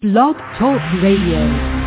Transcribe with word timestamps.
Blog 0.00 0.36
Talk 0.56 0.80
Radio. 1.02 1.77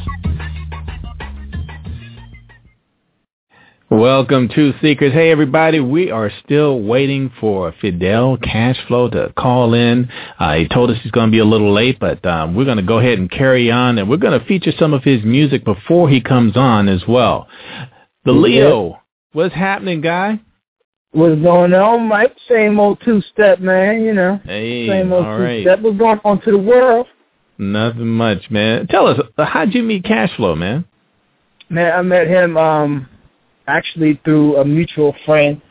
Welcome 3.90 4.50
to 4.50 4.74
Seekers. 4.82 5.14
Hey 5.14 5.32
everybody, 5.32 5.80
we 5.80 6.12
are 6.12 6.30
still 6.44 6.82
waiting 6.82 7.32
for 7.40 7.74
Fidel 7.80 8.38
Cashflow 8.38 9.10
to 9.14 9.32
call 9.38 9.74
in. 9.74 10.12
Uh, 10.38 10.56
he 10.56 10.68
told 10.68 10.92
us 10.92 10.98
he's 11.02 11.14
going 11.14 11.28
to 11.28 11.32
be 11.32 11.40
a 11.40 11.46
little 11.46 11.74
late, 11.74 11.98
but 11.98 12.26
um, 12.26 12.54
we're 12.54 12.66
going 12.66 12.76
to 12.76 12.84
go 12.84 13.00
ahead 13.00 13.18
and 13.18 13.32
carry 13.32 13.72
on, 13.72 13.98
and 13.98 14.10
we're 14.10 14.18
going 14.18 14.38
to 14.38 14.46
feature 14.46 14.74
some 14.78 14.94
of 14.94 15.06
his 15.06 15.24
music 15.24 15.64
before 15.64 16.10
he 16.10 16.20
comes 16.20 16.58
on 16.58 16.90
as 16.90 17.04
well. 17.08 17.48
The 18.26 18.34
Leo, 18.34 19.00
what's 19.32 19.56
happening, 19.56 20.02
guy? 20.02 20.42
What's 21.12 21.42
going 21.42 21.74
on, 21.74 22.08
Mike? 22.08 22.36
Same 22.50 22.80
old 22.80 23.00
two-step, 23.04 23.60
man. 23.60 24.04
You 24.04 24.14
know, 24.14 24.40
Hey, 24.44 24.88
same 24.88 25.12
old 25.14 25.26
all 25.26 25.40
right. 25.40 25.64
two-step. 25.64 25.80
What's 25.82 25.98
going 25.98 26.20
on 26.26 26.42
to 26.42 26.52
the 26.52 26.58
world? 26.58 27.08
Nothing 27.58 28.08
much, 28.08 28.50
man. 28.52 28.88
Tell 28.88 29.08
us, 29.08 29.20
uh, 29.38 29.46
how'd 29.46 29.74
you 29.74 29.82
meet 29.84 30.04
Cashflow, 30.04 30.58
man? 30.58 30.86
Man, 31.70 31.92
I 31.92 32.02
met 32.02 32.28
him 32.28 32.56
um 32.56 33.10
actually 33.68 34.20
through 34.24 34.58
a 34.58 34.66
mutual 34.66 35.14
friend 35.26 35.62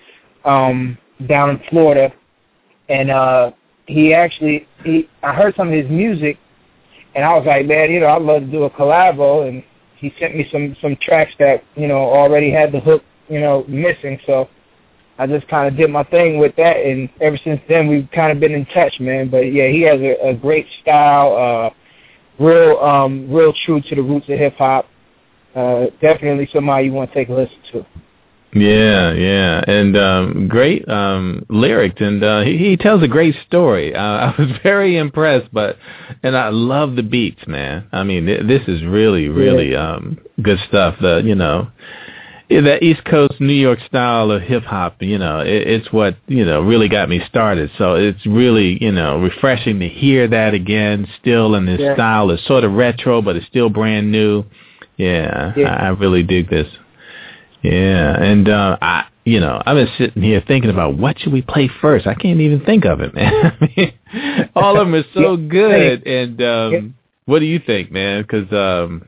um 0.44 0.98
down 1.28 1.50
in 1.50 1.60
Florida, 1.70 2.12
and 2.88 3.10
uh 3.10 3.50
he 3.86 4.12
actually 4.12 4.66
he 4.84 5.08
I 5.22 5.32
heard 5.32 5.54
some 5.56 5.68
of 5.68 5.74
his 5.74 5.88
music, 5.88 6.38
and 7.14 7.24
I 7.24 7.34
was 7.34 7.46
like, 7.46 7.66
man, 7.66 7.90
you 7.92 8.00
know, 8.00 8.08
I'd 8.08 8.22
love 8.22 8.40
to 8.42 8.46
do 8.50 8.64
a 8.64 8.70
collabo, 8.70 9.48
and 9.48 9.62
he 9.96 10.12
sent 10.18 10.34
me 10.36 10.48
some 10.50 10.76
some 10.82 10.96
tracks 11.00 11.32
that 11.38 11.62
you 11.76 11.86
know 11.86 11.98
already 11.98 12.50
had 12.50 12.72
the 12.72 12.80
hook, 12.80 13.02
you 13.28 13.38
know, 13.40 13.64
missing, 13.68 14.18
so. 14.26 14.48
I 15.18 15.26
just 15.26 15.48
kind 15.48 15.68
of 15.68 15.76
did 15.76 15.90
my 15.90 16.04
thing 16.04 16.38
with 16.38 16.54
that, 16.56 16.76
and 16.76 17.08
ever 17.20 17.38
since 17.42 17.60
then 17.68 17.88
we've 17.88 18.08
kind 18.12 18.32
of 18.32 18.40
been 18.40 18.52
in 18.52 18.66
touch, 18.66 18.94
man. 19.00 19.30
But 19.30 19.52
yeah, 19.52 19.68
he 19.68 19.82
has 19.82 20.00
a, 20.00 20.28
a 20.28 20.34
great 20.34 20.66
style, 20.82 21.36
uh, 21.36 22.42
real, 22.42 22.78
um, 22.78 23.32
real 23.32 23.54
true 23.64 23.80
to 23.80 23.94
the 23.94 24.02
roots 24.02 24.28
of 24.28 24.38
hip 24.38 24.56
hop. 24.56 24.86
Uh, 25.54 25.86
definitely 26.02 26.48
somebody 26.52 26.86
you 26.86 26.92
want 26.92 27.10
to 27.10 27.14
take 27.14 27.30
a 27.30 27.32
listen 27.32 27.56
to. 27.72 27.86
Yeah, 28.54 29.12
yeah, 29.12 29.62
and 29.66 29.96
um, 29.96 30.48
great 30.48 30.88
um, 30.88 31.44
lyrics, 31.50 32.00
and 32.00 32.22
uh, 32.24 32.40
he, 32.40 32.56
he 32.56 32.76
tells 32.76 33.02
a 33.02 33.08
great 33.08 33.34
story. 33.46 33.94
Uh, 33.94 34.00
I 34.02 34.34
was 34.38 34.48
very 34.62 34.96
impressed, 34.96 35.52
but 35.52 35.76
and 36.22 36.36
I 36.36 36.48
love 36.50 36.96
the 36.96 37.02
beats, 37.02 37.46
man. 37.46 37.86
I 37.92 38.02
mean, 38.04 38.26
th- 38.26 38.46
this 38.46 38.62
is 38.66 38.82
really, 38.82 39.28
really 39.28 39.72
yeah. 39.72 39.96
um, 39.96 40.18
good 40.40 40.58
stuff. 40.68 40.96
The 41.00 41.22
you 41.24 41.34
know, 41.34 41.68
that 42.48 42.82
East 42.82 43.04
Coast 43.04 43.40
New 43.40 43.52
York 43.52 43.80
style 43.86 44.30
of 44.30 44.42
hip 44.42 44.62
hop, 44.62 45.02
you 45.02 45.18
know, 45.18 45.40
it, 45.40 45.66
it's 45.66 45.92
what 45.92 46.16
you 46.26 46.44
know 46.44 46.62
really 46.62 46.88
got 46.88 47.08
me 47.08 47.20
started. 47.28 47.70
So 47.76 47.94
it's 47.94 48.24
really 48.26 48.82
you 48.82 48.92
know 48.92 49.18
refreshing 49.20 49.80
to 49.80 49.88
hear 49.88 50.28
that 50.28 50.54
again, 50.54 51.08
still 51.20 51.54
in 51.54 51.66
this 51.66 51.80
yeah. 51.80 51.94
style. 51.94 52.30
It's 52.30 52.46
sort 52.46 52.64
of 52.64 52.72
retro, 52.72 53.22
but 53.22 53.36
it's 53.36 53.46
still 53.46 53.68
brand 53.68 54.12
new. 54.12 54.44
Yeah, 54.96 55.52
yeah. 55.56 55.74
I, 55.74 55.86
I 55.86 55.88
really 55.88 56.22
dig 56.22 56.48
this. 56.48 56.68
Yeah, 57.62 58.22
and 58.22 58.48
uh, 58.48 58.78
I, 58.80 59.06
you 59.24 59.40
know, 59.40 59.60
I've 59.66 59.74
been 59.74 59.88
sitting 59.98 60.22
here 60.22 60.42
thinking 60.46 60.70
about 60.70 60.96
what 60.96 61.18
should 61.18 61.32
we 61.32 61.42
play 61.42 61.68
first. 61.80 62.06
I 62.06 62.14
can't 62.14 62.40
even 62.40 62.64
think 62.64 62.84
of 62.84 63.00
it, 63.00 63.12
man. 63.12 64.50
all 64.54 64.80
of 64.80 64.86
them 64.86 64.94
are 64.94 65.04
so 65.12 65.36
good. 65.36 66.06
And 66.06 66.40
um, 66.40 66.94
what 67.24 67.40
do 67.40 67.44
you 67.46 67.58
think, 67.58 67.90
man? 67.90 68.22
Because 68.22 68.52
um, 68.52 69.04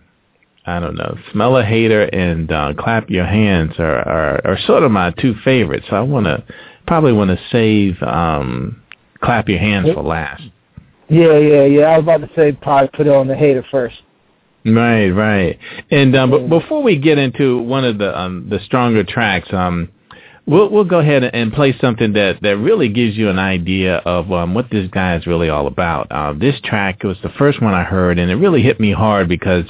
I 0.68 0.80
don't 0.80 0.96
know, 0.96 1.16
smell 1.32 1.56
a 1.56 1.64
hater 1.64 2.02
and 2.02 2.50
uh, 2.52 2.74
clap 2.78 3.08
your 3.08 3.26
hands 3.26 3.72
are, 3.78 4.06
are 4.08 4.46
are 4.46 4.58
sort 4.66 4.82
of 4.82 4.90
my 4.90 5.10
two 5.12 5.34
favorites. 5.44 5.86
So 5.88 5.96
I 5.96 6.00
want 6.00 6.26
to 6.26 6.44
probably 6.86 7.12
want 7.12 7.30
to 7.30 7.38
save 7.50 8.02
um, 8.02 8.82
clap 9.22 9.48
your 9.48 9.58
hands 9.58 9.88
for 9.94 10.02
last. 10.02 10.42
Yeah, 11.08 11.38
yeah, 11.38 11.64
yeah. 11.64 11.82
I 11.84 11.98
was 11.98 12.04
about 12.04 12.20
to 12.20 12.30
say 12.36 12.52
probably 12.52 12.88
put 12.88 13.06
it 13.06 13.12
on 13.12 13.28
the 13.28 13.34
hater 13.34 13.64
first. 13.70 13.96
Right, 14.64 15.08
right. 15.08 15.58
And 15.90 16.14
um, 16.14 16.30
but 16.30 16.48
before 16.48 16.82
we 16.82 16.98
get 16.98 17.16
into 17.16 17.62
one 17.62 17.84
of 17.84 17.98
the 17.98 18.18
um, 18.18 18.48
the 18.50 18.60
stronger 18.66 19.04
tracks, 19.04 19.48
um, 19.52 19.88
we'll 20.48 20.70
we'll 20.70 20.84
go 20.84 20.98
ahead 20.98 21.24
and 21.24 21.52
play 21.52 21.76
something 21.80 22.14
that 22.14 22.38
that 22.42 22.56
really 22.56 22.88
gives 22.88 23.16
you 23.16 23.28
an 23.28 23.38
idea 23.38 23.96
of 23.98 24.32
um, 24.32 24.54
what 24.54 24.70
this 24.70 24.88
guy 24.90 25.16
is 25.16 25.26
really 25.26 25.48
all 25.48 25.66
about. 25.66 26.10
Uh, 26.10 26.32
this 26.32 26.54
track 26.64 27.02
was 27.02 27.16
the 27.22 27.28
first 27.30 27.62
one 27.62 27.74
I 27.74 27.84
heard, 27.84 28.18
and 28.18 28.30
it 28.30 28.36
really 28.36 28.62
hit 28.62 28.80
me 28.80 28.92
hard 28.92 29.28
because 29.28 29.64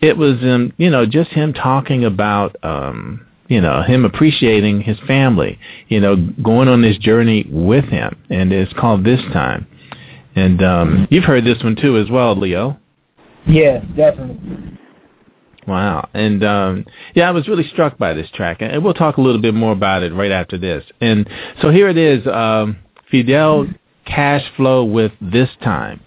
it 0.00 0.16
was 0.16 0.36
um, 0.42 0.72
you 0.76 0.90
know 0.90 1.06
just 1.06 1.30
him 1.30 1.52
talking 1.52 2.04
about. 2.04 2.56
Um, 2.62 3.26
you 3.48 3.60
know 3.60 3.82
him 3.82 4.04
appreciating 4.04 4.80
his 4.80 4.96
family 5.08 5.58
you 5.88 5.98
know 5.98 6.14
going 6.40 6.68
on 6.68 6.82
this 6.82 6.96
journey 6.98 7.44
with 7.50 7.84
him 7.86 8.16
and 8.30 8.52
it's 8.52 8.72
called 8.74 9.02
this 9.02 9.20
time 9.32 9.66
and 10.36 10.62
um 10.62 11.08
you've 11.10 11.24
heard 11.24 11.44
this 11.44 11.60
one 11.60 11.74
too 11.74 11.96
as 11.96 12.08
well 12.08 12.38
leo 12.38 12.78
yeah, 13.46 13.80
definitely. 13.96 14.78
Wow. 15.70 16.08
And 16.14 16.42
um 16.42 16.84
yeah, 17.14 17.28
I 17.28 17.30
was 17.30 17.46
really 17.46 17.62
struck 17.68 17.96
by 17.96 18.12
this 18.12 18.28
track. 18.34 18.56
And 18.60 18.82
we'll 18.82 18.92
talk 18.92 19.18
a 19.18 19.20
little 19.20 19.40
bit 19.40 19.54
more 19.54 19.70
about 19.70 20.02
it 20.02 20.12
right 20.12 20.32
after 20.32 20.58
this. 20.58 20.84
And 21.00 21.30
so 21.62 21.70
here 21.70 21.88
it 21.88 21.96
is, 21.96 22.26
um 22.26 22.76
Fidel 23.08 23.68
Cash 24.04 24.42
Flow 24.56 24.84
with 24.84 25.12
This 25.20 25.48
Time. 25.62 26.00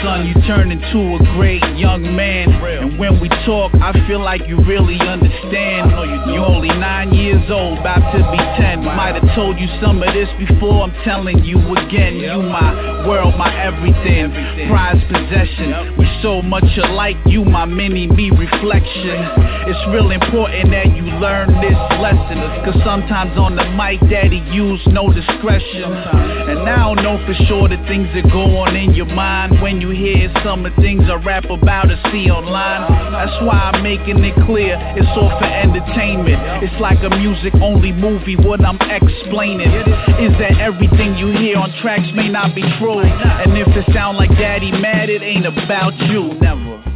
Son, 0.00 0.26
you 0.26 0.34
turn 0.46 0.70
into 0.72 1.16
a 1.16 1.20
great 1.36 1.62
young 1.76 2.02
man. 2.16 2.48
And 2.52 2.98
when 2.98 3.20
we 3.20 3.28
talk, 3.44 3.72
I 3.74 3.92
feel 4.06 4.22
like 4.22 4.46
you 4.48 4.56
really 4.64 4.98
understand. 5.00 5.90
You're 6.32 6.46
only 6.46 6.68
nine 6.68 7.12
years 7.12 7.42
old, 7.50 7.78
about 7.78 8.00
to 8.12 8.20
be 8.30 8.38
ten. 8.56 8.84
Might 8.84 9.14
have 9.20 9.34
told 9.34 9.58
you 9.58 9.68
some 9.82 10.02
of 10.02 10.14
this 10.14 10.28
before, 10.38 10.82
I'm 10.82 10.94
telling 11.04 11.44
you 11.44 11.58
again. 11.76 12.16
You 12.16 12.42
my 12.42 13.06
world, 13.06 13.34
my 13.36 13.50
everything, 13.62 14.30
prized 14.68 15.06
possession. 15.10 15.98
We 15.98 16.06
so 16.22 16.40
much 16.40 16.64
alike, 16.78 17.16
you 17.26 17.44
my 17.44 17.64
mini 17.64 18.06
me 18.06 18.30
reflection. 18.30 19.18
It's 19.66 19.82
real 19.90 20.10
important 20.10 20.70
that 20.70 20.86
you 20.94 21.02
learn 21.18 21.50
this 21.60 21.78
lesson. 21.98 22.38
Cause 22.64 22.78
sometimes 22.84 23.36
on 23.36 23.56
the 23.56 23.66
mic, 23.74 24.00
daddy 24.08 24.38
use 24.54 24.80
no 24.86 25.12
discretion. 25.12 25.82
And 25.82 26.62
I 26.68 26.78
don't 26.86 27.02
know 27.02 27.18
for 27.26 27.34
sure 27.46 27.68
the 27.68 27.82
things 27.90 28.08
that 28.14 28.30
go 28.30 28.62
on 28.62 28.76
in 28.76 28.94
your 28.94 29.06
mind 29.06 29.60
when 29.60 29.80
you 29.82 29.90
hear 29.90 30.30
some 30.44 30.64
of 30.64 30.70
the 30.76 30.80
things 30.80 31.02
I 31.10 31.14
rap 31.14 31.50
about 31.50 31.90
or 31.90 31.98
see 32.12 32.30
online. 32.30 32.86
That's 33.10 33.34
why 33.42 33.74
I'm 33.74 33.82
making 33.82 34.22
it 34.22 34.34
clear, 34.46 34.78
it's 34.94 35.10
all 35.18 35.34
for 35.42 35.44
entertainment. 35.44 36.38
It's 36.62 36.80
like 36.80 37.02
a 37.02 37.10
music 37.10 37.52
only 37.60 37.90
movie, 37.90 38.36
what 38.36 38.64
I'm 38.64 38.78
explaining 38.78 39.74
is 40.22 40.38
that 40.38 40.62
everything 40.62 41.18
you 41.18 41.34
hear 41.34 41.58
on 41.58 41.74
tracks 41.82 42.06
may 42.14 42.28
not 42.28 42.54
be 42.54 42.62
true. 42.78 43.00
And 43.02 43.58
if 43.58 43.66
it 43.74 43.92
sound 43.92 44.18
like 44.18 44.30
daddy 44.30 44.70
mad, 44.70 45.10
it 45.10 45.20
ain't 45.20 45.46
about 45.46 45.98
you, 45.98 46.38
never. 46.38 46.91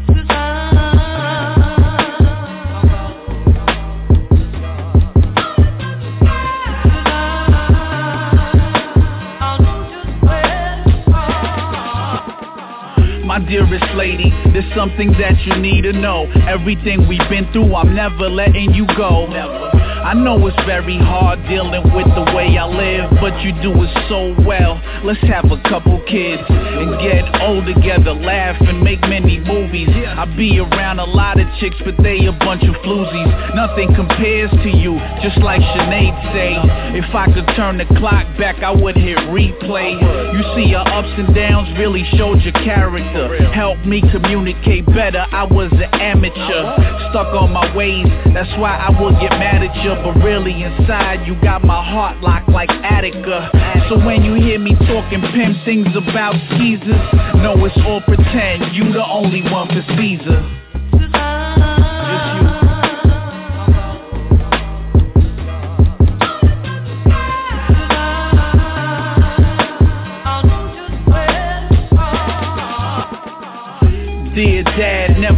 My 13.39 13.47
dearest 13.47 13.85
lady, 13.95 14.31
there's 14.53 14.75
something 14.75 15.13
that 15.13 15.37
you 15.45 15.57
need 15.61 15.83
to 15.83 15.93
know. 15.93 16.25
Everything 16.49 17.07
we've 17.07 17.29
been 17.29 17.51
through, 17.53 17.75
I'm 17.75 17.95
never 17.95 18.31
letting 18.31 18.73
you 18.73 18.87
go. 18.97 19.27
I 19.27 20.15
know 20.15 20.47
it's 20.47 20.57
very 20.65 20.97
hard 20.97 21.41
dealing 21.47 21.83
with 21.93 22.07
the 22.15 22.33
way 22.35 22.57
I 22.57 22.65
live, 22.65 23.11
but 23.21 23.39
you 23.43 23.53
do 23.61 23.75
it 23.83 23.91
so 24.09 24.35
well. 24.47 24.81
Let's 25.05 25.21
have 25.29 25.53
a 25.53 25.61
couple 25.69 26.01
kids 26.09 26.43
and 26.77 26.93
get 27.01 27.25
old 27.43 27.67
together, 27.67 28.13
laugh 28.13 28.57
and 28.61 28.83
make 28.83 29.01
many 29.03 29.39
movies. 29.41 29.89
I 29.91 30.25
be 30.37 30.59
around 30.59 30.99
a 31.01 31.05
lot 31.05 31.41
of 31.41 31.47
chicks, 31.59 31.77
but 31.85 31.97
they 32.03 32.27
a 32.27 32.33
bunch 32.33 32.63
of 32.65 32.75
floozies. 32.85 33.55
Nothing 33.55 33.95
compares 33.95 34.51
to 34.51 34.71
you, 34.71 35.01
just 35.23 35.39
like 35.39 35.61
Sinead 35.61 36.15
say. 36.33 36.55
If 36.99 37.15
I 37.15 37.27
could 37.33 37.47
turn 37.57 37.79
the 37.79 37.87
clock 37.99 38.27
back, 38.39 38.63
I 38.63 38.71
would 38.71 38.97
hit 38.97 39.19
replay. 39.33 39.97
You 39.97 40.43
see 40.55 40.71
your 40.71 40.87
ups 40.87 41.13
and 41.17 41.35
downs 41.35 41.69
really 41.79 42.05
showed 42.17 42.43
your 42.43 42.53
character. 42.65 43.51
Helped 43.53 43.87
me 43.87 44.03
communicate 44.13 44.87
better. 44.87 45.25
I 45.33 45.45
was 45.45 45.73
an 45.73 45.91
amateur, 46.01 46.77
stuck 47.11 47.35
on 47.35 47.53
my 47.53 47.75
ways. 47.75 48.07
That's 48.35 48.51
why 48.59 48.77
I 48.77 48.91
will 49.01 49.13
get 49.21 49.31
mad 49.39 49.63
at 49.63 49.75
you 49.83 49.95
but 50.03 50.23
really 50.23 50.63
inside 50.63 51.27
you 51.27 51.35
got 51.41 51.65
my 51.65 51.83
heart 51.83 52.23
locked 52.23 52.49
like 52.49 52.71
Attica. 52.71 53.51
So 53.89 53.99
when 54.05 54.23
you 54.23 54.35
hear 54.35 54.59
me 54.59 54.75
talking 54.87 55.21
pimp 55.33 55.65
things 55.65 55.89
about 55.97 56.35
Caesars, 56.57 57.05
know 57.43 57.55
it's 57.65 57.77
all 57.87 58.01
pretend. 58.03 58.75
You 58.75 58.93
the 58.93 59.07
only 59.07 59.43
one 59.43 59.69
for 59.69 59.83
Caesar. 59.97 60.66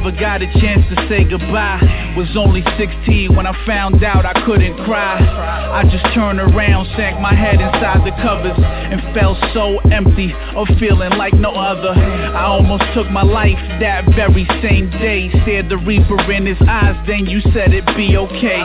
Never 0.09 0.21
got 0.21 0.43
a 0.43 0.61
chance 0.61 0.85
to 0.88 1.09
say 1.09 1.25
goodbye. 1.25 1.81
Was 2.17 2.29
only 2.37 2.65
16 2.79 3.35
when 3.37 3.47
I 3.47 3.55
found 3.67 4.03
out 4.03 4.27
I 4.27 4.33
couldn't 4.45 4.77
cry. 4.85 5.19
I 5.21 5.85
just 5.85 6.05
turned 6.15 6.41
around, 6.41 6.88
sank 6.97 7.21
my 7.21 7.35
head 7.35 7.61
inside 7.61 8.03
the 8.03 8.11
covers, 8.23 8.57
and 8.59 9.00
felt 9.15 9.38
so 9.55 9.79
empty, 9.93 10.33
a 10.33 10.65
feeling 10.81 11.12
like 11.12 11.35
no 11.35 11.53
other. 11.53 11.93
I 11.93 12.45
almost 12.45 12.85
took 12.95 13.11
my 13.11 13.23
life 13.23 13.59
that 13.81 14.05
very 14.17 14.47
same 14.62 14.91
day. 14.91 15.31
Stared 15.43 15.69
the 15.69 15.79
reaper 15.79 16.19
in 16.33 16.47
his 16.47 16.59
eyes, 16.67 16.97
then 17.07 17.27
you 17.27 17.41
said 17.53 17.73
it'd 17.73 17.87
be 17.97 18.17
okay. 18.17 18.62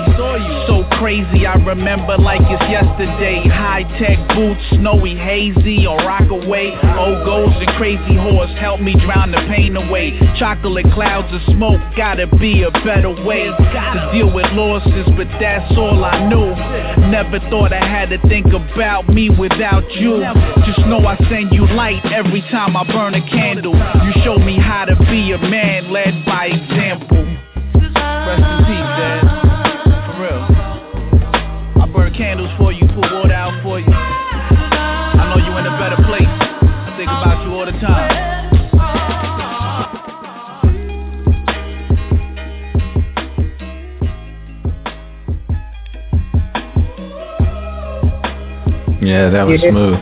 So 0.66 0.88
crazy, 0.98 1.46
I 1.46 1.56
remember 1.62 2.18
like 2.18 2.42
it's 2.42 2.68
yesterday. 2.72 3.46
High 3.48 3.84
tech 4.00 4.18
boots, 4.34 4.62
snowy, 4.72 5.16
hazy, 5.16 5.86
or 5.86 5.98
rock 5.98 6.30
away. 6.32 6.74
Old 6.98 7.26
goals 7.26 7.54
and 7.60 7.70
crazy 7.78 8.16
horse 8.18 8.52
help 8.58 8.82
me 8.82 8.96
drown 9.06 9.32
the 9.32 9.44
pain 9.52 9.76
away. 9.76 10.18
Chocolate 10.40 10.90
clouds 10.94 11.30
of 11.34 11.42
smoke, 11.56 11.82
gotta 11.98 12.28
be 12.28 12.64
a 12.64 12.72
better 12.86 13.10
way 13.10 13.46
to 13.46 14.10
deal 14.14 14.32
with 14.32 14.46
losses, 14.54 15.08
but 15.18 15.28
that's 15.40 15.72
all 15.78 16.06
I 16.06 16.28
knew. 16.30 16.54
Never 17.10 17.40
thought 17.50 17.74
I 17.74 17.84
had 17.84 18.10
to 18.10 18.20
think 18.30 18.48
about 18.54 19.10
me 19.10 19.30
without 19.30 19.90
you. 19.94 20.24
Just 20.66 20.80
know 20.88 21.06
I 21.06 21.18
send 21.30 21.52
you 21.52 21.66
light 21.68 22.06
every 22.06 22.42
time 22.52 22.78
I 22.78 22.84
burn 22.86 23.16
a 23.16 23.30
candle. 23.30 23.74
You 23.74 24.24
show 24.24 24.38
me 24.38 24.60
how 24.60 24.86
to 24.86 24.96
be 25.10 25.32
a 25.32 25.38
man 25.40 25.92
led 25.92 26.24
by 26.26 26.48
example. 26.48 27.18
Rest 27.18 28.44
in 28.46 28.58
peace, 28.70 28.92
Dad. 29.02 29.22
For 30.06 30.22
real. 30.22 30.44
I 31.82 31.86
burn 31.94 32.14
candles 32.14 32.52
for 32.58 32.63
Yeah, 49.14 49.30
that 49.30 49.44
was 49.48 49.62
Yeah. 49.62 49.70
smooth. 49.70 50.00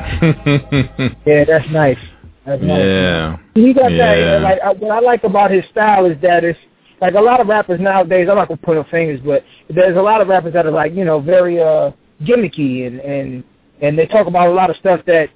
Yeah, 1.25 1.44
that's 1.46 1.70
nice. 1.70 1.98
That's 2.46 2.62
nice. 2.62 2.80
yeah. 2.86 3.38
He 3.53 3.74
got 3.74 3.91
Yeah. 3.91 4.15
that. 4.15 4.41
Like 4.41 4.60
I, 4.62 4.72
what 4.74 4.91
I 4.91 5.00
like 5.00 5.24
about 5.24 5.51
his 5.51 5.65
style 5.65 6.06
is 6.06 6.18
that 6.22 6.44
it's 6.44 6.60
like 7.01 7.15
a 7.15 7.20
lot 7.22 7.39
of 7.41 7.48
rappers 7.48 7.80
nowadays. 7.80 8.27
I'm 8.30 8.38
not 8.38 8.48
gonna 8.48 8.58
point 8.58 8.88
fingers, 8.89 9.20
but 9.24 9.44
there's 9.70 9.98
a 9.98 10.01
lot 10.01 10.22
of 10.22 10.27
rappers 10.27 10.53
that 10.53 10.65
are 10.65 10.72
like 10.72 10.94
you 10.96 11.06
know 11.06 11.20
very 11.20 11.60
uh 11.60 11.91
gimmicky 12.24 12.88
and 12.88 13.00
and 13.01 13.44
and 13.82 13.98
they 13.98 14.06
talk 14.06 14.27
about 14.27 14.48
a 14.48 14.53
lot 14.53 14.70
of 14.70 14.75
stuff 14.77 15.01
that 15.08 15.30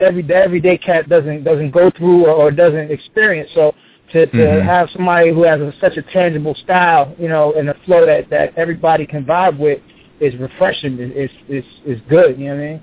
every 0.00 0.22
the 0.22 0.34
everyday 0.34 0.78
cat 0.78 1.08
doesn't 1.08 1.44
doesn't 1.44 1.70
go 1.70 1.90
through 1.90 2.26
or, 2.26 2.30
or 2.32 2.50
doesn't 2.50 2.90
experience. 2.90 3.50
So 3.54 3.74
to 4.12 4.26
to 4.26 4.36
Mhm. 4.36 4.62
have 4.64 4.88
somebody 4.90 5.30
who 5.30 5.42
has 5.42 5.60
a, 5.60 5.72
such 5.80 5.96
a 5.96 6.02
tangible 6.02 6.54
style, 6.54 7.14
you 7.18 7.28
know, 7.28 7.52
and 7.52 7.68
a 7.68 7.74
flow 7.84 8.06
that 8.06 8.30
that 8.30 8.52
everybody 8.56 9.06
can 9.06 9.24
vibe 9.24 9.58
with 9.58 9.80
is 10.20 10.34
refreshing. 10.36 10.98
Is 10.98 11.30
is 11.48 11.64
is 11.86 12.00
good. 12.08 12.38
You 12.38 12.46
know 12.48 12.54
what 12.56 12.62
I 12.62 12.66
mean? 12.68 12.82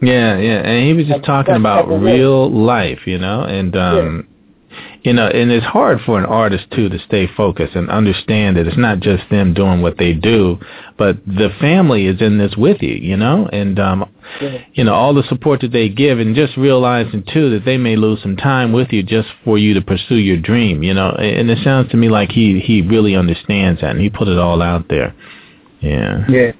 Yeah, 0.00 0.38
yeah, 0.38 0.58
and 0.60 0.86
he 0.86 0.92
was 0.92 1.06
just 1.06 1.18
Like, 1.18 1.24
talking 1.24 1.54
about 1.54 1.88
real 1.88 2.50
life, 2.50 3.06
you 3.06 3.18
know, 3.18 3.42
and 3.42 3.76
um 3.76 4.26
you 5.04 5.12
know, 5.12 5.26
and 5.26 5.52
it's 5.52 5.66
hard 5.66 6.00
for 6.00 6.18
an 6.18 6.24
artist 6.24 6.64
too 6.74 6.88
to 6.88 6.98
stay 6.98 7.26
focused 7.36 7.76
and 7.76 7.90
understand 7.90 8.56
that 8.56 8.66
it's 8.66 8.78
not 8.78 9.00
just 9.00 9.22
them 9.30 9.52
doing 9.52 9.82
what 9.82 9.98
they 9.98 10.14
do, 10.14 10.58
but 10.96 11.18
the 11.26 11.50
family 11.60 12.06
is 12.06 12.22
in 12.22 12.38
this 12.38 12.56
with 12.56 12.82
you, 12.82 12.94
you 12.94 13.16
know, 13.16 13.48
and 13.52 13.78
um 13.78 14.06
Yeah. 14.40 14.58
you 14.72 14.84
know, 14.84 14.94
all 14.94 15.12
the 15.14 15.22
support 15.24 15.60
that 15.60 15.72
they 15.72 15.88
give 15.90 16.18
and 16.18 16.34
just 16.34 16.56
realizing 16.56 17.22
too 17.32 17.50
that 17.50 17.64
they 17.64 17.76
may 17.76 17.96
lose 17.96 18.22
some 18.22 18.36
time 18.36 18.72
with 18.72 18.92
you 18.92 19.02
just 19.02 19.28
for 19.44 19.58
you 19.58 19.74
to 19.74 19.82
pursue 19.82 20.16
your 20.16 20.38
dream, 20.38 20.82
you 20.82 20.94
know. 20.94 21.10
And 21.10 21.50
it 21.50 21.58
sounds 21.62 21.90
to 21.90 21.96
me 21.96 22.08
like 22.08 22.30
he 22.32 22.58
he 22.60 22.80
really 22.82 23.14
understands 23.14 23.82
that 23.82 23.90
and 23.90 24.00
he 24.00 24.08
put 24.10 24.28
it 24.28 24.38
all 24.38 24.62
out 24.62 24.88
there. 24.88 25.14
Yeah. 25.80 26.24
Yeah. 26.28 26.52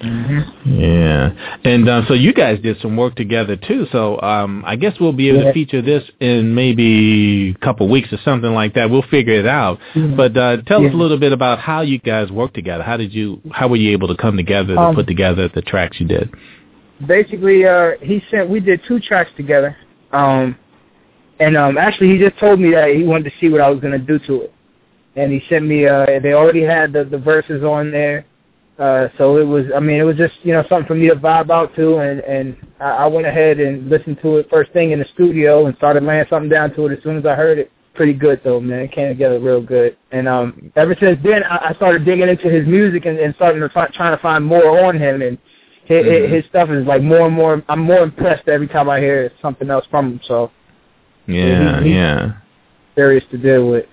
Mm-hmm. 0.00 0.80
Yeah, 0.80 1.58
and 1.64 1.88
um, 1.88 2.04
so 2.08 2.14
you 2.14 2.32
guys 2.32 2.58
did 2.62 2.80
some 2.80 2.96
work 2.96 3.16
together 3.16 3.56
too. 3.56 3.86
So 3.92 4.18
um, 4.22 4.64
I 4.66 4.76
guess 4.76 4.94
we'll 4.98 5.12
be 5.12 5.28
able 5.28 5.40
Yeah. 5.40 5.48
to 5.48 5.52
feature 5.52 5.82
this 5.82 6.02
in 6.20 6.54
maybe 6.54 7.50
a 7.50 7.64
couple 7.64 7.86
weeks 7.88 8.10
or 8.12 8.18
something 8.24 8.52
like 8.52 8.74
that. 8.74 8.88
We'll 8.88 9.02
figure 9.02 9.34
it 9.34 9.46
out. 9.46 9.78
Mhm. 9.94 10.16
But 10.16 10.36
uh, 10.36 10.62
tell 10.66 10.84
us 10.86 10.92
a 10.92 10.96
little 10.96 11.18
bit 11.18 11.32
about 11.32 11.58
how 11.58 11.82
you 11.82 11.98
guys 11.98 12.30
worked 12.30 12.54
together. 12.54 12.82
How 12.82 12.96
did 12.96 13.12
you? 13.12 13.40
How 13.52 13.68
were 13.68 13.76
you 13.76 13.92
able 13.92 14.08
to 14.08 14.16
come 14.16 14.36
together 14.38 14.74
to 14.74 14.80
Um, 14.80 14.94
put 14.94 15.06
together 15.06 15.48
the 15.48 15.62
tracks 15.62 16.00
you 16.00 16.06
did? 16.06 16.30
basically 17.06 17.64
uh 17.64 17.92
he 18.02 18.22
sent 18.30 18.50
we 18.50 18.60
did 18.60 18.78
two 18.86 19.00
tracks 19.00 19.30
together 19.34 19.74
um 20.12 20.54
and 21.38 21.56
um 21.56 21.78
actually 21.78 22.10
he 22.10 22.18
just 22.18 22.38
told 22.38 22.60
me 22.60 22.72
that 22.72 22.90
he 22.94 23.02
wanted 23.04 23.24
to 23.24 23.32
see 23.40 23.48
what 23.48 23.62
I 23.62 23.70
was 23.70 23.80
going 23.80 23.98
to 23.98 23.98
do 23.98 24.18
to 24.26 24.42
it 24.42 24.52
and 25.16 25.32
he 25.32 25.40
sent 25.48 25.64
me 25.66 25.86
uh 25.86 26.04
they 26.22 26.34
already 26.34 26.62
had 26.62 26.92
the 26.92 27.04
the 27.04 27.16
verses 27.16 27.64
on 27.64 27.90
there 27.90 28.26
uh 28.80 29.08
so 29.18 29.36
it 29.36 29.44
was 29.44 29.66
I 29.76 29.80
mean 29.80 30.00
it 30.00 30.04
was 30.04 30.16
just 30.16 30.34
you 30.42 30.52
know 30.52 30.64
something 30.68 30.86
for 30.88 30.94
me 30.94 31.08
to 31.08 31.14
vibe 31.14 31.50
out 31.50 31.74
to 31.76 31.98
and 31.98 32.20
and 32.20 32.56
I, 32.80 32.90
I 33.04 33.06
went 33.06 33.26
ahead 33.26 33.60
and 33.60 33.88
listened 33.88 34.18
to 34.22 34.38
it 34.38 34.48
first 34.50 34.72
thing 34.72 34.90
in 34.92 34.98
the 34.98 35.04
studio 35.14 35.66
and 35.66 35.76
started 35.76 36.02
laying 36.02 36.24
something 36.30 36.48
down 36.48 36.74
to 36.74 36.86
it 36.86 36.96
as 36.96 37.02
soon 37.04 37.16
as 37.18 37.26
I 37.26 37.34
heard 37.34 37.58
it 37.58 37.70
pretty 37.94 38.14
good 38.14 38.40
though 38.42 38.58
man 38.60 38.80
it 38.80 38.92
came 38.92 39.08
together 39.08 39.38
real 39.38 39.60
good 39.60 39.96
and 40.12 40.26
um 40.26 40.72
ever 40.76 40.96
since 40.98 41.18
then 41.22 41.44
I, 41.44 41.70
I 41.70 41.74
started 41.74 42.04
digging 42.04 42.28
into 42.28 42.48
his 42.48 42.66
music 42.66 43.04
and, 43.04 43.18
and 43.18 43.34
starting 43.34 43.60
to 43.60 43.68
fi- 43.68 43.88
trying 43.88 44.16
to 44.16 44.22
find 44.22 44.44
more 44.44 44.84
on 44.84 44.96
him 44.98 45.22
and 45.22 45.36
his, 45.84 46.04
Mhm. 46.06 46.28
his 46.30 46.44
stuff 46.46 46.70
is 46.70 46.86
like 46.86 47.02
more 47.02 47.26
and 47.26 47.34
more. 47.34 47.64
I'm 47.68 47.80
more 47.80 48.02
impressed 48.04 48.46
every 48.46 48.68
time 48.68 48.88
I 48.88 49.00
hear 49.00 49.32
something 49.42 49.68
else 49.70 49.84
from 49.90 50.12
him. 50.12 50.20
So 50.24 50.52
Yeah, 51.26 51.82
he- 51.82 51.94
yeah. 51.94 52.32
serious 52.94 53.24
to 53.32 53.38
deal 53.38 53.68
with. 53.68 53.86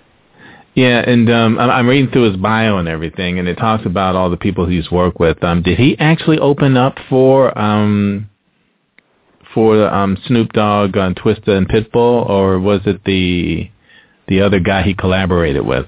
Yeah, 0.77 0.99
and 0.99 1.27
um, 1.31 1.57
I'm 1.57 1.87
reading 1.87 2.11
through 2.11 2.29
his 2.29 2.37
bio 2.37 2.77
and 2.77 2.87
everything, 2.87 3.39
and 3.39 3.47
it 3.47 3.55
talks 3.55 3.83
about 3.87 4.15
all 4.15 4.29
the 4.29 4.37
people 4.37 4.67
he's 4.67 4.91
worked 4.91 5.19
with. 5.19 5.43
Um, 5.43 5.63
did 5.63 5.79
he 5.79 5.97
actually 5.97 6.37
open 6.37 6.77
up 6.77 6.99
for 7.09 7.57
um, 7.57 8.29
for 9.55 9.87
um, 9.91 10.19
Snoop 10.27 10.53
Dogg 10.53 10.95
on 10.95 11.15
Twista 11.15 11.47
and 11.47 11.67
Pitbull, 11.67 12.29
or 12.29 12.59
was 12.59 12.81
it 12.85 13.03
the 13.05 13.71
the 14.27 14.39
other 14.41 14.59
guy 14.59 14.83
he 14.83 14.93
collaborated 14.93 15.65
with? 15.65 15.87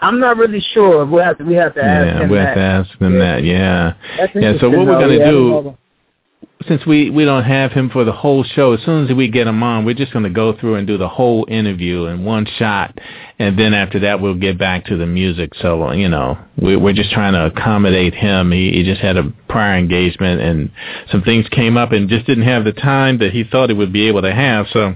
I'm 0.00 0.18
not 0.18 0.38
really 0.38 0.64
sure. 0.72 1.04
We 1.04 1.20
have 1.20 1.36
to 1.36 1.44
we 1.44 1.54
have 1.56 1.74
to 1.74 1.84
ask 1.84 2.06
yeah, 2.06 2.22
him 2.22 2.30
we 2.30 2.38
that. 2.38 2.46
have 2.46 2.54
to 2.56 2.60
ask 2.62 2.98
them 3.00 3.12
Yeah. 3.12 3.18
that. 3.18 3.44
Yeah, 3.44 3.94
That's 4.16 4.32
Yeah, 4.34 4.52
so 4.60 4.70
what 4.70 4.86
we're 4.86 4.98
gonna 4.98 5.22
I 5.22 5.30
do-. 5.30 5.76
Since 6.68 6.86
we 6.86 7.10
we 7.10 7.24
don't 7.24 7.44
have 7.44 7.72
him 7.72 7.90
for 7.90 8.04
the 8.04 8.12
whole 8.12 8.44
show, 8.44 8.72
as 8.72 8.82
soon 8.84 9.06
as 9.06 9.14
we 9.14 9.28
get 9.28 9.46
him 9.46 9.62
on, 9.62 9.84
we're 9.84 9.94
just 9.94 10.12
going 10.12 10.24
to 10.24 10.30
go 10.30 10.56
through 10.58 10.76
and 10.76 10.86
do 10.86 10.96
the 10.96 11.08
whole 11.08 11.46
interview 11.48 12.06
in 12.06 12.24
one 12.24 12.46
shot, 12.58 12.98
and 13.38 13.58
then 13.58 13.74
after 13.74 14.00
that 14.00 14.20
we'll 14.20 14.34
get 14.34 14.58
back 14.58 14.86
to 14.86 14.96
the 14.96 15.06
music. 15.06 15.52
So 15.60 15.92
you 15.92 16.08
know, 16.08 16.38
we, 16.56 16.76
we're 16.76 16.94
just 16.94 17.10
trying 17.10 17.34
to 17.34 17.46
accommodate 17.46 18.14
him. 18.14 18.50
He, 18.52 18.72
he 18.72 18.82
just 18.84 19.00
had 19.00 19.16
a 19.16 19.32
prior 19.48 19.76
engagement, 19.76 20.40
and 20.40 20.70
some 21.10 21.22
things 21.22 21.46
came 21.50 21.76
up, 21.76 21.92
and 21.92 22.08
just 22.08 22.26
didn't 22.26 22.44
have 22.44 22.64
the 22.64 22.72
time 22.72 23.18
that 23.18 23.32
he 23.32 23.44
thought 23.44 23.70
he 23.70 23.76
would 23.76 23.92
be 23.92 24.08
able 24.08 24.22
to 24.22 24.32
have. 24.32 24.66
So. 24.72 24.94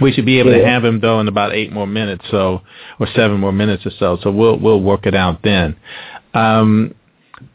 We 0.00 0.10
should 0.10 0.24
be 0.24 0.40
able 0.40 0.52
to 0.52 0.64
have 0.64 0.82
him 0.82 1.00
though 1.00 1.20
in 1.20 1.28
about 1.28 1.52
eight 1.52 1.70
more 1.70 1.86
minutes, 1.86 2.24
so 2.30 2.62
or 2.98 3.06
seven 3.14 3.38
more 3.38 3.52
minutes 3.52 3.84
or 3.86 3.92
so. 3.98 4.18
So 4.22 4.32
we'll 4.32 4.58
we'll 4.58 4.80
work 4.80 5.06
it 5.06 5.14
out 5.14 5.42
then. 5.44 5.76
Um, 6.32 6.94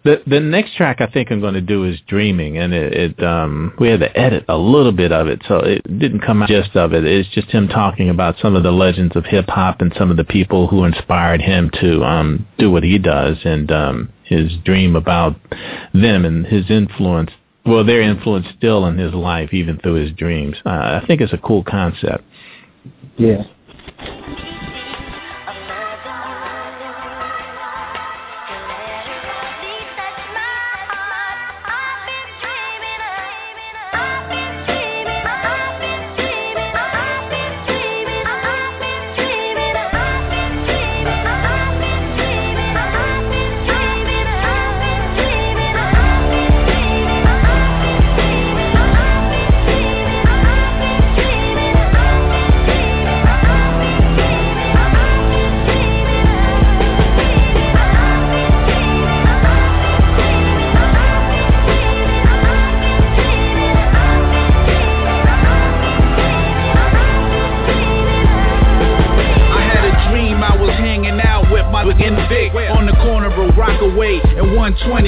the 0.03 0.21
the 0.25 0.39
next 0.39 0.75
track 0.75 1.01
I 1.01 1.07
think 1.07 1.31
I'm 1.31 1.41
going 1.41 1.53
to 1.53 1.61
do 1.61 1.83
is 1.83 1.99
Dreaming, 2.07 2.57
and 2.57 2.73
it, 2.73 2.93
it 2.93 3.23
um 3.23 3.73
we 3.79 3.89
had 3.89 3.99
to 3.99 4.17
edit 4.17 4.45
a 4.47 4.57
little 4.57 4.91
bit 4.91 5.11
of 5.11 5.27
it, 5.27 5.41
so 5.47 5.57
it 5.57 5.83
didn't 5.99 6.21
come 6.21 6.41
out 6.41 6.49
just 6.49 6.75
of 6.75 6.93
it. 6.93 7.03
It's 7.03 7.29
just 7.29 7.49
him 7.49 7.67
talking 7.67 8.09
about 8.09 8.35
some 8.41 8.55
of 8.55 8.63
the 8.63 8.71
legends 8.71 9.15
of 9.15 9.25
hip 9.25 9.47
hop 9.47 9.81
and 9.81 9.93
some 9.97 10.11
of 10.11 10.17
the 10.17 10.23
people 10.23 10.67
who 10.67 10.83
inspired 10.83 11.41
him 11.41 11.69
to 11.81 12.03
um 12.03 12.47
do 12.57 12.71
what 12.71 12.83
he 12.83 12.97
does, 12.97 13.37
and 13.43 13.71
um 13.71 14.09
his 14.23 14.51
dream 14.63 14.95
about 14.95 15.35
them 15.93 16.25
and 16.25 16.45
his 16.45 16.69
influence. 16.69 17.31
Well, 17.65 17.85
their 17.85 18.01
influence 18.01 18.47
still 18.57 18.85
in 18.85 18.97
his 18.97 19.13
life, 19.13 19.53
even 19.53 19.77
through 19.79 19.95
his 19.95 20.11
dreams. 20.13 20.55
Uh, 20.65 20.99
I 21.01 21.03
think 21.05 21.19
it's 21.19 21.33
a 21.33 21.37
cool 21.37 21.63
concept. 21.65 22.23
Yeah. 23.17 23.43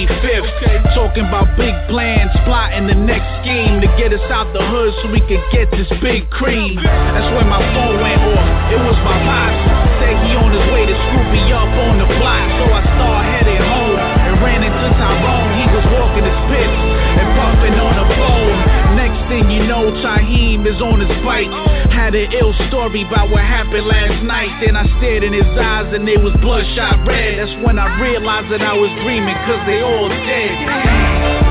125th. 0.08 0.29
Eyes 25.90 25.96
and 25.96 26.08
they 26.08 26.18
was 26.18 26.34
bloodshot 26.42 27.08
red. 27.08 27.40
That's 27.40 27.66
when 27.66 27.80
I 27.80 28.00
realized 28.02 28.52
that 28.52 28.62
I 28.62 28.74
was 28.74 28.90
dreaming, 29.04 29.36
cause 29.46 29.66
they 29.66 29.82
all 29.82 30.10
dead. 30.10 31.49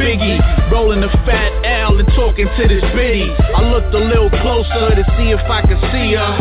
Biggie 0.00 0.40
Rolling 0.72 1.04
the 1.04 1.12
fat 1.28 1.52
L 1.84 2.00
and 2.00 2.08
talking 2.16 2.48
to 2.48 2.62
this 2.64 2.80
biddy. 2.96 3.28
I 3.28 3.60
looked 3.68 3.92
a 3.92 4.00
little 4.00 4.32
closer 4.40 4.96
to 4.96 5.04
see 5.20 5.28
if 5.36 5.44
I 5.44 5.60
could 5.60 5.80
see 5.92 6.16
her. 6.16 6.32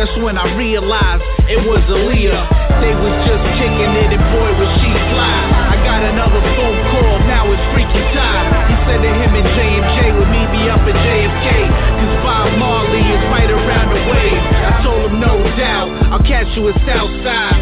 That's 0.00 0.12
when 0.24 0.40
I 0.40 0.48
realized 0.56 1.20
it 1.52 1.60
was 1.68 1.84
Aaliyah. 1.84 2.80
They 2.80 2.96
was 2.96 3.16
just 3.28 3.44
kicking 3.60 3.92
it 3.92 4.08
and 4.08 4.24
boy 4.32 4.50
was 4.56 4.70
she 4.80 4.88
fly. 5.12 5.36
I 5.68 5.76
got 5.84 6.00
another 6.00 6.40
phone 6.56 6.80
call, 6.96 7.14
now 7.28 7.44
it's 7.52 7.60
freaky 7.76 8.02
time. 8.16 8.72
He 8.72 8.76
said 8.88 9.00
that 9.04 9.14
him 9.20 9.32
and 9.36 9.48
J&J 9.52 9.96
would 10.16 10.30
meet 10.32 10.48
me 10.48 10.62
up 10.72 10.80
at 10.80 10.96
JFK. 10.96 11.48
Cause 11.68 12.14
Bob 12.24 12.48
Marley 12.56 13.04
is 13.04 13.22
right 13.28 13.52
around 13.52 13.92
the 13.92 14.04
way. 14.10 14.32
I 14.32 14.80
told 14.80 15.12
him 15.12 15.20
no 15.20 15.44
doubt, 15.60 15.92
I'll 16.08 16.24
catch 16.24 16.48
you 16.56 16.72
at 16.72 16.76
Southside. 16.88 17.53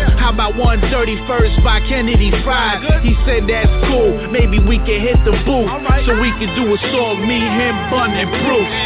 About 0.54 0.78
131st 0.78 1.64
by 1.64 1.80
Kennedy 1.88 2.30
Fried? 2.44 3.02
He 3.02 3.14
said 3.24 3.48
that's 3.48 3.70
cool, 3.88 4.30
maybe 4.30 4.58
we 4.58 4.76
can 4.78 5.00
hit 5.00 5.16
the 5.24 5.32
booth. 5.44 5.68
So 6.06 6.20
we 6.20 6.30
can 6.36 6.54
do 6.56 6.74
a 6.74 6.78
song, 6.92 7.26
me, 7.26 7.40
him, 7.40 7.74
Bun, 7.90 8.10
and 8.12 8.28
Bruce. 8.28 8.76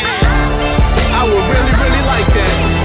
I 1.10 1.24
would 1.24 1.34
really, 1.34 1.74
really 1.82 2.06
like 2.06 2.26
that. 2.34 2.75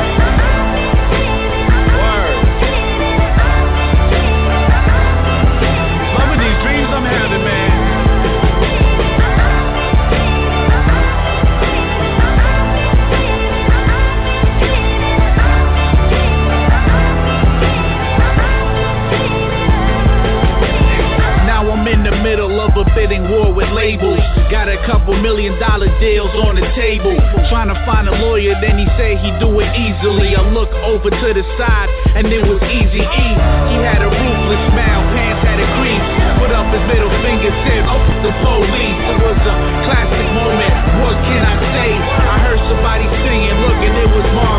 Bidding 23.01 23.25
war 23.34 23.50
with 23.50 23.65
labels. 23.74 24.22
Got 24.53 24.70
a 24.70 24.77
couple 24.86 25.17
million 25.17 25.58
dollar 25.58 25.89
deals 25.98 26.29
on 26.46 26.53
the 26.53 26.67
table. 26.77 27.17
Trying 27.50 27.74
to 27.74 27.77
find 27.81 28.05
a 28.05 28.13
lawyer, 28.22 28.53
then 28.62 28.77
he 28.77 28.86
said 28.93 29.17
he 29.17 29.34
do 29.41 29.50
it 29.58 29.74
easily. 29.74 30.38
I 30.38 30.46
look 30.53 30.70
over 30.86 31.10
to 31.10 31.27
the 31.34 31.41
side, 31.58 31.89
and 32.13 32.29
it 32.29 32.46
was 32.46 32.62
Easy 32.70 33.01
E. 33.01 33.27
He 33.74 33.77
had 33.81 34.05
a 34.05 34.10
ruthless 34.13 34.63
smile, 34.70 35.01
pants 35.17 35.41
had 35.41 35.58
a 35.58 35.67
crease. 35.81 36.08
Put 36.38 36.53
up 36.53 36.70
his 36.70 36.86
middle 36.93 37.10
finger, 37.25 37.50
said, 37.65 37.81
"Oh, 37.89 37.98
the 38.22 38.34
police." 38.46 39.01
It 39.10 39.17
was 39.17 39.39
a 39.50 39.55
classic 39.89 40.27
moment. 40.38 40.74
What 41.01 41.17
can 41.25 41.41
I 41.41 41.58
say? 41.74 41.89
I 41.98 42.38
heard 42.46 42.62
somebody 42.70 43.10
singing, 43.25 43.58
look, 43.65 43.81
and 43.81 43.98
it 43.98 44.10
was 44.13 44.25
Gaye 44.29 44.50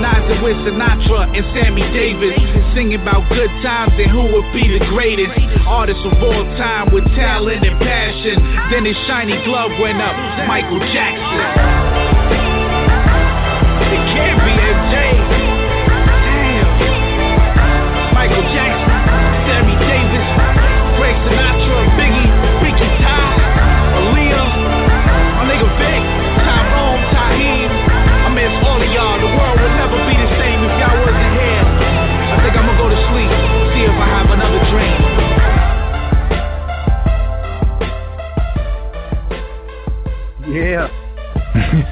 harmonizing 0.00 0.42
with 0.42 0.56
Sinatra 0.64 1.36
and 1.36 1.44
Sammy 1.54 1.82
Davis, 1.92 2.36
singing 2.74 3.00
about 3.00 3.28
good 3.28 3.50
times 3.62 3.92
and 3.96 4.10
who 4.10 4.22
would 4.32 4.52
be 4.52 4.78
the 4.78 4.84
greatest 4.86 5.32
artist 5.66 6.00
of 6.04 6.22
all 6.22 6.44
time 6.56 6.92
with 6.92 7.04
talent 7.16 7.64
and 7.64 7.78
passion. 7.80 8.36
Then 8.70 8.84
his 8.84 8.96
shiny 9.06 9.42
glove 9.44 9.70
went 9.80 10.00
up, 10.00 10.16
Michael 10.46 10.80
Jackson. 10.92 11.79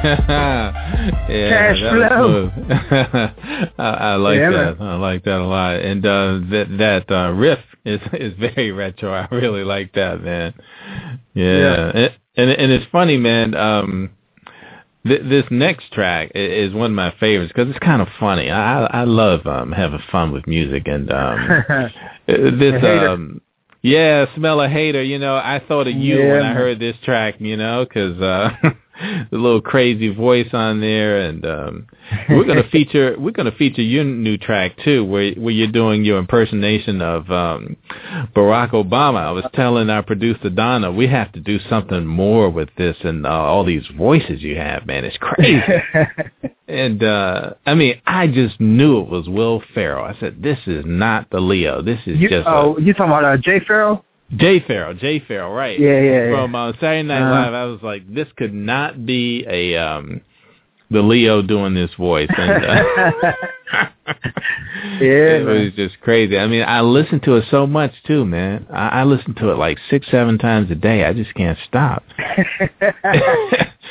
Yeah, 0.05 0.73
Cash 1.29 1.79
flow. 1.81 2.51
I, 3.79 3.85
I 3.85 4.15
like 4.17 4.39
Yeah, 4.39 4.51
that. 4.51 4.77
I 4.81 4.95
like 4.97 5.25
that 5.25 5.39
a 5.41 5.45
lot. 5.45 5.77
And 5.77 6.05
uh, 6.05 6.41
that 6.51 6.67
that 6.79 7.11
uh, 7.15 7.31
riff 7.33 7.59
is 7.85 8.01
is 8.13 8.35
very 8.39 8.73
retro. 8.73 9.13
I 9.13 9.27
really 9.35 9.65
like 9.65 9.93
that, 9.95 10.23
man. 10.23 10.55
Yeah, 11.35 11.45
Yeah. 11.45 11.91
And, 11.95 12.15
and 12.37 12.51
and 12.51 12.73
it's 12.73 12.87
funny, 12.93 13.17
man. 13.17 13.55
Um, 13.55 14.11
th- 15.07 15.23
this 15.29 15.45
next 15.51 15.93
track 15.93 16.33
is 16.35 16.73
one 16.73 16.91
of 16.93 16.97
my 16.97 17.15
favorites 17.19 17.53
because 17.55 17.71
it's 17.71 17.79
kind 17.85 18.03
of 18.03 18.09
funny. 18.21 18.51
I 18.51 18.85
I 18.85 19.05
love 19.05 19.47
um 19.47 19.73
having 19.73 20.01
fun 20.11 20.33
with 20.33 20.47
music 20.47 20.85
and 20.87 21.11
um 21.13 21.65
this 22.27 22.83
um 22.85 23.41
yeah 23.83 24.27
smell 24.35 24.61
a 24.61 24.69
hater 24.69 25.01
you 25.03 25.21
know 25.21 25.37
i 25.37 25.63
thought 25.69 25.87
of 25.87 25.95
you 25.95 26.19
Yeah, 26.25 26.33
when 26.33 26.43
i 26.43 26.53
heard 26.53 26.81
this 26.81 26.97
track 27.05 27.37
you 27.39 27.57
know 27.57 27.85
because 27.85 28.21
uh 28.21 28.51
the 29.31 29.37
little 29.37 29.61
crazy 29.61 30.13
voice 30.13 30.49
on 30.53 30.81
there 30.81 31.21
and 31.21 31.45
um 31.47 31.87
we're 32.29 32.45
going 32.45 32.63
to 32.63 32.69
feature 32.71 33.15
we're 33.19 33.31
going 33.31 33.51
to 33.51 33.57
feature 33.57 33.83
your 33.83 34.05
new 34.05 34.37
track 34.37 34.73
too 34.85 35.05
where 35.05 35.33
where 35.35 35.53
you're 35.53 35.71
doing 35.71 36.05
your 36.05 36.19
impersonation 36.19 37.01
of 37.03 37.31
um 37.31 37.77
barack 38.35 38.71
obama 38.71 39.19
i 39.19 39.31
was 39.31 39.45
telling 39.55 39.91
our 39.91 40.03
producer 40.03 40.51
donna 40.51 40.91
we 40.91 41.07
have 41.07 41.31
to 41.33 41.41
do 41.41 41.59
something 41.69 42.07
more 42.07 42.51
with 42.51 42.69
this 42.77 42.97
and 43.03 43.27
uh, 43.27 43.31
all 43.31 43.65
these 43.65 43.87
voices 43.97 44.43
you 44.43 44.57
have 44.57 44.87
man 44.87 45.05
it's 45.05 45.19
crazy 45.19 45.63
and 46.69 47.03
uh 47.03 47.51
I 47.67 47.75
mean, 47.75 48.01
I 48.07 48.27
just 48.29 48.59
knew 48.61 49.01
it 49.01 49.11
was 49.11 49.29
Will 49.29 49.63
Ferrell. 49.75 50.05
I 50.05 50.19
said, 50.19 50.43
"This 50.43 50.59
is 50.67 50.85
not 50.87 51.29
the 51.31 51.39
Leo. 51.39 51.83
This 51.83 52.01
is 52.07 52.19
you, 52.19 52.29
just 52.29 52.47
oh, 52.49 52.79
you 52.79 52.95
talking 52.95 53.13
about 53.13 53.25
uh, 53.25 53.37
Jay 53.37 53.61
Farrell? 53.61 54.05
Jay 54.37 54.61
Farrell. 54.61 54.95
Jay 54.95 55.21
Farrell, 55.27 55.53
right? 55.53 55.79
Yeah, 55.79 56.01
yeah, 56.01 56.25
yeah. 56.27 56.31
From 56.33 56.55
uh, 56.55 56.73
Saturday 56.75 57.03
Night 57.05 57.23
Uh-huh. 57.23 57.31
Live, 57.31 57.55
I 57.55 57.65
was 57.65 57.81
like, 57.83 58.13
this 58.13 58.29
could 58.37 58.53
not 58.55 59.07
be 59.07 59.45
a 59.49 59.77
um 59.77 60.21
the 60.91 61.03
Leo 61.03 61.43
doing 61.43 61.75
this 61.75 61.91
voice. 61.99 62.31
And, 62.37 62.65
uh, 62.65 62.83
Yeah, 65.01 65.01
it 65.01 65.45
man. 65.45 65.65
was 65.65 65.73
just 65.75 66.01
crazy. 66.01 66.39
I 66.39 66.47
mean, 66.47 66.63
I 66.67 66.81
listen 66.81 67.21
to 67.21 67.37
it 67.37 67.45
so 67.51 67.67
much 67.67 67.93
too, 68.07 68.25
man. 68.25 68.67
I, 68.73 69.01
I 69.01 69.05
listen 69.05 69.35
to 69.37 69.51
it 69.51 69.59
like 69.59 69.79
six, 69.91 70.07
seven 70.11 70.39
times 70.39 70.71
a 70.71 70.75
day. 70.75 71.05
I 71.05 71.13
just 71.13 71.35
can't 71.35 71.59
stop. 71.67 72.05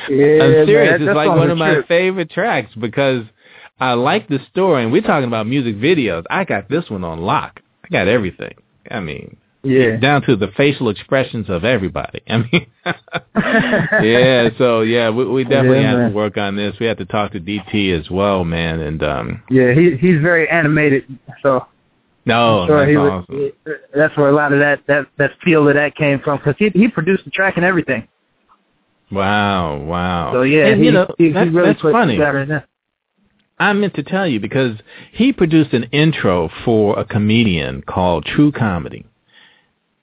Yeah, 0.10 0.44
I'm 0.44 0.66
serious. 0.68 1.00
man, 1.02 1.08
it's 1.10 1.16
like 1.16 1.30
one 1.30 1.50
of 1.50 1.58
my 1.58 1.74
trip. 1.74 1.88
favorite 1.88 2.30
tracks 2.32 2.72
because 2.80 3.26
I 3.80 3.94
like 3.94 4.30
the 4.30 4.40
story. 4.52 4.84
And 4.84 4.92
we're 4.92 5.02
talking 5.02 5.28
about 5.28 5.48
music 5.48 5.76
videos. 5.78 6.24
I 6.30 6.46
got 6.46 6.70
this 6.70 6.90
one 6.90 7.04
on 7.04 7.22
lock. 7.22 7.60
I 7.84 7.88
got 7.90 8.08
everything. 8.08 8.54
I 8.90 9.00
mean, 9.02 9.36
Yeah. 9.68 9.98
down 9.98 10.22
to 10.24 10.36
the 10.36 10.48
facial 10.56 10.90
expressions 10.90 11.50
of 11.50 11.64
everybody. 11.64 12.22
I 12.28 12.38
mean, 12.38 12.68
yeah. 14.04 14.50
So 14.58 14.82
yeah, 14.82 15.10
we, 15.10 15.26
we 15.26 15.44
definitely 15.44 15.82
Yeah, 15.82 15.90
have 15.92 16.00
man. 16.00 16.10
to 16.12 16.16
work 16.16 16.38
on 16.38 16.56
this. 16.56 16.76
We 16.80 16.86
have 16.86 16.98
to 16.98 17.06
talk 17.06 17.32
to 17.34 17.40
DT 17.40 18.00
as 18.00 18.10
well, 18.10 18.44
man. 18.44 18.80
And 18.80 19.04
um, 19.04 19.44
Yeah, 19.50 19.74
he 19.74 19.98
he's 19.98 20.22
very 20.22 20.50
animated, 20.50 21.04
so 21.44 21.66
no, 22.26 22.62
I'm 22.62 22.68
sure 22.68 22.78
that's 22.80 22.90
he 22.92 22.96
awesome. 22.98 23.36
would, 23.66 23.80
that's 23.96 24.18
where 24.18 24.30
a 24.30 24.34
lot 24.34 24.54
of 24.54 24.60
that 24.60 24.82
that 24.88 25.08
that 25.18 25.32
feel 25.44 25.68
of 25.68 25.76
that 25.76 25.96
came 25.96 26.20
from 26.20 26.38
because 26.40 26.56
he 26.60 26.70
he 26.70 26.88
produced 26.88 27.26
the 27.26 27.32
track 27.32 27.58
and 27.58 27.66
everything. 27.66 28.08
Wow, 29.12 29.78
wow. 29.84 30.34
So 30.34 30.42
yeah, 30.42 30.68
and 30.68 30.80
he, 30.80 30.88
you 30.88 30.92
know 30.92 31.08
he, 31.18 31.28
he 31.28 31.32
that's, 31.32 31.52
really 31.52 31.68
that's 31.70 31.82
funny. 31.82 32.16
together 32.16 32.40
in 32.40 32.50
that. 32.50 32.68
I 33.60 33.74
meant 33.74 33.96
to 33.96 34.04
tell 34.04 34.28
you 34.28 34.40
because 34.40 34.78
he 35.14 35.34
produced 35.34 35.74
an 35.74 35.86
intro 35.86 36.50
for 36.64 37.00
a 37.00 37.06
comedian 37.06 37.82
called 37.82 38.26
True 38.26 38.52
Comedy. 38.52 39.06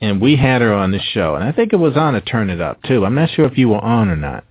And 0.04 0.20
we 0.20 0.36
had 0.36 0.60
her 0.60 0.72
on 0.72 0.90
the 0.92 1.00
show. 1.00 1.34
And 1.34 1.42
I 1.44 1.50
think 1.52 1.72
it 1.72 1.76
was 1.76 1.96
on 1.96 2.14
a 2.14 2.20
Turn 2.20 2.50
It 2.50 2.60
Up 2.60 2.82
too. 2.82 3.06
I'm 3.06 3.14
not 3.14 3.30
sure 3.30 3.46
if 3.46 3.56
you 3.56 3.70
were 3.70 3.80
on 3.82 4.08
or 4.10 4.16
not. 4.16 4.44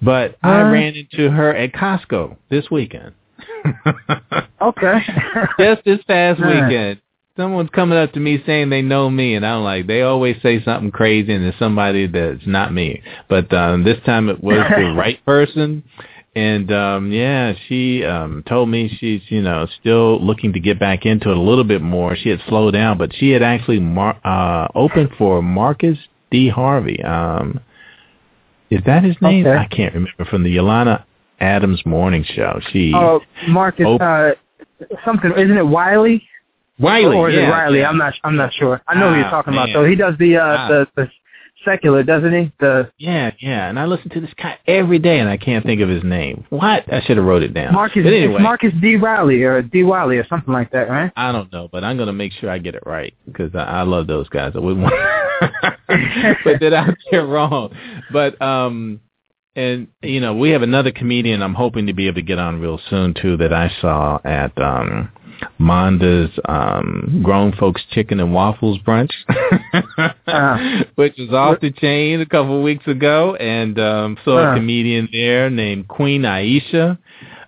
But 0.00 0.36
I 0.42 0.62
Uh. 0.62 0.70
ran 0.70 0.94
into 0.94 1.30
her 1.30 1.54
at 1.54 1.72
Costco 1.72 2.36
this 2.50 2.70
weekend. 2.70 3.12
Okay. 4.62 4.98
Just 5.58 5.84
this 5.84 6.02
past 6.04 6.40
weekend. 6.40 7.00
Someone's 7.36 7.68
coming 7.70 7.98
up 7.98 8.12
to 8.12 8.20
me 8.20 8.42
saying 8.46 8.70
they 8.70 8.80
know 8.80 9.10
me, 9.10 9.34
and 9.34 9.44
I'm 9.44 9.62
like, 9.62 9.86
they 9.86 10.00
always 10.02 10.40
say 10.40 10.62
something 10.62 10.90
crazy, 10.90 11.32
and 11.34 11.44
it's 11.44 11.58
somebody 11.58 12.06
that's 12.06 12.46
not 12.46 12.72
me. 12.72 13.02
But 13.28 13.52
um, 13.52 13.84
this 13.84 13.98
time 14.06 14.30
it 14.30 14.42
was 14.42 14.64
the 14.74 14.94
right 14.96 15.22
person, 15.26 15.82
and 16.36 16.72
um, 16.72 17.12
yeah, 17.12 17.54
she 17.68 18.04
um, 18.04 18.42
told 18.48 18.68
me 18.68 18.88
she's 19.00 19.22
you 19.28 19.42
know 19.42 19.66
still 19.80 20.20
looking 20.24 20.52
to 20.54 20.60
get 20.60 20.78
back 20.78 21.06
into 21.06 21.30
it 21.30 21.36
a 21.36 21.40
little 21.40 21.64
bit 21.64 21.82
more. 21.82 22.16
She 22.16 22.28
had 22.28 22.40
slowed 22.48 22.74
down, 22.74 22.98
but 22.98 23.14
she 23.14 23.30
had 23.30 23.42
actually 23.42 23.80
mar- 23.80 24.20
uh, 24.24 24.68
opened 24.74 25.10
for 25.18 25.42
Marcus 25.42 25.98
D. 26.30 26.48
Harvey. 26.48 27.02
Um, 27.02 27.60
is 28.70 28.80
that 28.86 29.04
his 29.04 29.16
name? 29.20 29.46
Okay. 29.46 29.56
I 29.56 29.66
can't 29.66 29.94
remember 29.94 30.24
from 30.28 30.42
the 30.42 30.50
Yolanda 30.50 31.06
Adams 31.40 31.84
Morning 31.86 32.24
Show. 32.34 32.60
She 32.72 32.92
Oh, 32.94 33.20
Marcus, 33.48 33.86
Oh. 33.86 33.96
uh, 33.98 34.32
something 35.04 35.30
isn't 35.36 35.56
it 35.56 35.66
Wiley? 35.66 36.26
Wiley, 36.80 37.14
or 37.16 37.30
is 37.30 37.36
yeah, 37.36 37.46
it 37.46 37.50
Riley? 37.52 37.78
yeah. 37.80 37.88
I'm 37.88 37.98
not. 37.98 38.14
I'm 38.24 38.36
not 38.36 38.52
sure. 38.54 38.82
I 38.88 38.98
know 38.98 39.10
who 39.10 39.16
you're 39.16 39.26
Ah, 39.26 39.30
talking 39.30 39.52
about 39.54 39.68
though. 39.72 39.84
He 39.84 39.94
does 39.94 40.14
the 40.18 40.36
uh 40.38 40.42
Ah. 40.42 40.68
the 40.68 40.88
the 40.96 41.10
secular, 41.64 42.02
doesn't 42.02 42.32
he? 42.32 42.52
The 42.60 42.90
Yeah, 42.98 43.32
yeah, 43.40 43.68
and 43.68 43.78
I 43.78 43.86
listen 43.86 44.10
to 44.10 44.20
this 44.20 44.32
guy 44.40 44.58
every 44.66 44.98
day, 44.98 45.18
and 45.18 45.28
I 45.28 45.36
can't 45.36 45.64
think 45.64 45.80
of 45.80 45.88
his 45.88 46.04
name. 46.04 46.44
What? 46.50 46.92
I 46.92 47.00
should 47.02 47.16
have 47.16 47.26
wrote 47.26 47.42
it 47.42 47.54
down. 47.54 47.72
Marcus. 47.72 48.04
But 48.04 48.12
anyway, 48.12 48.40
Marcus 48.40 48.72
D. 48.80 48.96
Riley 48.96 49.42
or 49.42 49.62
D. 49.62 49.82
Wiley 49.82 50.18
or 50.18 50.26
something 50.26 50.52
like 50.52 50.70
that, 50.72 50.88
right? 50.88 51.12
I 51.16 51.32
don't 51.32 51.52
know, 51.52 51.68
but 51.70 51.84
I'm 51.84 51.96
gonna 51.96 52.12
make 52.12 52.32
sure 52.32 52.50
I 52.50 52.58
get 52.58 52.74
it 52.74 52.82
right 52.86 53.14
because 53.26 53.54
I, 53.54 53.64
I 53.64 53.82
love 53.82 54.06
those 54.06 54.28
guys. 54.28 54.52
I 54.54 54.58
wouldn't 54.58 54.82
want 54.82 54.94
put 56.42 56.60
that 56.60 56.72
out 56.72 56.96
there 57.10 57.26
wrong. 57.26 57.74
But 58.12 58.40
um, 58.40 59.00
and 59.56 59.88
you 60.02 60.20
know, 60.20 60.34
we 60.34 60.50
have 60.50 60.62
another 60.62 60.92
comedian 60.92 61.42
I'm 61.42 61.54
hoping 61.54 61.86
to 61.86 61.92
be 61.92 62.06
able 62.06 62.16
to 62.16 62.22
get 62.22 62.38
on 62.38 62.60
real 62.60 62.80
soon 62.90 63.14
too 63.14 63.36
that 63.38 63.52
I 63.52 63.70
saw 63.80 64.18
at 64.24 64.56
um 64.58 65.10
Monda's 65.58 66.30
um 66.46 67.20
grown 67.22 67.52
folks 67.52 67.82
chicken 67.90 68.20
and 68.20 68.32
waffles 68.32 68.78
brunch 68.80 69.12
uh, 70.26 70.84
which 70.94 71.14
was 71.18 71.30
off 71.30 71.60
the 71.60 71.70
chain 71.70 72.20
a 72.20 72.26
couple 72.26 72.58
of 72.58 72.62
weeks 72.62 72.86
ago 72.86 73.34
and 73.36 73.78
um 73.78 74.16
saw 74.24 74.52
a 74.52 74.56
comedian 74.56 75.08
there 75.12 75.50
named 75.50 75.88
Queen 75.88 76.22
Aisha 76.22 76.98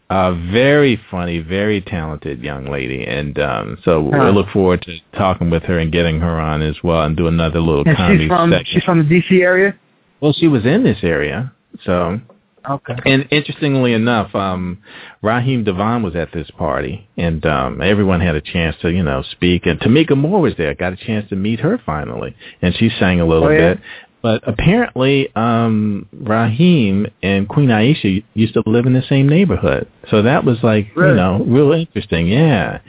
a 0.08 0.32
very 0.52 1.00
funny, 1.10 1.40
very 1.40 1.80
talented 1.80 2.40
young 2.40 2.66
lady, 2.66 3.04
and 3.04 3.38
um, 3.40 3.78
so 3.84 4.02
we 4.02 4.18
look 4.30 4.48
forward 4.50 4.82
to 4.82 4.98
talking 5.16 5.50
with 5.50 5.64
her 5.64 5.78
and 5.80 5.90
getting 5.90 6.20
her 6.20 6.40
on 6.40 6.62
as 6.62 6.76
well, 6.84 7.02
and 7.02 7.16
do 7.16 7.26
another 7.26 7.60
little 7.60 7.82
and 7.84 7.96
comedy 7.96 8.24
she's 8.24 8.28
from, 8.28 8.50
segment. 8.50 8.68
She's 8.68 8.84
from 8.84 8.98
the 8.98 9.04
D.C. 9.04 9.42
area. 9.42 9.76
Well, 10.20 10.32
she 10.32 10.46
was 10.46 10.64
in 10.64 10.84
this 10.84 10.98
area, 11.02 11.52
so. 11.84 12.20
Okay. 12.68 12.96
And 13.04 13.28
interestingly 13.30 13.92
enough, 13.92 14.34
um, 14.34 14.78
Raheem 15.22 15.64
DeVaughn 15.64 16.02
was 16.02 16.16
at 16.16 16.32
this 16.32 16.50
party, 16.58 17.08
and 17.16 17.44
um, 17.46 17.80
everyone 17.80 18.20
had 18.20 18.34
a 18.34 18.40
chance 18.40 18.76
to, 18.82 18.90
you 18.90 19.02
know, 19.02 19.22
speak. 19.30 19.66
And 19.66 19.78
Tamika 19.80 20.16
Moore 20.16 20.40
was 20.40 20.54
there. 20.58 20.74
Got 20.74 20.92
a 20.92 20.96
chance 20.96 21.28
to 21.30 21.36
meet 21.36 21.60
her 21.60 21.80
finally, 21.84 22.34
and 22.62 22.74
she 22.74 22.90
sang 22.98 23.20
a 23.20 23.26
little 23.26 23.48
oh, 23.48 23.50
yeah? 23.50 23.74
bit. 23.74 23.82
But 24.22 24.42
apparently, 24.48 25.28
um, 25.36 26.08
Raheem 26.12 27.06
and 27.22 27.48
Queen 27.48 27.68
Aisha 27.68 28.24
used 28.34 28.54
to 28.54 28.62
live 28.66 28.86
in 28.86 28.92
the 28.92 29.02
same 29.08 29.28
neighborhood. 29.28 29.88
So 30.10 30.22
that 30.22 30.44
was 30.44 30.58
like, 30.64 30.88
really? 30.96 31.10
you 31.10 31.16
know, 31.16 31.44
real 31.46 31.72
interesting. 31.72 32.26
Yeah. 32.26 32.80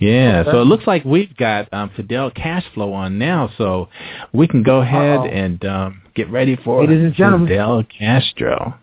Yeah, 0.00 0.40
okay. 0.40 0.50
so 0.52 0.62
it 0.62 0.64
looks 0.64 0.86
like 0.86 1.04
we've 1.04 1.36
got 1.36 1.70
um, 1.74 1.90
Fidel 1.94 2.30
Cashflow 2.30 2.90
on 2.94 3.18
now, 3.18 3.50
so 3.58 3.90
we 4.32 4.48
can 4.48 4.62
go 4.62 4.80
ahead 4.80 5.18
Uh-oh. 5.18 5.26
and 5.26 5.64
um, 5.66 6.02
get 6.14 6.30
ready 6.30 6.56
for 6.56 6.80
Ladies 6.80 7.04
and 7.04 7.14
gentlemen. 7.14 7.48
Fidel 7.48 7.84
Castro 7.84 8.80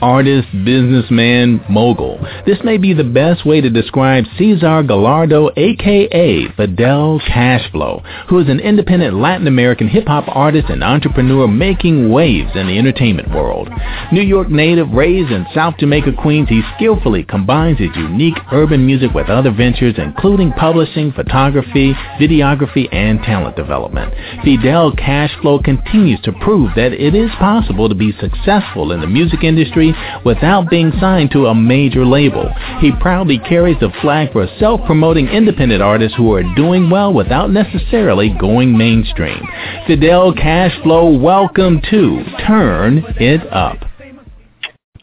artist, 0.00 0.48
businessman, 0.64 1.60
mogul. 1.68 2.18
This 2.46 2.58
may 2.64 2.76
be 2.78 2.94
the 2.94 3.04
best 3.04 3.44
way 3.44 3.60
to 3.60 3.70
describe 3.70 4.24
Cesar 4.36 4.82
Gallardo, 4.82 5.50
aka 5.56 6.48
Fidel 6.56 7.20
Cashflow, 7.20 8.02
who 8.28 8.38
is 8.38 8.48
an 8.48 8.60
independent 8.60 9.16
Latin 9.16 9.46
American 9.46 9.88
hip-hop 9.88 10.24
artist 10.28 10.68
and 10.68 10.84
entrepreneur 10.84 11.48
making 11.48 12.10
waves 12.10 12.50
in 12.54 12.66
the 12.66 12.78
entertainment 12.78 13.30
world. 13.30 13.68
New 14.12 14.22
York 14.22 14.48
native, 14.48 14.90
raised 14.90 15.32
in 15.32 15.46
South 15.54 15.74
Jamaica, 15.78 16.12
Queens, 16.20 16.48
he 16.48 16.62
skillfully 16.76 17.24
combines 17.24 17.78
his 17.78 17.94
unique 17.96 18.38
urban 18.52 18.86
music 18.86 19.12
with 19.12 19.28
other 19.28 19.50
ventures 19.50 19.94
including 19.98 20.52
publishing, 20.52 21.12
photography, 21.12 21.92
videography, 22.20 22.88
and 22.92 23.20
talent 23.22 23.56
development. 23.56 24.12
Fidel 24.44 24.92
Cashflow 24.92 25.62
continues 25.62 26.20
to 26.22 26.32
prove 26.32 26.70
that 26.76 26.92
it 26.92 27.14
is 27.14 27.30
possible 27.38 27.88
to 27.88 27.94
be 27.94 28.12
successful 28.20 28.92
in 28.92 29.00
the 29.00 29.06
music 29.06 29.42
industry 29.42 29.77
without 30.24 30.68
being 30.68 30.92
signed 31.00 31.30
to 31.32 31.46
a 31.46 31.54
major 31.54 32.04
label. 32.04 32.52
He 32.80 32.92
proudly 33.00 33.38
carries 33.38 33.78
the 33.80 33.90
flag 34.00 34.32
for 34.32 34.46
self-promoting 34.58 35.28
independent 35.28 35.82
artists 35.82 36.16
who 36.16 36.32
are 36.34 36.42
doing 36.54 36.90
well 36.90 37.12
without 37.12 37.50
necessarily 37.50 38.30
going 38.30 38.76
mainstream. 38.76 39.46
Fidel 39.86 40.32
Cashflow, 40.32 41.20
welcome 41.20 41.80
to 41.90 42.24
Turn 42.46 43.04
It 43.18 43.40
Up. 43.52 43.78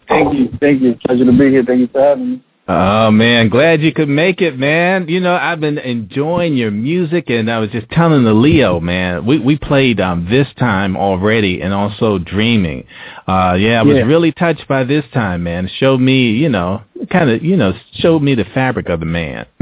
Thank 0.07 0.33
you. 0.37 0.49
Thank 0.59 0.81
you. 0.81 0.95
Pleasure 1.05 1.25
to 1.25 1.31
be 1.31 1.49
here. 1.49 1.63
Thank 1.63 1.79
you 1.79 1.87
for 1.87 2.01
having 2.01 2.31
me. 2.31 2.43
Oh 2.67 3.11
man, 3.11 3.49
glad 3.49 3.81
you 3.81 3.93
could 3.93 4.09
make 4.09 4.41
it, 4.41 4.57
man. 4.57 5.07
You 5.07 5.19
know, 5.19 5.35
I've 5.35 5.59
been 5.59 5.77
enjoying 5.77 6.55
your 6.57 6.71
music 6.71 7.29
and 7.29 7.49
I 7.51 7.59
was 7.59 7.69
just 7.69 7.87
telling 7.91 8.23
the 8.23 8.33
Leo, 8.33 8.79
man, 8.79 9.23
we 9.25 9.37
we 9.37 9.55
played 9.55 9.99
um 9.99 10.27
this 10.31 10.47
time 10.57 10.97
already 10.97 11.61
and 11.61 11.75
also 11.75 12.17
dreaming. 12.17 12.87
Uh 13.27 13.55
yeah, 13.59 13.79
I 13.79 13.83
was 13.83 13.97
Yeah. 13.97 14.03
really 14.05 14.31
touched 14.31 14.67
by 14.67 14.83
this 14.83 15.05
time, 15.13 15.43
man. 15.43 15.69
Showed 15.79 15.99
me, 16.01 16.31
you 16.31 16.49
know, 16.49 16.81
kind 17.11 17.29
of, 17.29 17.43
you 17.43 17.55
know, 17.55 17.73
showed 17.99 18.23
me 18.23 18.33
the 18.33 18.45
fabric 18.45 18.89
of 18.89 18.99
the 18.99 19.05
man. 19.05 19.45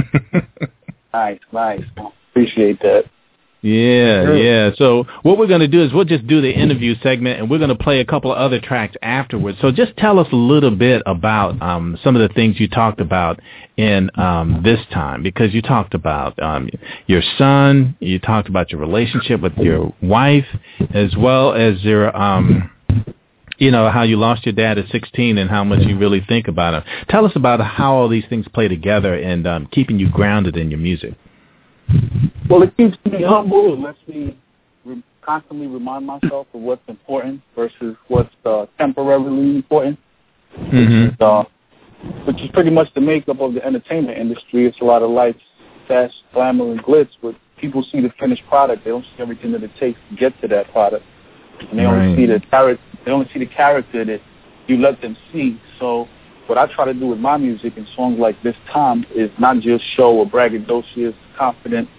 Nice, 1.14 1.40
nice. 1.52 1.84
Appreciate 2.32 2.80
that. 2.82 3.04
Yeah, 3.64 4.26
Sure. 4.26 4.38
yeah. 4.38 4.72
So 4.78 5.06
what 5.22 5.38
we're 5.38 5.48
going 5.48 5.62
to 5.62 5.70
do 5.70 5.82
is 5.84 5.94
we'll 5.94 6.04
just 6.04 6.28
do 6.28 6.42
the 6.42 6.52
interview 6.52 6.96
segment, 7.02 7.40
and 7.40 7.50
we're 7.50 7.60
going 7.60 7.70
to 7.70 7.76
play 7.82 8.02
a 8.02 8.06
couple 8.06 8.30
of 8.32 8.38
other 8.38 8.60
tracks 8.60 8.96
afterwards. 9.02 9.58
So 9.62 9.72
just 9.72 9.96
tell 9.96 10.20
us 10.20 10.28
a 10.34 10.36
little 10.36 10.70
bit 10.76 11.02
about 11.06 11.62
um, 11.62 11.98
some 12.04 12.18
of 12.18 12.22
the 12.28 12.34
things 12.34 12.60
you 12.60 12.68
talked 12.68 13.00
about 13.00 13.40
in 13.78 14.12
um, 14.16 14.62
this 14.66 14.80
time, 14.92 15.24
because 15.24 15.54
you 15.54 15.62
talked 15.62 15.94
about 15.94 16.38
um, 16.44 16.70
your 17.08 17.22
son, 17.38 17.96
you 18.02 18.20
talked 18.20 18.50
about 18.50 18.70
your 18.70 18.82
relationship 18.82 19.40
with 19.40 19.56
your 19.58 19.94
wife, 20.02 20.46
as 20.94 21.16
well 21.16 21.54
as 21.54 21.82
your. 21.84 22.16
Um, 22.16 22.70
you 23.60 23.72
know 23.72 23.90
how 23.90 24.02
you 24.02 24.18
lost 24.18 24.46
your 24.46 24.54
dad 24.54 24.78
at 24.78 24.90
16 24.90 25.38
and 25.38 25.50
how 25.50 25.64
much 25.64 25.80
you 25.88 25.98
really 25.98 26.22
think 26.28 26.50
about 26.50 26.74
him. 26.74 26.84
Tell 27.08 27.24
us 27.26 27.32
about 27.36 27.62
how 27.62 27.94
all 27.96 28.10
these 28.10 28.26
things 28.28 28.46
play 28.54 28.68
together 28.68 29.14
and 29.14 29.48
um, 29.48 29.68
keeping 29.72 30.00
you 30.00 30.10
grounded 30.10 30.58
in 30.58 30.70
your 30.70 30.80
music. 30.80 31.14
Well, 32.50 32.64
it 32.64 32.76
keeps 32.78 32.98
me 33.06 33.24
humble. 33.24 33.74
It 33.74 33.80
lets 33.80 33.98
me 34.08 34.38
re- 34.86 35.04
constantly 35.22 35.68
remind 35.68 36.06
myself 36.06 36.48
of 36.54 36.62
what's 36.62 36.82
important 36.88 37.42
versus 37.56 37.96
what's 38.08 38.34
uh, 38.46 38.66
temporarily 38.78 39.56
important. 39.56 40.00
Mm-hmm. 40.58 41.06
Which, 41.06 41.14
is, 41.14 41.22
uh, 41.22 41.44
which 42.26 42.42
is 42.42 42.52
pretty 42.52 42.70
much 42.70 42.94
the 42.94 43.02
makeup 43.02 43.40
of 43.40 43.54
the 43.54 43.66
entertainment 43.66 44.18
industry. 44.18 44.68
It's 44.68 44.80
a 44.82 44.84
lot 44.84 45.02
of 45.02 45.10
lights, 45.10 45.42
fast, 45.88 46.14
glamour, 46.34 46.72
and 46.72 46.84
glitz, 46.84 47.10
but 47.22 47.36
people 47.58 47.84
see 47.92 48.02
the 48.02 48.12
finished 48.20 48.44
product. 48.50 48.84
They 48.84 48.92
don't 48.92 49.04
see 49.04 49.22
everything 49.22 49.52
that 49.54 49.64
it 49.64 49.72
takes 49.80 50.00
to 50.10 50.16
get 50.16 50.40
to 50.42 50.48
that 50.50 50.72
product. 50.72 51.06
And 51.70 51.80
they 51.80 51.86
only 51.86 52.16
see 52.16 52.26
the 52.26 52.40
character. 52.52 52.84
They 53.06 53.12
only 53.12 53.30
see 53.34 53.40
the 53.40 53.48
character 53.48 54.06
that 54.06 54.22
you 54.68 54.78
let 54.78 55.02
them 55.02 55.18
see. 55.32 55.60
So 55.80 56.08
what 56.48 56.58
I 56.58 56.68
try 56.74 56.86
to 56.86 56.94
do 56.94 57.08
with 57.08 57.20
my 57.20 57.38
music 57.38 57.74
and 57.78 57.88
songs 57.96 58.20
like 58.20 58.42
this 58.44 58.56
time 58.72 59.06
is 59.16 59.30
not 59.40 59.60
just 59.60 59.84
show 59.96 60.22
a 60.22 60.26
braggadocious, 60.26 61.16
confident, 61.38 61.90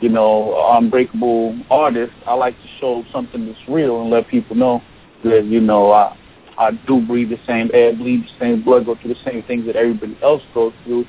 you 0.00 0.08
know, 0.08 0.70
unbreakable 0.72 1.58
artist. 1.70 2.12
I 2.26 2.34
like 2.34 2.54
to 2.54 2.68
show 2.80 3.04
something 3.12 3.46
that's 3.46 3.58
real 3.68 4.00
and 4.02 4.10
let 4.10 4.28
people 4.28 4.56
know 4.56 4.82
that 5.24 5.44
you 5.44 5.60
know 5.60 5.90
I 5.92 6.16
I 6.56 6.72
do 6.86 7.00
breathe 7.06 7.30
the 7.30 7.38
same 7.46 7.70
air, 7.72 7.94
bleed 7.96 8.24
the 8.24 8.38
same 8.38 8.62
blood, 8.62 8.84
go 8.84 8.94
through 8.94 9.14
the 9.14 9.20
same 9.24 9.42
things 9.44 9.64
that 9.66 9.76
everybody 9.76 10.16
else 10.22 10.42
goes 10.52 10.74
through. 10.84 11.06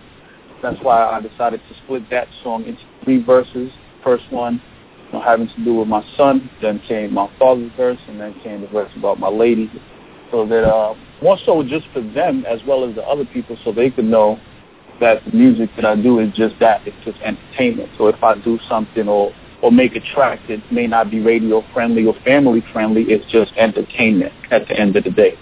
That's 0.63 0.77
why 0.81 1.03
I 1.09 1.19
decided 1.19 1.59
to 1.67 1.75
split 1.83 2.09
that 2.09 2.27
song 2.41 2.63
into 2.65 2.81
three 3.03 3.21
verses. 3.21 3.69
First 4.03 4.23
one, 4.31 4.61
you 5.07 5.13
know, 5.13 5.21
having 5.21 5.47
to 5.49 5.63
do 5.65 5.75
with 5.75 5.87
my 5.89 6.05
son. 6.15 6.49
Then 6.61 6.81
came 6.87 7.13
my 7.13 7.29
father's 7.37 7.71
verse, 7.75 7.99
and 8.07 8.19
then 8.19 8.33
came 8.41 8.61
the 8.61 8.67
verse 8.67 8.91
about 8.95 9.19
my 9.19 9.27
lady. 9.27 9.69
So 10.31 10.45
that 10.47 10.63
uh, 10.63 10.95
more 11.21 11.37
so 11.45 11.63
just 11.63 11.87
for 11.93 12.01
them 12.01 12.45
as 12.45 12.59
well 12.67 12.87
as 12.87 12.95
the 12.95 13.03
other 13.03 13.25
people, 13.25 13.57
so 13.63 13.71
they 13.71 13.89
can 13.89 14.09
know 14.09 14.39
that 14.99 15.23
the 15.25 15.31
music 15.31 15.69
that 15.75 15.85
I 15.85 15.95
do 15.95 16.19
is 16.19 16.33
just 16.35 16.55
that. 16.59 16.87
It's 16.87 16.97
just 17.03 17.19
entertainment. 17.21 17.89
So 17.97 18.07
if 18.07 18.23
I 18.23 18.35
do 18.39 18.59
something 18.67 19.07
or 19.07 19.33
or 19.61 19.71
make 19.71 19.95
a 19.95 19.99
track 20.13 20.39
that 20.47 20.59
may 20.71 20.87
not 20.87 21.11
be 21.11 21.19
radio 21.19 21.63
friendly 21.71 22.05
or 22.05 22.15
family 22.25 22.63
friendly, 22.73 23.03
it's 23.03 23.29
just 23.31 23.51
entertainment 23.57 24.33
at 24.49 24.67
the 24.67 24.79
end 24.79 24.95
of 24.95 25.03
the 25.03 25.11
day. 25.11 25.37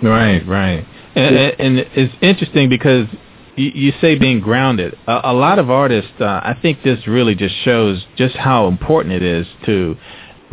Right, 0.00 0.46
right. 0.46 0.86
And, 1.16 1.36
and 1.36 1.78
it's 1.94 2.14
interesting 2.20 2.68
because 2.68 3.06
you, 3.56 3.70
you 3.74 3.92
say 4.00 4.16
being 4.18 4.40
grounded. 4.40 4.96
A, 5.06 5.20
a 5.24 5.32
lot 5.32 5.58
of 5.58 5.70
artists, 5.70 6.12
uh, 6.20 6.24
I 6.24 6.56
think 6.60 6.82
this 6.82 7.06
really 7.06 7.34
just 7.34 7.54
shows 7.64 8.04
just 8.16 8.36
how 8.36 8.68
important 8.68 9.14
it 9.14 9.22
is 9.22 9.46
to 9.66 9.96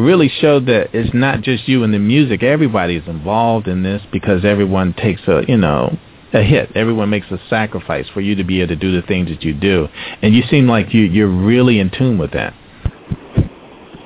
really 0.02 0.30
show 0.30 0.60
that 0.60 0.90
it's 0.94 1.14
not 1.14 1.42
just 1.42 1.68
you 1.68 1.84
and 1.84 1.94
the 1.94 2.00
music. 2.00 2.44
Everybody's 2.44 3.08
involved 3.08 3.68
in 3.68 3.84
this 3.84 4.02
because 4.12 4.44
everyone 4.44 4.94
takes 4.94 5.22
a, 5.28 5.44
you 5.48 5.58
know, 5.58 5.98
a 6.34 6.42
hit. 6.42 6.72
Everyone 6.76 7.10
makes 7.10 7.28
a 7.32 7.40
sacrifice 7.50 8.08
for 8.14 8.22
you 8.22 8.36
to 8.36 8.44
be 8.44 8.62
able 8.62 8.70
to 8.70 8.76
do 8.76 9.00
the 9.00 9.06
things 9.08 9.30
that 9.30 9.44
you 9.44 9.54
do. 9.54 9.88
And 10.22 10.34
you 10.34 10.44
seem 10.50 10.68
like 10.68 10.94
you, 10.94 11.04
you're 11.04 11.28
really 11.28 11.80
in 11.80 11.90
tune 11.90 12.18
with 12.18 12.32
that. 12.32 12.54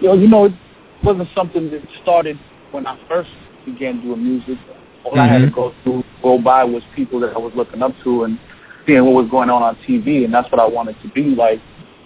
You 0.02 0.08
know, 0.10 0.14
you 0.14 0.28
know, 0.28 0.46
it 0.46 0.54
wasn't 1.04 1.30
something 1.36 1.70
that 1.72 1.82
started 2.02 2.40
when 2.72 2.86
I 2.88 2.98
first 3.08 3.30
began 3.66 4.02
doing 4.02 4.24
music. 4.24 4.58
All 5.04 5.20
I 5.20 5.28
had 5.28 5.42
to 5.42 5.48
Mhm. 5.48 5.54
go 5.54 5.74
through, 5.84 6.04
go 6.24 6.40
by 6.40 6.64
was 6.64 6.84
people 6.96 7.20
that 7.20 7.36
I 7.36 7.40
was 7.40 7.54
looking 7.56 7.82
up 7.84 7.94
to 8.04 8.24
and 8.24 8.40
seeing 8.88 9.06
what 9.06 9.14
was 9.14 9.30
going 9.30 9.50
on 9.50 9.62
on 9.62 9.76
TV, 9.88 10.26
and 10.26 10.34
that's 10.34 10.52
what 10.52 10.60
I 10.60 10.66
wanted 10.66 11.00
to 11.02 11.08
be 11.10 11.36
like 11.36 11.60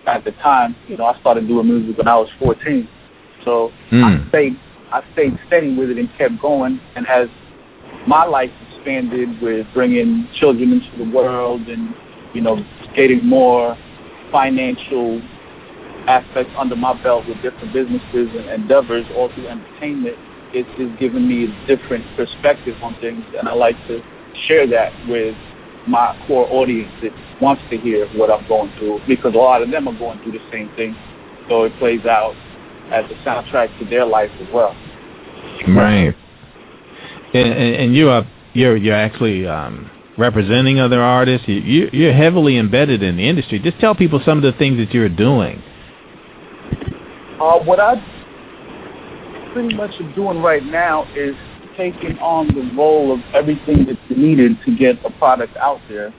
at 0.06 0.24
the 0.26 0.32
time. 0.34 0.76
You 0.88 0.98
know, 0.98 1.06
I 1.06 1.14
started 1.20 1.48
doing 1.48 1.68
music 1.68 1.98
when 1.98 2.08
I 2.08 2.16
was 2.16 2.30
14, 2.40 2.88
so 3.44 3.72
I 3.92 3.96
Mm. 3.96 4.30
stayed, 4.30 4.56
I 4.92 5.04
stayed 5.14 5.38
steady 5.48 5.74
with 5.74 5.90
it 5.90 5.98
and 5.98 6.10
kept 6.18 6.40
going. 6.40 6.80
And 6.96 7.08
as 7.08 7.30
my 8.08 8.26
life 8.26 8.52
expanded 8.70 9.42
with 9.42 9.66
bringing 9.74 10.28
children 10.40 10.74
into 10.74 10.98
the 10.98 11.10
world 11.16 11.68
and 11.68 11.94
you 12.34 12.42
know 12.42 12.58
getting 12.96 13.26
more 13.26 13.78
financial 14.32 15.22
aspects 16.08 16.54
under 16.58 16.76
my 16.76 16.94
belt 16.94 17.28
with 17.28 17.42
different 17.42 17.72
businesses 17.74 18.30
and 18.36 18.50
endeavors 18.50 19.06
all 19.16 19.30
through 19.30 19.48
entertainment, 19.48 20.18
it's 20.54 20.70
just 20.78 20.98
given 21.00 21.28
me 21.28 21.46
a 21.46 21.68
different 21.68 22.04
perspective 22.16 22.76
on 22.82 22.96
things, 22.96 23.24
and 23.38 23.48
I 23.48 23.54
like 23.54 23.76
to 23.88 24.02
share 24.48 24.66
that 24.68 24.94
with 25.08 25.36
my 25.88 26.16
core 26.26 26.48
audience 26.52 26.92
that 27.02 27.12
wants 27.42 27.62
to 27.70 27.78
hear 27.78 28.08
what 28.10 28.30
I'm 28.32 28.46
going 28.48 28.72
through 28.78 29.02
because 29.08 29.34
a 29.34 29.38
lot 29.38 29.62
of 29.62 29.72
them 29.72 29.88
are 29.88 29.94
going 29.94 30.20
through 30.20 30.34
the 30.34 30.42
same 30.52 30.70
thing, 30.76 30.96
so 31.48 31.64
it 31.64 31.78
plays 31.78 32.06
out 32.06 32.36
as 32.92 33.06
a 33.10 33.16
soundtrack 33.26 33.78
to 33.80 33.86
their 33.86 34.06
life 34.06 34.32
as 34.40 34.48
well. 34.54 34.76
Right. 35.68 36.16
And, 37.34 37.54
and, 37.54 37.76
and 37.76 37.96
you 37.96 38.10
are 38.10 38.28
you're 38.54 38.76
you're 38.76 38.96
actually 38.96 39.48
um, 39.48 39.90
representing 40.18 40.80
other 40.80 41.02
artists. 41.02 41.48
You, 41.48 41.90
you're 41.94 42.14
heavily 42.14 42.58
embedded 42.58 43.04
in 43.04 43.18
the 43.18 43.28
industry. 43.28 43.60
Just 43.60 43.80
tell 43.80 43.96
people 43.96 44.22
some 44.26 44.38
of 44.38 44.44
the 44.44 44.58
things 44.58 44.78
that 44.78 44.94
you're 44.94 45.10
doing. 45.10 45.62
Uh, 47.40 47.60
what 47.60 47.80
I 47.80 47.96
pretty 49.54 49.76
much 49.76 49.92
am 50.00 50.14
doing 50.14 50.42
right 50.42 50.64
now 50.64 51.06
is 51.16 51.36
taking 51.78 52.18
on 52.20 52.48
the 52.48 52.76
role 52.76 53.14
of 53.14 53.20
everything 53.34 53.86
that's 53.86 54.00
needed 54.10 54.58
to 54.66 54.76
get 54.76 54.98
a 55.06 55.12
product 55.12 55.56
out 55.58 55.80
there. 55.88 56.14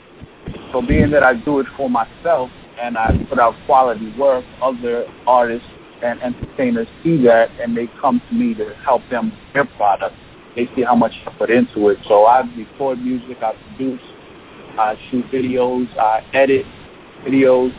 So 0.72 0.80
being 0.80 1.10
that 1.10 1.22
I 1.22 1.34
do 1.34 1.60
it 1.60 1.66
for 1.76 1.90
myself 1.90 2.50
and 2.80 2.96
I 2.96 3.12
put 3.28 3.38
out 3.38 3.54
quality 3.66 4.12
work, 4.18 4.44
other 4.62 5.06
artists 5.26 5.68
and 6.02 6.20
entertainers 6.22 6.88
see 7.02 7.22
that 7.24 7.50
and 7.60 7.76
they 7.76 7.88
come 8.00 8.20
to 8.28 8.34
me 8.34 8.54
to 8.54 8.74
help 8.84 9.02
them 9.10 9.30
with 9.30 9.54
their 9.54 9.64
product. 9.76 10.14
They 10.56 10.68
see 10.74 10.82
how 10.82 10.94
much 10.94 11.12
I 11.26 11.32
put 11.32 11.50
into 11.50 11.88
it. 11.88 11.98
So 12.08 12.24
I 12.24 12.40
record 12.56 12.98
music, 13.00 13.38
I 13.42 13.54
produce, 13.68 14.00
I 14.78 14.96
shoot 15.10 15.24
videos, 15.26 15.86
I 15.98 16.24
edit 16.32 16.66
videos, 17.24 17.72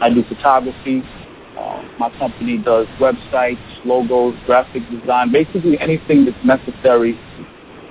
I 0.00 0.10
do 0.10 0.22
photography. 0.24 1.02
Uh, 1.58 1.82
my 1.98 2.10
company 2.18 2.58
does 2.58 2.86
websites, 3.00 3.58
logos, 3.84 4.34
graphic 4.46 4.82
design, 4.90 5.32
basically 5.32 5.78
anything 5.80 6.24
that's 6.24 6.44
necessary 6.44 7.18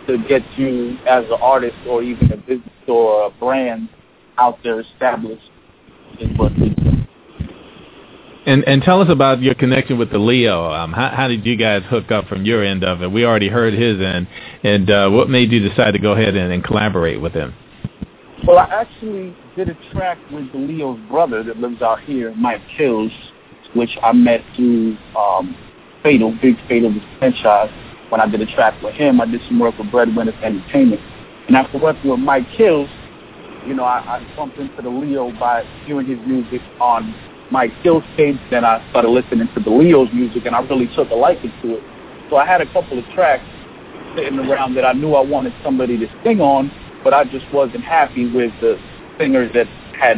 to 0.07 0.17
get 0.29 0.41
you 0.57 0.97
as 1.07 1.25
an 1.25 1.37
artist 1.41 1.75
or 1.87 2.01
even 2.01 2.31
a 2.31 2.37
business 2.37 2.69
or 2.87 3.27
a 3.27 3.29
brand 3.31 3.89
out 4.37 4.57
there 4.63 4.79
established 4.79 5.49
is 6.19 6.29
what 6.37 6.57
we 6.57 6.69
do. 6.69 6.96
And 8.47 8.63
and 8.65 8.81
tell 8.81 9.01
us 9.01 9.09
about 9.11 9.41
your 9.41 9.55
connection 9.55 9.97
with 9.97 10.09
the 10.09 10.19
Leo. 10.19 10.71
Um, 10.71 10.93
how 10.93 11.09
how 11.09 11.27
did 11.27 11.45
you 11.45 11.57
guys 11.57 11.83
hook 11.89 12.11
up 12.11 12.27
from 12.27 12.45
your 12.45 12.63
end 12.63 12.81
of 12.81 13.01
it? 13.01 13.11
We 13.11 13.25
already 13.25 13.49
heard 13.49 13.73
his 13.73 13.99
end, 13.99 14.25
and 14.63 14.89
uh, 14.89 15.09
what 15.09 15.29
made 15.29 15.51
you 15.51 15.59
decide 15.67 15.91
to 15.91 15.99
go 15.99 16.13
ahead 16.13 16.33
and, 16.33 16.53
and 16.53 16.63
collaborate 16.63 17.19
with 17.19 17.33
him? 17.33 17.53
Well, 18.47 18.57
I 18.57 18.63
actually 18.65 19.35
did 19.57 19.67
a 19.67 19.77
track 19.91 20.17
with 20.31 20.49
the 20.53 20.59
Leo's 20.59 20.97
brother 21.09 21.43
that 21.43 21.57
lives 21.57 21.81
out 21.81 21.99
here, 22.03 22.33
Mike 22.35 22.61
Kills, 22.77 23.11
which 23.75 23.89
I 24.01 24.13
met 24.13 24.41
through 24.55 24.95
um, 25.17 25.53
Fatal, 26.01 26.33
Big 26.41 26.55
Fatal, 26.69 26.95
franchise. 27.19 27.69
When 28.07 28.21
I 28.21 28.27
did 28.27 28.39
a 28.39 28.55
track 28.55 28.81
with 28.81 28.93
him, 28.93 29.19
I 29.19 29.25
did 29.25 29.41
some 29.49 29.59
work 29.59 29.77
with 29.77 29.91
Breadwinners 29.91 30.35
Entertainment. 30.41 31.01
And 31.47 31.57
after 31.57 31.77
working 31.79 32.11
with 32.11 32.19
Mike 32.21 32.47
Kills, 32.55 32.87
you 33.67 33.73
know, 33.73 33.83
I, 33.83 33.99
I 33.99 34.35
bumped 34.37 34.57
into 34.57 34.81
the 34.81 34.89
Leo 34.89 35.37
by 35.37 35.65
hearing 35.85 36.07
his 36.07 36.19
music 36.25 36.61
on 36.79 37.13
Mike 37.51 37.71
Kills 37.83 38.03
tapes. 38.15 38.39
Then 38.51 38.65
I 38.65 38.85
started 38.89 39.09
listening 39.09 39.47
to 39.55 39.59
the 39.61 39.69
Leo's 39.69 40.09
music, 40.13 40.45
and 40.45 40.55
I 40.55 40.59
really 40.61 40.87
took 40.95 41.09
a 41.11 41.15
liking 41.15 41.51
to 41.61 41.77
it. 41.77 41.83
So 42.29 42.37
I 42.37 42.45
had 42.45 42.61
a 42.61 42.71
couple 42.73 42.99
of 42.99 43.05
tracks 43.13 43.45
sitting 44.15 44.39
around 44.39 44.75
that 44.75 44.85
I 44.85 44.93
knew 44.93 45.13
I 45.13 45.21
wanted 45.21 45.53
somebody 45.63 45.97
to 45.97 46.07
sing 46.23 46.41
on, 46.41 46.71
but 47.03 47.13
I 47.13 47.23
just 47.23 47.45
wasn't 47.53 47.83
happy 47.83 48.29
with 48.29 48.51
the 48.61 48.79
singers 49.17 49.51
that 49.53 49.67
had 49.99 50.17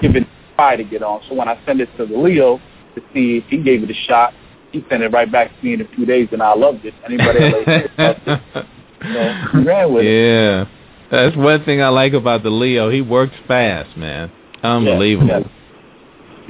given 0.00 0.26
try 0.56 0.76
to 0.76 0.84
get 0.84 1.02
on. 1.02 1.22
So 1.28 1.34
when 1.34 1.48
I 1.48 1.60
sent 1.64 1.80
it 1.80 1.88
to 1.96 2.06
the 2.06 2.16
Leo 2.16 2.58
to 2.94 3.00
see 3.14 3.38
if 3.38 3.44
he 3.44 3.62
gave 3.62 3.82
it 3.82 3.90
a 3.90 3.94
shot, 3.94 4.34
he 4.72 4.84
sent 4.88 5.02
it 5.02 5.08
right 5.08 5.30
back 5.30 5.50
to 5.56 5.64
me 5.64 5.74
in 5.74 5.80
a 5.80 5.88
few 5.88 6.06
days, 6.06 6.28
and 6.32 6.42
I 6.42 6.54
loved 6.54 6.84
it. 6.84 6.94
Anybody 7.04 7.44
else 7.44 7.88
loved 7.98 8.22
it? 8.26 8.66
Ran 9.66 9.92
with 9.92 10.04
yeah. 10.04 10.10
it. 10.10 10.12
Yeah, 10.12 10.64
that's 11.10 11.36
one 11.36 11.64
thing 11.64 11.82
I 11.82 11.88
like 11.88 12.12
about 12.12 12.42
the 12.42 12.50
Leo. 12.50 12.90
He 12.90 13.00
works 13.00 13.34
fast, 13.48 13.96
man. 13.96 14.30
Unbelievable. 14.62 15.28
Yeah, 15.28 15.38
yeah. 15.38 15.59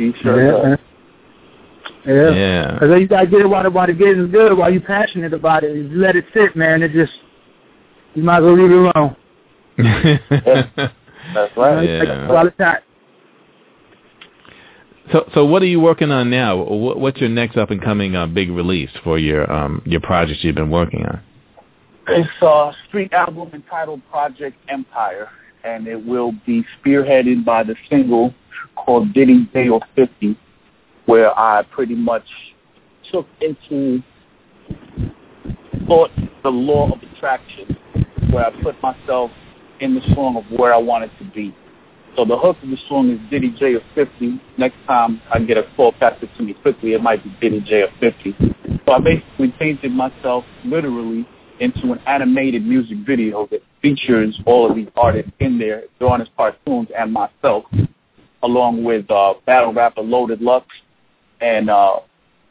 He 0.00 0.12
sure 0.22 0.42
Yeah. 0.42 0.50
does. 0.70 0.78
Yeah. 2.06 2.30
Yeah. 2.30 2.72
Because 2.74 3.00
you 3.00 3.06
gotta 3.06 3.26
get 3.26 3.40
it 3.42 3.46
while 3.50 3.62
the 3.62 3.70
while 3.70 3.86
the 3.86 3.92
getting 3.92 4.30
good, 4.30 4.56
while 4.56 4.70
you're 4.72 4.80
passionate 4.80 5.34
about 5.34 5.62
it. 5.62 5.76
If 5.76 5.92
you 5.92 5.98
let 5.98 6.16
it 6.16 6.24
sit, 6.32 6.56
man, 6.56 6.82
it 6.82 6.92
just 6.92 7.12
you 8.14 8.22
might 8.22 8.38
as 8.38 8.44
well 8.44 8.56
leave 8.56 8.70
it 8.70 8.94
alone. 8.96 9.16
That's 11.34 11.56
right. 11.56 11.82
You 11.82 11.88
know, 11.98 12.04
Yeah. 12.04 12.30
a 12.30 12.32
lot 12.32 12.46
of 12.46 12.56
time. 12.56 12.78
So, 15.12 15.28
so 15.34 15.44
what 15.44 15.60
are 15.62 15.66
you 15.66 15.80
working 15.80 16.10
on 16.10 16.30
now? 16.30 16.56
What, 16.56 16.98
what's 17.00 17.20
your 17.20 17.28
next 17.28 17.56
up 17.56 17.70
and 17.70 17.82
coming 17.82 18.14
uh, 18.16 18.26
big 18.26 18.50
release 18.50 18.90
for 19.04 19.18
your 19.18 19.50
um 19.52 19.82
your 19.84 20.00
projects 20.00 20.42
you've 20.42 20.54
been 20.54 20.70
working 20.70 21.04
on? 21.04 21.20
It's 22.08 22.28
a 22.42 22.72
street 22.88 23.12
album 23.12 23.50
entitled 23.52 24.00
Project 24.10 24.56
Empire, 24.68 25.28
and 25.64 25.86
it 25.86 26.02
will 26.04 26.32
be 26.46 26.64
spearheaded 26.82 27.44
by 27.44 27.62
the 27.64 27.76
single 27.90 28.34
called 28.76 29.12
Diddy 29.12 29.46
or 29.70 29.80
50, 29.96 30.36
where 31.06 31.38
I 31.38 31.62
pretty 31.70 31.94
much 31.94 32.24
took 33.10 33.26
into 33.40 34.02
thought 35.86 36.10
the 36.42 36.48
law 36.48 36.92
of 36.92 37.02
attraction, 37.02 37.76
where 38.30 38.46
I 38.46 38.62
put 38.62 38.80
myself 38.82 39.30
in 39.80 39.94
the 39.94 40.02
song 40.14 40.36
of 40.36 40.44
where 40.58 40.72
I 40.72 40.78
wanted 40.78 41.10
to 41.18 41.24
be. 41.24 41.54
So 42.16 42.24
the 42.24 42.36
hook 42.36 42.56
of 42.62 42.68
the 42.68 42.76
song 42.88 43.10
is 43.10 43.18
Diddy 43.30 43.54
J 43.58 43.74
of 43.74 43.82
50. 43.94 44.40
Next 44.58 44.76
time 44.86 45.20
I 45.32 45.38
get 45.38 45.56
a 45.56 45.64
call 45.76 45.92
passed 45.92 46.22
it 46.22 46.30
to 46.36 46.42
me 46.42 46.54
quickly, 46.54 46.94
it 46.94 47.02
might 47.02 47.22
be 47.22 47.34
Diddy 47.40 47.60
J 47.60 47.82
of 47.82 47.90
50. 48.00 48.34
So 48.84 48.92
I 48.92 48.98
basically 48.98 49.54
painted 49.58 49.92
myself 49.92 50.44
literally 50.64 51.26
into 51.60 51.92
an 51.92 52.00
animated 52.06 52.66
music 52.66 52.98
video 53.06 53.46
that 53.50 53.62
features 53.82 54.38
all 54.46 54.68
of 54.68 54.76
these 54.76 54.88
artists 54.96 55.30
in 55.40 55.58
there, 55.58 55.84
drawing 55.98 56.22
as 56.22 56.28
cartoons, 56.36 56.88
and 56.96 57.12
myself, 57.12 57.64
along 58.42 58.84
with 58.84 59.10
uh, 59.10 59.34
battle 59.46 59.72
rapper 59.72 60.02
Loaded 60.02 60.40
Lux 60.40 60.66
and 61.40 61.70
uh, 61.70 62.00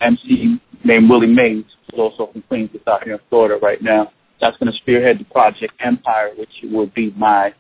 MC 0.02 0.60
named 0.84 1.10
Willie 1.10 1.28
Mays, 1.28 1.66
who's 1.90 2.00
also 2.00 2.32
from 2.32 2.42
Queens, 2.44 2.70
that's 2.74 2.88
out 2.88 3.04
here 3.04 3.14
in 3.14 3.20
Florida 3.30 3.60
right 3.62 3.82
now. 3.82 4.12
That's 4.42 4.56
going 4.58 4.72
to 4.72 4.78
spearhead 4.78 5.20
the 5.20 5.26
Project 5.26 5.74
Empire, 5.80 6.32
which 6.38 6.50
will 6.64 6.88
be 6.88 7.12
my 7.18 7.54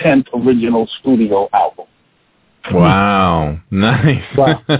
10th 0.00 0.26
original 0.34 0.88
studio 1.00 1.48
album. 1.52 1.86
Wow, 2.72 3.58
nice. 3.70 4.22
Wow. 4.36 4.62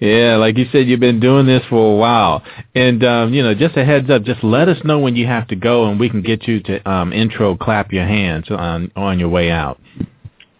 yeah, 0.00 0.36
like 0.36 0.56
you 0.56 0.66
said, 0.70 0.86
you've 0.86 1.00
been 1.00 1.20
doing 1.20 1.46
this 1.46 1.62
for 1.68 1.92
a 1.92 1.96
while, 1.96 2.42
and 2.74 3.04
um, 3.04 3.34
you 3.34 3.42
know, 3.42 3.52
just 3.52 3.76
a 3.76 3.84
heads 3.84 4.08
up, 4.10 4.22
just 4.22 4.44
let 4.44 4.68
us 4.68 4.78
know 4.84 5.00
when 5.00 5.16
you 5.16 5.26
have 5.26 5.48
to 5.48 5.56
go, 5.56 5.88
and 5.90 5.98
we 5.98 6.08
can 6.08 6.22
get 6.22 6.46
you 6.46 6.60
to 6.60 6.88
um, 6.88 7.12
intro, 7.12 7.56
clap 7.56 7.92
your 7.92 8.06
hands 8.06 8.46
on 8.48 8.92
on 8.94 9.18
your 9.18 9.28
way 9.28 9.50
out. 9.50 9.80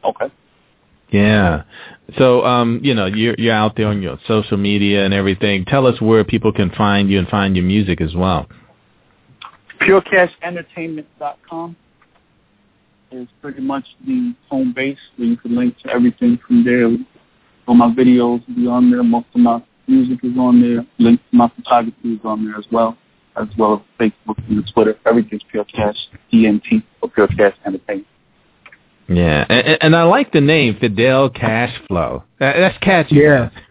Okay. 0.04 0.26
Yeah. 1.10 1.62
So, 2.18 2.44
um, 2.44 2.80
you 2.82 2.94
know, 2.94 3.06
you're 3.06 3.34
you're 3.38 3.54
out 3.54 3.76
there 3.76 3.88
on 3.88 4.02
your 4.02 4.18
social 4.26 4.56
media 4.56 5.04
and 5.04 5.12
everything. 5.12 5.64
Tell 5.64 5.86
us 5.86 6.00
where 6.00 6.24
people 6.24 6.52
can 6.52 6.70
find 6.70 7.10
you 7.10 7.18
and 7.18 7.28
find 7.28 7.56
your 7.56 7.64
music 7.64 8.00
as 8.00 8.14
well. 8.14 8.46
PureCashEntertainment.com 9.80 11.76
is 13.12 13.28
pretty 13.40 13.60
much 13.60 13.84
the 14.06 14.34
home 14.48 14.72
base 14.74 14.98
where 15.16 15.28
you 15.28 15.36
can 15.36 15.54
link 15.56 15.78
to 15.80 15.90
everything 15.90 16.38
from 16.46 16.64
there. 16.64 16.88
All 17.66 17.74
my 17.74 17.88
videos 17.88 18.46
will 18.48 18.54
be 18.54 18.66
on 18.66 18.90
there. 18.90 19.02
Most 19.02 19.26
of 19.34 19.40
my 19.40 19.62
music 19.86 20.20
is 20.22 20.36
on 20.38 20.60
there. 20.60 20.86
Links 20.98 21.22
to 21.30 21.36
my 21.36 21.50
photography 21.56 22.14
is 22.14 22.20
on 22.24 22.44
there 22.44 22.56
as 22.56 22.66
well, 22.70 22.96
as 23.36 23.48
well 23.58 23.84
as 24.00 24.10
Facebook 24.10 24.38
and 24.48 24.64
Twitter. 24.72 24.96
Everything's 25.04 25.42
Pure 25.50 25.64
Cash, 25.66 25.96
ENT, 26.32 26.64
or 27.02 27.10
Pure 27.10 27.28
Cash 27.28 27.56
Entertainment. 27.64 28.06
Yeah, 29.08 29.44
and, 29.48 29.78
and 29.82 29.96
I 29.96 30.02
like 30.02 30.32
the 30.32 30.40
name 30.40 30.76
Fidel 30.80 31.30
Cashflow. 31.30 32.22
That, 32.40 32.56
that's 32.56 32.78
catchy. 32.78 33.16
Yeah. 33.16 33.50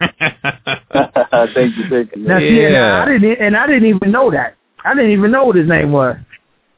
thank 1.54 1.76
you, 1.76 1.84
thank 1.90 2.16
you. 2.16 2.22
Now, 2.22 2.38
see, 2.38 2.48
and 2.64 2.72
Yeah. 2.72 3.04
I 3.04 3.08
didn't, 3.18 3.40
and 3.40 3.56
I 3.56 3.66
didn't 3.66 3.86
even 3.88 4.10
know 4.12 4.30
that. 4.30 4.56
I 4.84 4.94
didn't 4.94 5.10
even 5.10 5.30
know 5.30 5.44
what 5.44 5.56
his 5.56 5.68
name 5.68 5.92
was. 5.92 6.16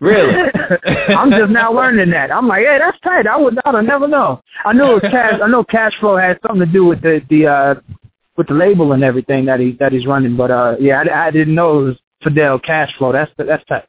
really? 0.01 0.33
I'm 1.15 1.31
just 1.31 1.51
now 1.51 1.73
learning 1.73 2.11
that. 2.11 2.31
I'm 2.33 2.49
like, 2.49 2.65
hey, 2.65 2.79
that's 2.79 2.99
tight. 3.01 3.27
I 3.27 3.37
would, 3.37 3.59
I'd 3.65 3.75
have 3.75 3.85
never 3.85 4.09
know. 4.09 4.41
I 4.65 4.73
knew 4.73 4.85
it 4.97 5.03
was 5.03 5.11
cash. 5.13 5.41
I 5.43 5.47
know 5.49 5.63
cash 5.65 5.93
flow 6.01 6.17
had 6.17 6.39
something 6.47 6.67
to 6.67 6.73
do 6.73 6.85
with 6.85 7.01
the 7.03 7.21
the 7.31 7.47
uh 7.47 7.75
with 8.37 8.47
the 8.49 8.55
label 8.55 8.93
and 8.93 9.03
everything 9.05 9.45
that 9.47 9.61
he 9.61 9.73
that 9.81 9.93
he's 9.93 10.07
running. 10.07 10.37
But 10.37 10.51
uh, 10.51 10.77
yeah, 10.81 11.03
I, 11.03 11.27
I 11.27 11.31
didn't 11.31 11.55
know 11.55 11.81
it 11.81 11.83
was 11.85 11.97
Fidel 12.23 12.59
Cash 12.59 12.91
Flow. 12.99 13.13
That's 13.13 13.31
that's 13.37 13.65
tight. 13.67 13.85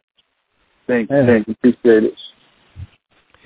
Thank 0.87 1.09
you, 1.11 1.15
Yeah. 1.17 1.25
thank 1.25 1.47
you. 1.47 1.53
Appreciate 1.53 2.03
it. 2.05 2.13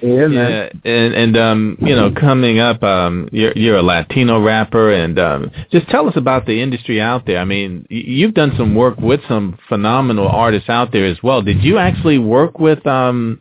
Yeah. 0.01 0.27
Yeah, 0.27 0.69
and 0.84 1.13
and 1.13 1.38
um, 1.38 1.77
you 1.79 1.95
know, 1.95 2.12
coming 2.12 2.60
up, 2.60 2.84
um, 2.84 3.29
you're 3.32 3.53
you're 3.53 3.77
a 3.77 3.82
Latino 3.84 4.41
rapper, 4.41 4.91
and 4.91 5.17
um, 5.17 5.51
just 5.71 5.88
tell 5.88 6.10
us 6.10 6.15
about 6.17 6.45
the 6.45 6.62
industry 6.62 6.99
out 6.99 7.25
there. 7.25 7.38
I 7.38 7.45
mean, 7.45 7.86
you've 7.89 8.34
done 8.34 8.53
some 8.58 8.75
work 8.75 8.97
with 8.99 9.21
some 9.29 9.58
phenomenal 9.69 10.27
artists 10.27 10.69
out 10.69 10.91
there 10.91 11.06
as 11.06 11.17
well. 11.23 11.41
Did 11.41 11.63
you 11.63 11.77
actually 11.77 12.17
work 12.17 12.60
with, 12.60 12.86
um, 12.86 13.39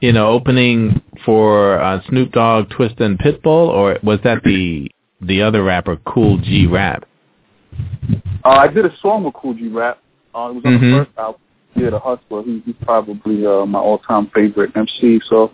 you 0.00 0.12
know, 0.12 0.30
opening 0.30 1.00
for 1.24 1.80
uh, 1.80 2.00
Snoop 2.08 2.32
Dogg, 2.32 2.70
Twista, 2.70 3.02
and 3.02 3.16
Pitbull, 3.18 3.68
or 3.68 3.98
was 4.02 4.18
that 4.24 4.42
the 4.42 4.90
the 5.20 5.42
other 5.42 5.62
rapper, 5.62 5.96
Kool 6.06 6.38
G 6.38 6.66
Rap? 6.66 7.04
Uh, 8.44 8.48
I 8.48 8.66
did 8.66 8.84
a 8.84 8.96
song 9.00 9.22
with 9.22 9.34
Kool 9.34 9.54
G 9.54 9.68
Rap. 9.68 10.00
Uh, 10.34 10.48
it 10.50 10.54
was 10.56 10.62
on 10.64 10.72
Mhm. 10.72 10.80
the 10.80 11.04
first 11.04 11.18
album. 11.18 11.40
Yeah, 11.76 11.90
The 11.90 11.98
Hustler. 11.98 12.42
He, 12.42 12.62
he's 12.66 12.74
probably 12.82 13.46
uh, 13.46 13.64
my 13.66 13.78
all-time 13.78 14.28
favorite 14.34 14.76
MC. 14.76 15.20
So 15.28 15.52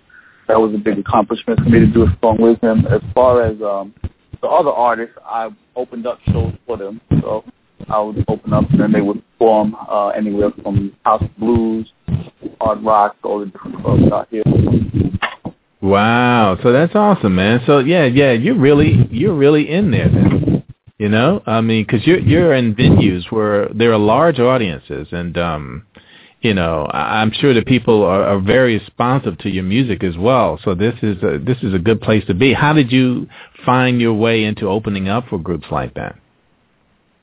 that 0.51 0.61
was 0.61 0.75
a 0.75 0.79
big 0.79 0.99
accomplishment 0.99 1.61
for 1.61 1.69
me 1.69 1.79
to 1.79 1.87
do 1.87 2.03
a 2.03 2.19
song 2.21 2.39
with 2.41 2.61
him. 2.61 2.85
As 2.87 3.01
far 3.15 3.43
as 3.43 3.61
um, 3.63 3.95
the 4.43 4.49
other 4.49 4.71
artists, 4.71 5.15
I 5.25 5.51
opened 5.77 6.07
up 6.07 6.19
shows 6.33 6.53
for 6.67 6.77
them. 6.77 7.01
So 7.21 7.45
I 7.89 8.01
would 8.01 8.25
open 8.27 8.53
up 8.53 8.69
and 8.71 8.93
they 8.93 9.01
would 9.01 9.23
perform 9.33 9.77
uh, 9.89 10.09
anywhere 10.09 10.51
from 10.63 10.97
House 11.05 11.25
Blues 11.39 11.91
hard 12.61 12.83
rock, 12.83 13.17
all 13.23 13.41
the 13.41 13.47
different 13.47 13.83
clubs 13.83 14.13
out 14.13 14.29
here. 14.31 14.43
Wow, 15.81 16.59
so 16.63 16.73
that's 16.73 16.95
awesome, 16.95 17.37
man. 17.37 17.61
So 17.67 17.79
yeah, 17.79 18.05
yeah, 18.05 18.33
you're 18.33 18.59
really 18.59 19.09
you're 19.11 19.35
really 19.35 19.71
in 19.71 19.91
there 19.91 20.09
then. 20.09 20.65
You 20.99 21.09
know, 21.09 21.43
I 21.47 21.63
mean, 21.63 21.87
because 21.87 22.07
you're 22.07 22.19
you're 22.19 22.53
in 22.53 22.75
venues 22.75 23.31
where 23.31 23.69
there 23.69 23.93
are 23.93 23.99
large 23.99 24.39
audiences, 24.39 25.09
and 25.13 25.39
um, 25.39 25.87
you 26.40 26.55
know, 26.55 26.87
I'm 26.92 27.33
sure 27.33 27.53
that 27.53 27.66
people 27.66 28.03
are, 28.03 28.24
are 28.24 28.40
very 28.40 28.79
responsive 28.79 29.37
to 29.38 29.50
your 29.50 29.64
music 29.64 30.03
as 30.03 30.16
well. 30.16 30.59
So 30.64 30.74
this 30.74 30.94
is 31.03 31.22
a, 31.22 31.38
this 31.38 31.59
is 31.62 31.74
a 31.74 31.79
good 31.79 32.00
place 32.00 32.24
to 32.26 32.35
be. 32.35 32.55
How 32.55 32.72
did 32.72 32.90
you 32.90 33.29
find 33.64 34.00
your 34.00 34.14
way 34.14 34.44
into 34.44 34.66
opening 34.66 35.09
up 35.09 35.29
for 35.29 35.38
groups 35.38 35.66
like 35.70 35.94
that? 35.94 36.16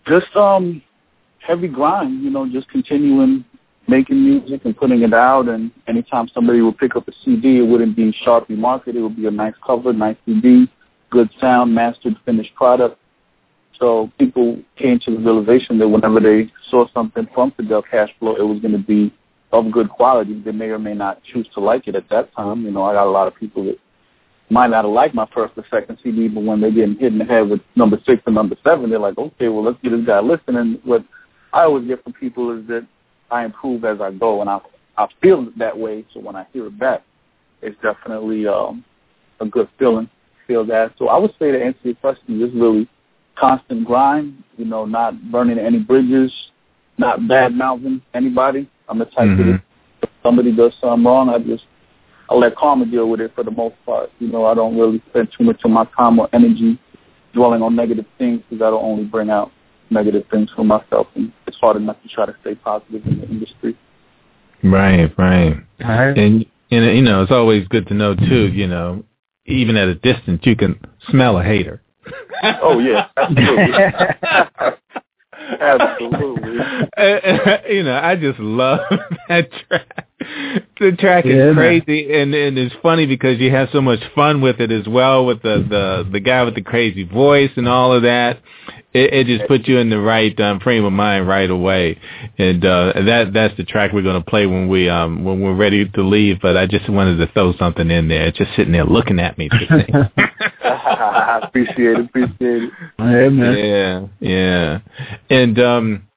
Just 0.08 0.36
um, 0.36 0.84
heavy 1.40 1.68
grind, 1.68 2.24
you 2.24 2.30
know, 2.30 2.48
just 2.48 2.70
continuing 2.70 3.44
making 3.88 4.24
music 4.24 4.62
and 4.66 4.78
putting 4.78 5.02
it 5.02 5.14
out. 5.14 5.48
And 5.48 5.72
anytime 5.88 6.30
somebody 6.34 6.62
would 6.62 6.78
pick 6.78 6.96
up 6.96 7.08
a 7.08 7.12
CD, 7.24 7.58
it 7.58 7.68
wouldn't 7.68 7.96
be 7.96 8.16
sharply 8.24 8.56
marketed. 8.56 8.98
It 8.98 9.02
would 9.02 9.16
be 9.16 9.28
a 9.28 9.32
nice 9.32 9.54
cover, 9.66 9.94
nice 9.94 10.18
CD, 10.26 10.70
good 11.10 11.30
sound, 11.40 11.74
mastered, 11.74 12.16
finished 12.26 12.54
product. 12.54 13.00
So 13.80 14.12
people 14.18 14.60
came 14.76 15.00
to 15.00 15.12
the 15.12 15.18
realization 15.18 15.78
that 15.80 15.88
whenever 15.88 16.20
they 16.20 16.52
saw 16.70 16.88
something 16.94 17.28
from 17.34 17.52
Fidel 17.52 17.84
Cashflow, 17.84 18.40
it 18.40 18.44
was 18.44 18.60
going 18.60 18.72
to 18.74 18.80
be 18.80 19.14
of 19.52 19.72
good 19.72 19.90
quality. 19.90 20.42
They 20.42 20.52
may 20.52 20.70
or 20.70 20.80
may 20.80 20.94
not 20.94 21.24
choose 21.24 21.48
to 21.54 21.60
like 21.60 21.88
it 21.88 21.96
at 21.96 22.10
that 22.10 22.34
time. 22.36 22.64
You 22.64 22.72
know, 22.72 22.84
I 22.84 22.94
got 22.94 23.08
a 23.08 23.12
lot 23.12 23.28
of 23.28 23.36
people 23.36 23.66
that 23.66 23.78
might 24.50 24.68
not 24.68 24.86
have 24.86 24.94
liked 24.94 25.16
my 25.16 25.28
first 25.34 25.54
or 25.58 25.66
second 25.70 25.98
CD, 26.04 26.28
but 26.28 26.44
when 26.44 26.62
they're 26.62 26.72
getting 26.72 26.96
hit 26.96 27.14
in 27.14 27.20
the 27.20 27.26
head 27.26 27.50
with 27.50 27.62
number 27.76 28.00
six 28.06 28.22
and 28.26 28.36
number 28.36 28.56
seven, 28.64 28.90
they're 28.90 29.00
like, 29.00 29.18
okay, 29.18 29.48
well, 29.50 29.64
let's 29.64 29.78
get 29.82 29.92
this 29.92 30.06
guy 30.06 30.20
listening. 30.20 30.80
What 30.84 31.04
I 31.54 31.64
always 31.64 31.88
get 31.88 32.04
from 32.04 32.14
people 32.14 32.58
is 32.58 32.68
that 32.68 32.88
I 33.30 33.46
improve 33.46 33.84
as 33.86 34.02
I 34.02 34.12
go, 34.12 34.42
and 34.42 34.50
I 34.50 34.60
I 34.98 35.08
feel 35.22 35.48
that 35.58 35.78
way. 35.78 36.06
So 36.14 36.20
when 36.20 36.36
I 36.36 36.46
hear 36.54 36.68
it 36.68 36.80
back, 36.80 37.04
it's 37.62 37.78
definitely 37.82 38.48
um, 38.48 38.84
a 39.40 39.46
good 39.46 39.70
feeling. 39.78 40.10
Feel 40.48 40.66
that. 40.66 40.94
So 40.98 41.10
I 41.10 41.18
would 41.18 41.34
say 41.38 41.52
to 41.52 41.64
answer 41.64 41.80
your 41.84 41.96
question, 41.96 42.40
just 42.40 42.56
really 42.56 42.90
constant 43.40 43.86
grind. 43.86 44.44
You 44.58 44.66
know, 44.66 44.86
not 44.86 45.32
burning 45.32 45.60
any 45.60 45.80
bridges, 45.80 46.34
not 46.98 47.28
bad 47.28 47.54
mouthing 47.54 48.02
anybody. 48.14 48.68
I'm 48.90 49.00
the 49.00 49.06
type 49.06 49.28
Mhm. 49.28 49.38
that 49.38 49.62
if 50.04 50.10
somebody 50.24 50.52
does 50.52 50.74
something 50.82 51.06
wrong, 51.06 51.30
I 51.30 51.40
just 51.40 51.66
I 52.30 52.36
let 52.36 52.56
karma 52.56 52.86
deal 52.86 53.10
with 53.10 53.22
it 53.22 53.34
for 53.36 53.44
the 53.44 53.52
most 53.52 53.76
part. 53.86 54.12
You 54.20 54.28
know, 54.28 54.46
I 54.46 54.54
don't 54.54 54.78
really 54.78 55.02
spend 55.10 55.30
too 55.32 55.46
much 55.46 55.64
of 55.64 55.72
my 55.72 55.86
time 55.96 56.20
or 56.20 56.28
energy 56.34 56.78
dwelling 57.34 57.62
on 57.62 57.76
negative 57.76 58.06
things 58.18 58.42
because 58.42 58.60
that'll 58.60 58.80
only 58.80 59.06
bring 59.06 59.30
out 59.30 59.52
negative 59.90 60.26
things 60.30 60.50
for 60.52 60.66
myself, 60.66 61.08
and 61.16 61.32
it's 61.46 61.58
hard 61.58 61.78
enough 61.78 62.02
to 62.04 62.10
try 62.10 62.26
to 62.26 62.36
stay 62.42 62.56
positive 62.56 63.06
in 63.06 63.22
the 63.22 63.28
industry. 63.30 63.78
Right, 64.64 65.12
right. 65.18 65.56
All 65.84 65.90
right. 65.90 66.18
And 66.18 66.46
and 66.72 66.98
you 66.98 67.04
know, 67.04 67.22
it's 67.22 67.32
always 67.32 67.68
good 67.68 67.88
to 67.88 67.94
know 67.94 68.16
too. 68.16 68.48
You 68.48 68.68
know, 68.68 69.04
even 69.46 69.78
at 69.78 69.88
a 69.88 69.96
distance, 69.96 70.42
you 70.44 70.56
can 70.56 70.80
smell 71.10 71.38
a 71.38 71.44
hater. 71.44 71.82
Oh 72.62 72.80
yeah, 72.80 73.08
absolutely. 73.18 73.74
Absolutely. 75.60 76.54
you 77.70 77.84
know, 77.84 78.00
I 78.02 78.16
just 78.20 78.40
love 78.40 78.80
that 79.30 79.50
track. 79.70 80.08
The 80.80 80.92
track 80.98 81.26
is 81.26 81.36
Yeah, 81.36 81.52
man. 81.52 81.56
crazy, 81.56 82.14
and 82.14 82.34
and 82.34 82.58
it's 82.58 82.76
funny 82.82 83.06
because 83.06 83.40
you 83.40 83.52
have 83.52 83.70
so 83.72 83.82
much 83.82 84.00
fun 84.16 84.42
with 84.42 84.60
it 84.60 84.72
as 84.72 84.88
well, 84.88 85.26
with 85.26 85.42
the 85.44 85.66
the 85.70 86.10
the 86.12 86.20
guy 86.20 86.44
with 86.44 86.56
the 86.56 86.62
crazy 86.62 87.04
voice 87.04 87.52
and 87.56 87.68
all 87.68 87.94
of 87.94 88.02
that. 88.04 88.42
It, 88.98 89.14
it 89.14 89.28
just 89.28 89.48
puts 89.48 89.68
you 89.68 89.78
in 89.78 89.90
the 89.90 90.00
right 90.00 90.38
um, 90.40 90.60
frame 90.60 90.84
of 90.84 90.94
mind 90.94 91.28
right 91.28 91.50
away, 91.50 92.00
and 92.38 92.66
uh, 92.66 92.94
that 93.06 93.32
that's 93.34 93.56
the 93.58 93.64
track 93.64 93.92
we're 93.94 94.02
going 94.02 94.22
to 94.22 94.30
play 94.30 94.46
when 94.48 94.68
we 94.68 94.90
um 94.90 95.24
when 95.24 95.42
we're 95.42 95.56
ready 95.56 95.88
to 95.88 96.02
leave. 96.02 96.42
But 96.42 96.58
I 96.58 96.66
just 96.66 96.90
wanted 96.90 97.18
to 97.18 97.32
throw 97.34 97.54
something 97.58 97.90
in 97.92 98.08
there. 98.08 98.28
It's 98.28 98.38
just 98.38 98.56
sitting 98.56 98.74
there 98.74 98.86
looking 98.86 99.20
at 99.20 99.38
me. 99.38 99.50
To 99.50 99.58
sing. 99.70 100.26
appreciate 101.44 102.00
it, 102.00 102.06
appreciate 102.06 102.64
it. 102.64 102.72
Yeah, 103.00 103.30
man. 103.30 103.58
Yeah, 103.58 104.08
yeah. 104.20 104.80
And 105.30 105.60
um 105.60 106.08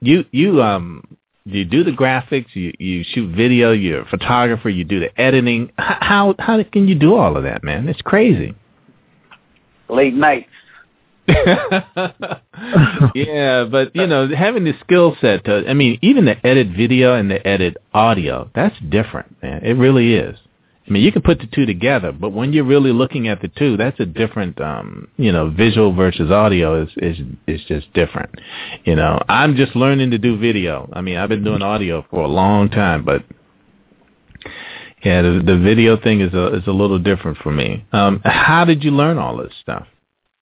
you 0.00 0.24
you 0.30 0.62
um 0.62 1.18
you 1.44 1.64
do 1.64 1.82
the 1.82 1.92
graphics, 1.92 2.54
you 2.54 2.72
you 2.78 3.04
shoot 3.04 3.34
video, 3.34 3.72
you're 3.72 4.02
a 4.02 4.08
photographer, 4.08 4.68
you 4.68 4.84
do 4.84 5.00
the 5.00 5.20
editing. 5.20 5.64
H- 5.78 5.96
How 6.00 6.34
how 6.38 6.62
can 6.62 6.88
you 6.88 6.94
do 6.94 7.14
all 7.14 7.36
of 7.36 7.42
that, 7.44 7.64
man? 7.64 7.88
It's 7.88 8.02
crazy. 8.02 8.54
Late 9.88 10.14
nights. 10.14 10.50
yeah, 13.14 13.64
but 13.70 13.94
you 13.94 14.06
know, 14.06 14.28
having 14.34 14.64
the 14.64 14.72
skill 14.80 15.16
set 15.20 15.44
to 15.44 15.64
I 15.68 15.74
mean, 15.74 15.98
even 16.02 16.24
the 16.24 16.46
edit 16.46 16.68
video 16.76 17.14
and 17.14 17.30
the 17.30 17.46
edit 17.46 17.76
audio, 17.92 18.50
that's 18.54 18.76
different, 18.88 19.42
man. 19.42 19.64
It 19.64 19.74
really 19.74 20.14
is. 20.14 20.38
I 20.86 20.90
mean, 20.90 21.02
you 21.02 21.12
can 21.12 21.20
put 21.20 21.38
the 21.38 21.46
two 21.46 21.66
together, 21.66 22.12
but 22.12 22.30
when 22.30 22.54
you're 22.54 22.64
really 22.64 22.92
looking 22.92 23.28
at 23.28 23.42
the 23.42 23.48
two, 23.48 23.76
that's 23.76 24.00
a 24.00 24.06
different, 24.06 24.58
um, 24.58 25.08
you 25.18 25.30
know, 25.32 25.50
visual 25.50 25.94
versus 25.94 26.30
audio 26.30 26.82
is 26.82 26.88
is 26.96 27.18
is 27.46 27.60
just 27.68 27.92
different. 27.92 28.30
You 28.84 28.96
know, 28.96 29.22
I'm 29.28 29.54
just 29.54 29.76
learning 29.76 30.12
to 30.12 30.18
do 30.18 30.38
video. 30.38 30.88
I 30.94 31.02
mean, 31.02 31.18
I've 31.18 31.28
been 31.28 31.44
doing 31.44 31.60
audio 31.60 32.06
for 32.08 32.22
a 32.22 32.28
long 32.28 32.70
time, 32.70 33.04
but 33.04 33.22
yeah, 35.04 35.20
the, 35.20 35.42
the 35.44 35.58
video 35.58 35.98
thing 36.00 36.22
is 36.22 36.32
a 36.32 36.54
is 36.56 36.66
a 36.66 36.72
little 36.72 36.98
different 36.98 37.36
for 37.38 37.52
me. 37.52 37.84
Um, 37.92 38.22
how 38.24 38.64
did 38.64 38.82
you 38.82 38.90
learn 38.90 39.18
all 39.18 39.36
this 39.36 39.52
stuff? 39.60 39.86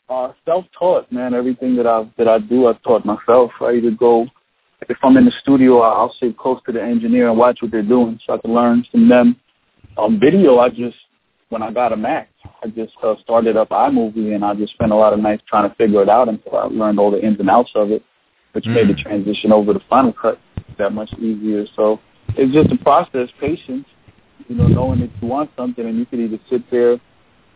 Uh, 0.09 0.33
self-taught, 0.45 1.11
man. 1.11 1.35
Everything 1.35 1.75
that 1.77 1.87
I 1.87 2.09
that 2.17 2.29
I 2.29 2.39
do, 2.39 2.69
I've 2.69 2.81
taught 2.83 3.05
myself. 3.05 3.51
I 3.61 3.73
either 3.73 3.91
go, 3.91 4.27
if 4.89 4.99
I'm 5.03 5.17
in 5.17 5.25
the 5.25 5.33
studio, 5.43 5.81
I- 5.81 5.95
I'll 5.95 6.13
sit 6.21 6.37
close 6.37 6.61
to 6.67 6.73
the 6.73 6.81
engineer 6.83 7.29
and 7.29 7.37
watch 7.37 7.61
what 7.61 7.73
they're 7.73 7.83
doing, 7.83 8.21
so 8.25 8.35
I 8.35 8.39
can 8.39 8.55
learn 8.55 8.85
from 8.91 9.09
them. 9.09 9.37
Um, 9.99 10.21
video, 10.21 10.59
I 10.59 10.69
just 10.69 10.97
when 11.49 11.63
I 11.63 11.73
got 11.73 11.93
a 11.93 11.97
Mac, 11.97 12.29
I 12.63 12.69
just 12.69 12.93
uh, 13.03 13.15
started 13.23 13.57
up 13.57 13.71
iMovie, 13.71 14.35
and 14.35 14.45
I 14.45 14.55
just 14.55 14.75
spent 14.75 14.93
a 14.93 14.97
lot 14.97 15.13
of 15.13 15.19
nights 15.21 15.43
trying 15.49 15.69
to 15.69 15.75
figure 15.77 16.03
it 16.03 16.09
out 16.09 16.29
until 16.29 16.57
I 16.57 16.65
learned 16.67 16.99
all 17.01 17.11
the 17.11 17.25
ins 17.25 17.41
and 17.41 17.51
outs 17.51 17.71
of 17.75 17.91
it, 17.91 18.03
which 18.53 18.67
made 18.67 18.89
the 18.89 18.95
Mm. 18.95 19.03
transition 19.03 19.53
over 19.53 19.73
to 19.73 19.81
Final 19.89 20.13
Cut 20.13 20.39
that 20.77 20.93
much 20.93 21.13
easier. 21.19 21.67
So 21.75 21.99
it's 22.37 22.53
just 22.53 22.71
a 22.73 22.77
process, 22.77 23.29
patience. 23.41 23.87
You 24.49 24.57
know, 24.57 24.69
knowing 24.69 25.01
that 25.01 25.11
you 25.21 25.27
want 25.29 25.51
something, 25.57 25.85
and 25.85 25.99
you 25.99 26.05
could 26.07 26.21
either 26.21 26.39
sit 26.49 26.69
there 26.71 27.01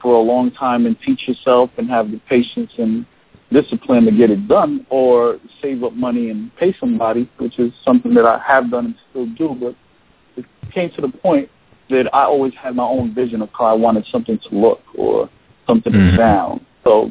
for 0.01 0.15
a 0.15 0.21
long 0.21 0.51
time 0.51 0.87
and 0.87 0.97
teach 1.01 1.29
yourself 1.29 1.71
and 1.77 1.89
have 1.89 2.11
the 2.11 2.19
patience 2.29 2.73
and 2.79 3.07
discipline 3.53 4.05
to 4.05 4.13
get 4.13 4.31
it 4.31 4.47
done, 4.47 4.87
or 4.91 5.39
save 5.61 5.83
up 5.83 5.93
money 5.93 6.31
and 6.31 6.55
pay 6.57 6.75
somebody, 6.79 7.29
which 7.39 7.59
is 7.59 7.73
something 7.85 8.15
that 8.15 8.25
I 8.25 8.39
have 8.47 8.71
done 8.71 8.87
and 8.87 8.95
still 9.11 9.27
do. 9.27 9.57
But 9.59 9.75
it 10.37 10.45
came 10.73 10.91
to 10.93 11.01
the 11.01 11.09
point 11.09 11.49
that 11.89 12.09
I 12.15 12.25
always 12.25 12.55
had 12.55 12.77
my 12.77 12.85
own 12.85 13.13
vision 13.13 13.43
of 13.43 13.49
how 13.53 13.67
I 13.67 13.73
wanted 13.73 14.07
something 14.07 14.39
to 14.39 14.55
look 14.55 14.81
or 14.95 15.29
something 15.67 15.93
Mhm. 15.93 16.13
to 16.13 16.17
sound. 16.17 16.61
So 16.85 17.11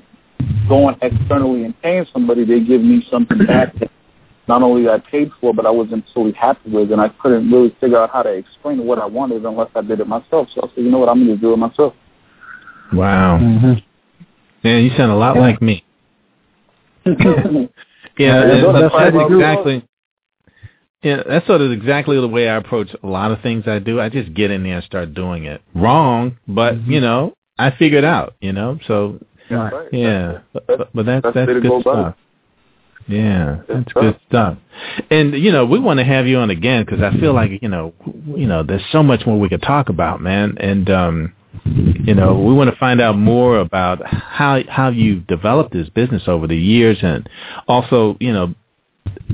going 0.69 0.95
externally 1.01 1.65
and 1.65 1.79
paying 1.81 2.05
somebody, 2.13 2.45
they 2.45 2.61
give 2.61 2.81
me 2.81 3.05
something 3.11 3.45
back 3.45 3.77
that 3.79 3.91
not 4.47 4.63
only 4.63 4.89
I 4.89 4.97
paid 4.99 5.31
for, 5.41 5.53
but 5.53 5.65
I 5.65 5.69
wasn't 5.69 6.05
fully 6.13 6.31
happy 6.31 6.69
with, 6.71 6.91
and 6.91 7.01
I 7.01 7.09
couldn't 7.09 7.51
really 7.51 7.69
figure 7.81 7.97
out 7.97 8.11
how 8.11 8.23
to 8.23 8.29
explain 8.29 8.85
what 8.85 8.97
I 8.97 9.05
wanted 9.05 9.45
unless 9.45 9.69
I 9.75 9.81
did 9.81 9.99
it 9.99 10.07
myself. 10.07 10.47
So 10.55 10.61
I 10.63 10.67
said, 10.73 10.83
you 10.85 10.89
know 10.89 10.99
what, 10.99 11.09
I'm 11.09 11.23
going 11.23 11.35
to 11.37 11.41
do 11.41 11.53
it 11.53 11.57
myself. 11.57 11.93
Wow, 12.93 13.37
hmm 13.37 13.73
man, 14.63 14.83
you 14.83 14.89
sound 14.97 15.11
a 15.11 15.15
lot 15.15 15.35
Yeah. 15.35 15.41
like 15.41 15.61
me. 15.61 15.83
Yeah, 17.05 17.13
Yeah, 18.17 18.43
that's 18.43 18.73
that's, 18.73 18.93
how 18.93 19.05
you 19.05 19.29
do 19.29 19.39
it. 19.39 19.43
exactly. 19.43 19.85
Yeah, 21.01 21.23
that's 21.25 21.47
sort 21.47 21.61
of 21.61 21.71
exactly 21.71 22.19
the 22.19 22.27
way 22.27 22.49
I 22.49 22.57
approach 22.57 22.89
a 23.01 23.07
lot 23.07 23.31
of 23.31 23.41
things 23.41 23.63
I 23.67 23.79
do. 23.79 24.01
I 24.01 24.09
just 24.09 24.33
get 24.33 24.51
in 24.51 24.63
there 24.63 24.75
and 24.77 24.83
start 24.83 25.13
doing 25.13 25.45
it. 25.45 25.61
Wrong, 25.73 26.37
but 26.47 26.75
Mm-hmm. 26.75 26.91
you 26.91 26.99
know, 27.01 27.33
I 27.57 27.71
figure 27.71 27.97
it 27.99 28.03
out. 28.03 28.35
You 28.41 28.53
know, 28.53 28.79
so 28.87 29.19
Right. 29.49 29.73
Right. 29.73 29.87
yeah, 29.93 30.39
but, 30.53 30.67
but, 30.67 30.89
but 30.93 31.05
that's 31.05 31.23
that's 31.23 31.35
that's 31.35 31.47
the 31.47 31.53
way 31.53 31.53
to 31.53 31.61
good 31.61 31.69
go 31.69 31.79
about 31.79 32.15
stuff. 32.15 32.15
Yeah, 33.07 33.61
that's 33.67 33.93
good 33.93 34.19
stuff. 34.27 34.57
And 35.09 35.33
you 35.33 35.51
know, 35.51 35.65
we 35.65 35.79
want 35.79 35.99
to 35.99 36.03
have 36.05 36.27
you 36.27 36.37
on 36.37 36.49
again 36.49 36.85
because 36.85 37.01
I 37.01 37.17
feel 37.19 37.33
like 37.33 37.51
you 37.61 37.69
know, 37.69 37.93
you 38.35 38.45
know, 38.45 38.61
there's 38.63 38.83
so 38.91 39.01
much 39.01 39.25
more 39.25 39.39
we 39.39 39.49
could 39.49 39.63
talk 39.63 39.89
about, 39.89 40.21
man. 40.21 40.57
And 40.59 40.89
um, 40.89 41.33
you 41.65 42.13
know, 42.13 42.33
we 42.39 42.53
want 42.53 42.69
to 42.69 42.75
find 42.77 43.01
out 43.01 43.17
more 43.17 43.59
about 43.59 44.05
how 44.05 44.61
how 44.67 44.89
you've 44.89 45.27
developed 45.27 45.73
this 45.73 45.89
business 45.89 46.23
over 46.27 46.47
the 46.47 46.57
years, 46.57 46.97
and 47.01 47.27
also, 47.67 48.17
you 48.19 48.33
know, 48.33 48.53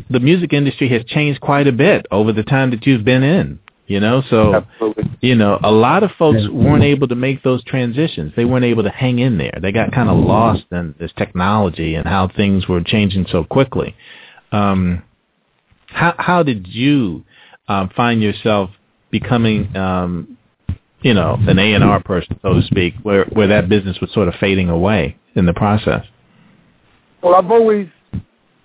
the 0.10 0.20
music 0.20 0.54
industry 0.54 0.90
has 0.90 1.04
changed 1.06 1.42
quite 1.42 1.68
a 1.68 1.72
bit 1.72 2.06
over 2.12 2.32
the 2.32 2.44
time 2.44 2.72
that 2.72 2.86
you've 2.86 3.06
been 3.06 3.24
in. 3.24 3.60
You 3.88 4.00
know, 4.00 4.24
so 4.32 4.56
Absolutely. 4.56 5.12
you 5.22 5.36
know, 5.36 5.60
a 5.64 5.72
lot 5.72 6.02
of 6.02 6.10
folks 6.18 6.42
weren't 6.52 6.84
able 6.84 7.08
to 7.08 7.16
make 7.16 7.44
those 7.44 7.64
transitions. 7.66 8.34
They 8.36 8.44
weren't 8.44 8.66
able 8.66 8.82
to 8.82 8.90
hang 8.90 9.20
in 9.20 9.38
there. 9.38 9.54
They 9.62 9.72
got 9.72 9.92
kind 9.92 10.10
of 10.10 10.18
lost 10.18 10.64
in 10.72 10.96
this 11.00 11.12
technology 11.16 11.94
and 11.94 12.08
how 12.08 12.30
things 12.36 12.68
were 12.68 12.82
changing 12.82 13.28
so 13.32 13.44
quickly. 13.44 13.96
Um, 14.52 15.04
how 15.88 16.16
how 16.18 16.42
did 16.42 16.68
you 16.68 17.26
um, 17.68 17.90
find 17.96 18.24
yourself 18.24 18.72
becoming, 19.12 19.76
um, 19.78 20.35
you 21.06 21.14
know, 21.14 21.38
an 21.48 21.60
A 21.60 21.74
and 21.74 21.84
R 21.84 22.02
person, 22.02 22.40
so 22.42 22.56
to 22.56 22.64
speak, 22.64 22.96
where 23.04 23.26
where 23.26 23.48
that 23.48 23.70
business 23.70 23.96
was 24.02 24.12
sort 24.12 24.28
of 24.28 24.34
fading 24.40 24.70
away 24.70 25.16
in 25.36 25.46
the 25.46 25.54
process? 25.54 26.04
Well, 27.22 27.36
I've 27.36 27.52
always 27.52 27.88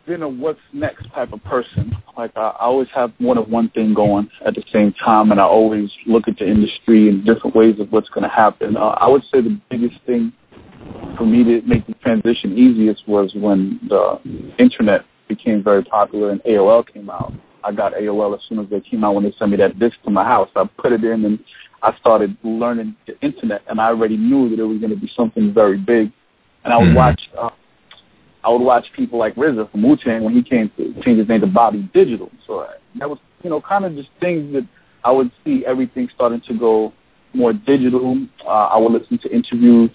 been 0.06 0.22
a 0.22 0.28
what's 0.28 0.58
next 0.72 1.06
type 1.12 1.34
of 1.34 1.44
person. 1.44 1.94
Like 2.16 2.30
I, 2.36 2.48
I 2.58 2.64
always 2.64 2.88
have 2.94 3.12
more 3.18 3.34
than 3.34 3.44
one 3.50 3.68
thing 3.68 3.92
going 3.92 4.30
at 4.46 4.54
the 4.54 4.64
same 4.72 4.94
time, 4.94 5.32
and 5.32 5.38
I 5.38 5.44
always 5.44 5.90
look 6.06 6.28
at 6.28 6.38
the 6.38 6.48
industry 6.48 7.10
in 7.10 7.22
different 7.24 7.54
ways 7.54 7.78
of 7.78 7.92
what's 7.92 8.08
going 8.08 8.24
to 8.24 8.34
happen. 8.34 8.74
Uh, 8.74 8.96
I 8.98 9.06
would 9.06 9.22
say 9.24 9.42
the 9.42 9.60
biggest 9.68 10.00
thing 10.06 10.32
for 11.18 11.26
me 11.26 11.44
to 11.44 11.60
make 11.68 11.86
the 11.86 11.94
transition 12.02 12.56
easiest 12.56 13.06
was 13.06 13.34
when 13.34 13.78
the 13.86 14.18
internet 14.58 15.04
became 15.28 15.62
very 15.62 15.84
popular 15.84 16.30
and 16.30 16.42
AOL 16.44 16.90
came 16.90 17.10
out. 17.10 17.34
I 17.62 17.72
got 17.72 17.92
AOL 17.92 18.34
as 18.34 18.40
soon 18.48 18.60
as 18.60 18.70
they 18.70 18.80
came 18.80 19.04
out 19.04 19.14
when 19.14 19.24
they 19.24 19.34
sent 19.38 19.50
me 19.50 19.58
that 19.58 19.78
disc 19.78 19.98
to 20.04 20.10
my 20.10 20.24
house. 20.24 20.48
I 20.56 20.64
put 20.78 20.92
it 20.92 21.04
in 21.04 21.26
and 21.26 21.38
I 21.82 21.96
started 21.98 22.36
learning 22.42 22.96
the 23.06 23.18
internet, 23.20 23.62
and 23.68 23.80
I 23.80 23.86
already 23.86 24.16
knew 24.16 24.50
that 24.50 24.60
it 24.60 24.64
was 24.64 24.78
going 24.78 24.90
to 24.90 24.96
be 24.96 25.10
something 25.16 25.52
very 25.52 25.78
big. 25.78 26.12
And 26.64 26.74
I 26.74 26.76
would 26.76 26.88
mm-hmm. 26.88 26.96
watch 26.96 27.20
uh, 27.38 27.50
I 28.42 28.50
would 28.50 28.62
watch 28.62 28.86
people 28.96 29.18
like 29.18 29.34
RZA 29.34 29.70
from 29.70 29.82
Wu 29.82 29.96
Tang 29.96 30.24
when 30.24 30.34
he 30.34 30.42
came 30.42 30.70
to 30.76 30.94
change 31.02 31.18
his 31.18 31.28
name 31.28 31.42
to 31.42 31.46
Bobby 31.46 31.88
Digital. 31.92 32.30
So 32.46 32.60
uh, 32.60 32.68
that 32.98 33.08
was, 33.08 33.18
you 33.42 33.50
know, 33.50 33.60
kind 33.60 33.84
of 33.84 33.94
just 33.94 34.08
things 34.20 34.52
that 34.54 34.66
I 35.04 35.10
would 35.10 35.30
see 35.44 35.64
everything 35.66 36.08
starting 36.14 36.40
to 36.42 36.54
go 36.54 36.92
more 37.34 37.52
digital. 37.52 38.26
Uh, 38.44 38.48
I 38.48 38.78
would 38.78 38.92
listen 38.92 39.18
to 39.18 39.30
interviews 39.30 39.90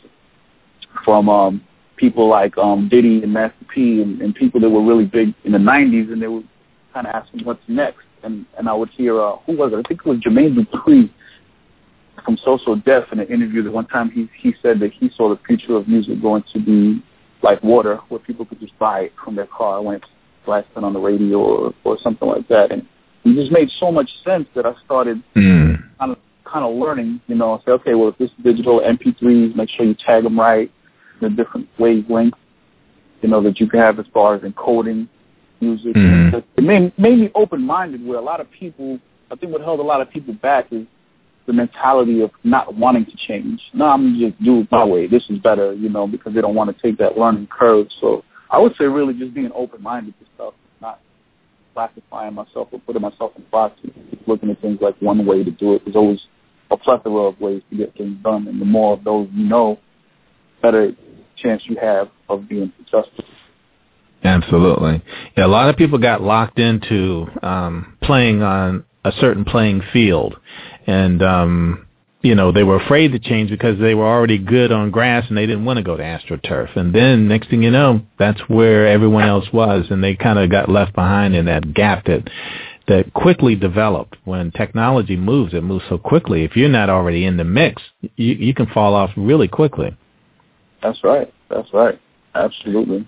from 1.03 1.27
um, 1.27 1.61
people 1.97 2.29
like 2.29 2.57
um, 2.57 2.87
Diddy 2.87 3.23
and 3.23 3.33
Master 3.33 3.65
P 3.73 4.01
and, 4.01 4.21
and 4.21 4.33
people 4.33 4.59
that 4.61 4.69
were 4.69 4.83
really 4.83 5.05
big 5.05 5.33
in 5.43 5.51
the 5.51 5.57
'90s, 5.57 6.11
and 6.11 6.21
they 6.21 6.27
would 6.27 6.47
kind 6.93 7.07
of 7.07 7.15
ask 7.15 7.33
me 7.33 7.43
what's 7.43 7.61
next. 7.67 8.03
And 8.23 8.45
and 8.57 8.69
I 8.69 8.73
would 8.73 8.89
hear 8.89 9.21
uh, 9.21 9.37
who 9.45 9.57
was 9.57 9.73
it? 9.73 9.77
I 9.77 9.87
think 9.87 10.01
it 10.01 10.05
was 10.05 10.19
Jermaine 10.19 10.55
Dupri 10.55 11.09
from 12.23 12.37
So 12.37 12.57
So 12.63 12.75
Def 12.75 13.11
in 13.11 13.19
an 13.19 13.27
interview 13.27 13.63
that 13.63 13.71
one 13.71 13.87
time 13.87 14.09
he 14.09 14.29
he 14.37 14.55
said 14.61 14.79
that 14.79 14.93
he 14.93 15.09
saw 15.15 15.29
the 15.29 15.39
future 15.45 15.75
of 15.75 15.87
music 15.87 16.21
going 16.21 16.43
to 16.53 16.59
be 16.59 17.03
like 17.43 17.61
water, 17.63 17.97
where 18.09 18.19
people 18.19 18.45
could 18.45 18.59
just 18.59 18.77
buy 18.79 19.01
it 19.01 19.13
from 19.23 19.35
their 19.35 19.47
car 19.47 19.81
when 19.81 19.95
it's 19.95 20.07
blasting 20.45 20.83
on 20.83 20.93
the 20.93 20.99
radio 20.99 21.39
or, 21.39 21.73
or 21.83 21.97
something 21.99 22.27
like 22.27 22.47
that. 22.47 22.71
And 22.71 22.85
it 23.23 23.35
just 23.35 23.51
made 23.51 23.69
so 23.79 23.91
much 23.91 24.09
sense 24.23 24.47
that 24.55 24.65
I 24.65 24.73
started 24.85 25.21
mm. 25.35 25.77
kind 25.99 26.11
of 26.11 26.17
kind 26.43 26.65
of 26.65 26.75
learning. 26.75 27.21
You 27.27 27.35
know, 27.35 27.53
I 27.53 27.65
say, 27.65 27.71
okay, 27.73 27.93
well, 27.95 28.09
if 28.09 28.17
this 28.17 28.29
is 28.29 28.43
digital 28.43 28.81
MP3s, 28.81 29.55
make 29.55 29.69
sure 29.69 29.85
you 29.85 29.95
tag 29.95 30.23
them 30.23 30.39
right, 30.39 30.71
the 31.21 31.29
different 31.29 31.67
wavelengths, 31.77 32.33
you 33.21 33.29
know, 33.29 33.41
that 33.43 33.59
you 33.59 33.67
can 33.67 33.79
have 33.79 33.99
as 33.99 34.05
far 34.13 34.35
as 34.35 34.41
encoding 34.41 35.07
music. 35.59 35.95
Mm. 35.95 36.43
It 36.57 36.63
made, 36.63 36.97
made 36.97 37.19
me 37.19 37.31
open-minded 37.33 38.05
where 38.05 38.19
a 38.19 38.23
lot 38.23 38.39
of 38.39 38.49
people, 38.51 38.99
I 39.31 39.35
think 39.35 39.51
what 39.51 39.61
held 39.61 39.79
a 39.79 39.83
lot 39.83 40.01
of 40.01 40.09
people 40.09 40.33
back 40.33 40.67
is 40.71 40.85
the 41.47 41.53
mentality 41.53 42.21
of 42.21 42.31
not 42.43 42.75
wanting 42.75 43.05
to 43.05 43.17
change. 43.27 43.61
No, 43.73 43.85
I'm 43.85 44.17
just 44.19 44.41
do 44.43 44.61
it 44.61 44.67
my 44.71 44.83
way. 44.83 45.07
This 45.07 45.23
is 45.29 45.39
better, 45.39 45.73
you 45.73 45.89
know, 45.89 46.07
because 46.07 46.33
they 46.33 46.41
don't 46.41 46.55
want 46.55 46.75
to 46.75 46.81
take 46.81 46.97
that 46.99 47.17
learning 47.17 47.47
curve. 47.47 47.87
So 48.01 48.23
I 48.49 48.59
would 48.59 48.75
say 48.77 48.85
really 48.85 49.13
just 49.13 49.33
being 49.33 49.51
open 49.53 49.81
minded 49.81 50.15
to 50.19 50.25
stuff, 50.35 50.53
not 50.81 50.99
classifying 51.73 52.33
myself 52.33 52.69
or 52.71 52.79
putting 52.79 53.01
myself 53.01 53.33
in 53.35 53.43
boxes. 53.51 53.91
Looking 54.27 54.49
at 54.49 54.61
things 54.61 54.79
like 54.81 54.95
one 55.01 55.25
way 55.25 55.43
to 55.43 55.51
do 55.51 55.75
it. 55.75 55.83
There's 55.85 55.95
always 55.95 56.19
a 56.71 56.77
plethora 56.77 57.27
of 57.27 57.39
ways 57.39 57.61
to 57.69 57.77
get 57.77 57.95
things 57.95 58.17
done, 58.23 58.47
and 58.47 58.59
the 58.59 58.65
more 58.65 58.93
of 58.93 59.03
those 59.03 59.27
you 59.33 59.45
know, 59.45 59.77
better 60.61 60.91
chance 61.37 61.61
you 61.65 61.77
have 61.79 62.09
of 62.27 62.49
being 62.49 62.73
successful. 62.77 63.23
Absolutely. 64.23 65.03
Yeah, 65.37 65.45
a 65.45 65.47
lot 65.47 65.69
of 65.69 65.77
people 65.77 65.99
got 65.99 66.21
locked 66.21 66.57
into 66.57 67.27
um, 67.43 67.97
playing 68.01 68.41
on 68.41 68.83
a 69.05 69.11
certain 69.21 69.45
playing 69.45 69.81
field. 69.93 70.35
And 70.85 71.21
um 71.21 71.87
you 72.21 72.33
know 72.33 72.51
they 72.51 72.63
were 72.63 72.77
afraid 72.77 73.11
to 73.11 73.19
change 73.19 73.51
because 73.51 73.79
they 73.79 73.93
were 73.93 74.05
already 74.05 74.39
good 74.39 74.71
on 74.71 74.91
grass 74.91 75.25
and 75.29 75.37
they 75.37 75.45
didn't 75.45 75.63
want 75.63 75.77
to 75.77 75.83
go 75.83 75.95
to 75.95 76.03
astroturf. 76.03 76.75
And 76.75 76.93
then 76.93 77.27
next 77.27 77.49
thing 77.49 77.63
you 77.63 77.71
know 77.71 78.01
that's 78.19 78.41
where 78.49 78.87
everyone 78.87 79.25
else 79.25 79.45
was 79.53 79.85
and 79.89 80.03
they 80.03 80.15
kind 80.15 80.39
of 80.39 80.49
got 80.49 80.67
left 80.67 80.93
behind 80.93 81.35
in 81.35 81.45
that 81.45 81.73
gap 81.73 82.05
that 82.05 82.27
that 82.87 83.13
quickly 83.13 83.55
developed. 83.55 84.15
When 84.25 84.51
technology 84.51 85.15
moves 85.15 85.53
it 85.53 85.63
moves 85.63 85.85
so 85.87 85.97
quickly. 85.97 86.43
If 86.43 86.55
you're 86.55 86.69
not 86.69 86.89
already 86.89 87.25
in 87.25 87.37
the 87.37 87.43
mix 87.43 87.81
you 88.01 88.33
you 88.33 88.53
can 88.55 88.65
fall 88.67 88.95
off 88.95 89.11
really 89.15 89.47
quickly. 89.47 89.95
That's 90.81 91.03
right. 91.03 91.31
That's 91.49 91.71
right. 91.73 91.99
Absolutely 92.33 93.07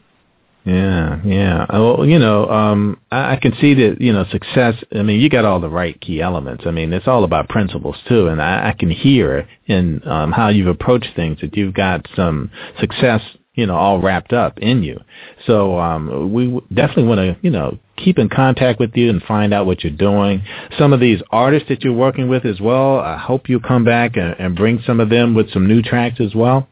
yeah, 0.68 1.22
yeah. 1.24 1.65
Well, 1.70 2.05
you 2.05 2.20
know, 2.20 2.49
um, 2.49 2.99
I, 3.09 3.34
I 3.34 3.36
can 3.38 3.53
see 3.61 3.74
that, 3.76 4.01
you 4.01 4.11
know, 4.11 4.26
success, 4.30 4.76
I 4.93 5.01
mean, 5.01 5.22
you 5.22 5.30
got 5.30 5.45
all 5.45 5.61
the 5.61 5.70
right 5.70 5.99
key 6.01 6.22
elements. 6.22 6.65
I 6.68 6.72
mean, 6.72 6.91
it's 6.91 7.07
all 7.07 7.24
about 7.24 7.47
principles 7.47 7.95
too. 8.09 8.28
And 8.28 8.41
I, 8.41 8.70
I 8.70 8.76
can 8.78 8.89
hear 8.89 9.47
in 9.68 10.05
um, 10.05 10.34
how 10.34 10.49
you've 10.49 10.68
approached 10.68 11.15
things 11.15 11.39
that 11.39 11.55
you've 11.55 11.74
got 11.74 12.05
some 12.18 12.51
success, 12.82 13.22
you 13.53 13.65
know, 13.65 13.78
all 13.78 14.01
wrapped 14.01 14.34
up 14.34 14.59
in 14.59 14.84
you. 14.84 14.99
So 15.45 15.80
um, 15.80 16.34
we 16.34 16.59
definitely 16.74 17.05
want 17.05 17.20
to, 17.20 17.38
you 17.41 17.49
know, 17.49 17.80
keep 17.95 18.20
in 18.20 18.28
contact 18.28 18.78
with 18.78 18.91
you 18.93 19.09
and 19.09 19.24
find 19.24 19.53
out 19.53 19.68
what 19.68 19.86
you're 19.86 19.93
doing. 19.95 20.43
Some 20.78 20.91
of 20.91 20.99
these 20.99 21.22
artists 21.30 21.70
that 21.70 21.82
you're 21.82 21.93
working 21.93 22.28
with 22.28 22.45
as 22.45 22.59
well, 22.59 22.99
I 22.99 23.15
hope 23.15 23.47
you 23.47 23.61
come 23.61 23.86
back 23.86 24.18
and, 24.18 24.36
and 24.38 24.53
bring 24.53 24.84
some 24.86 24.99
of 24.99 25.09
them 25.09 25.34
with 25.34 25.49
some 25.53 25.65
new 25.65 25.82
tracks 25.82 26.20
as 26.20 26.36
well. 26.36 26.68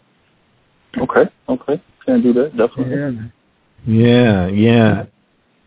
Okay, 0.98 1.32
okay. 1.48 1.82
Can 2.06 2.22
do 2.22 2.34
that, 2.34 2.58
definitely. 2.58 2.94
Yeah. 2.94 3.30
Yeah, 3.88 4.48
yeah. 4.48 5.06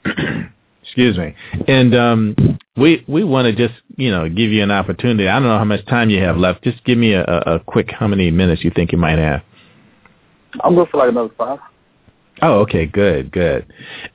Excuse 0.83 1.19
me. 1.19 1.35
And 1.67 1.95
um, 1.95 2.59
we 2.77 3.05
we 3.07 3.25
want 3.25 3.45
to 3.47 3.53
just 3.69 3.79
you 3.97 4.11
know 4.11 4.29
give 4.29 4.51
you 4.51 4.63
an 4.63 4.71
opportunity. 4.71 5.29
I 5.29 5.35
don't 5.35 5.49
know 5.49 5.59
how 5.59 5.65
much 5.65 5.85
time 5.87 6.11
you 6.11 6.23
have 6.23 6.37
left. 6.37 6.65
Just 6.65 6.83
give 6.85 6.97
me 6.97 7.13
a, 7.13 7.25
a 7.25 7.61
quick 7.67 7.91
how 7.91 8.07
many 8.07 8.31
minutes 8.31 8.65
you 8.65 8.71
think 8.75 8.93
you 8.93 8.99
might 8.99 9.19
have. 9.19 9.43
I'm 10.65 10.75
good 10.75 10.89
for 10.89 10.99
like 10.99 11.11
another 11.11 11.33
five. 11.37 11.59
Oh, 12.41 12.61
okay, 12.61 12.87
good, 12.87 13.31
good. 13.33 13.67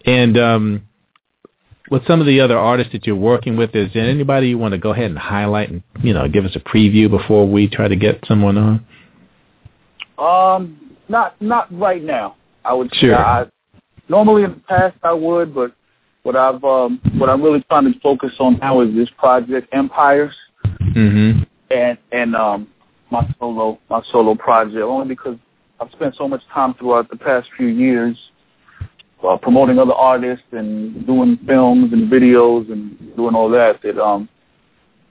And 0.06 0.38
um, 0.38 0.84
with 1.92 2.08
some 2.08 2.22
of 2.22 2.26
the 2.26 2.40
other 2.40 2.58
artists 2.58 2.94
that 2.94 3.06
you're 3.06 3.16
working 3.16 3.58
with, 3.58 3.76
is 3.76 3.92
there 3.94 4.10
anybody 4.10 4.50
you 4.50 4.58
want 4.58 4.72
to 4.72 4.78
go 4.78 4.92
ahead 4.92 5.06
and 5.06 5.18
highlight 5.18 5.70
and 5.70 5.84
you 6.02 6.14
know 6.14 6.28
give 6.28 6.46
us 6.46 6.56
a 6.56 6.60
preview 6.60 7.10
before 7.10 7.48
we 7.48 7.68
try 7.68 7.88
to 7.88 7.96
get 7.96 8.24
someone 8.28 8.58
on? 8.58 8.86
Um, 10.18 10.98
not 11.08 11.40
not 11.42 11.68
right 11.78 12.04
now. 12.04 12.36
I 12.66 12.74
would 12.74 12.94
sure. 12.96 13.16
I, 13.16 13.46
Normally 14.10 14.44
in 14.44 14.52
the 14.52 14.60
past 14.68 14.98
I 15.04 15.14
would, 15.14 15.54
but 15.54 15.74
what 16.24 16.36
I've 16.36 16.64
um, 16.64 17.00
what 17.18 17.30
I'm 17.30 17.42
really 17.42 17.64
trying 17.70 17.92
to 17.92 18.00
focus 18.00 18.32
on 18.40 18.58
now 18.60 18.82
is 18.82 18.94
this 18.96 19.10
project 19.18 19.68
Empires, 19.74 20.36
mm-hmm. 20.66 21.44
and 21.72 21.98
and 22.12 22.36
um, 22.36 22.68
my 23.12 23.28
solo 23.40 23.80
my 23.90 24.02
solo 24.12 24.36
project 24.36 24.82
only 24.82 25.08
because 25.08 25.38
I've 25.80 25.92
spent 25.92 26.16
so 26.16 26.28
much 26.28 26.42
time 26.54 26.74
throughout 26.76 27.10
the 27.10 27.18
past 27.18 27.50
few 27.58 27.68
years 27.68 28.18
uh, 29.28 29.38
promoting 29.38 29.80
other 29.80 29.94
artists 29.94 30.46
and 30.52 31.06
doing 31.06 31.40
films 31.48 31.94
and 31.94 32.12
videos 32.12 32.72
and 32.72 33.16
doing 33.16 33.36
all 33.36 33.50
that 33.50 33.82
that 33.84 33.98
um, 33.98 34.28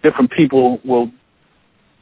different 0.03 0.31
people 0.31 0.81
will 0.85 1.11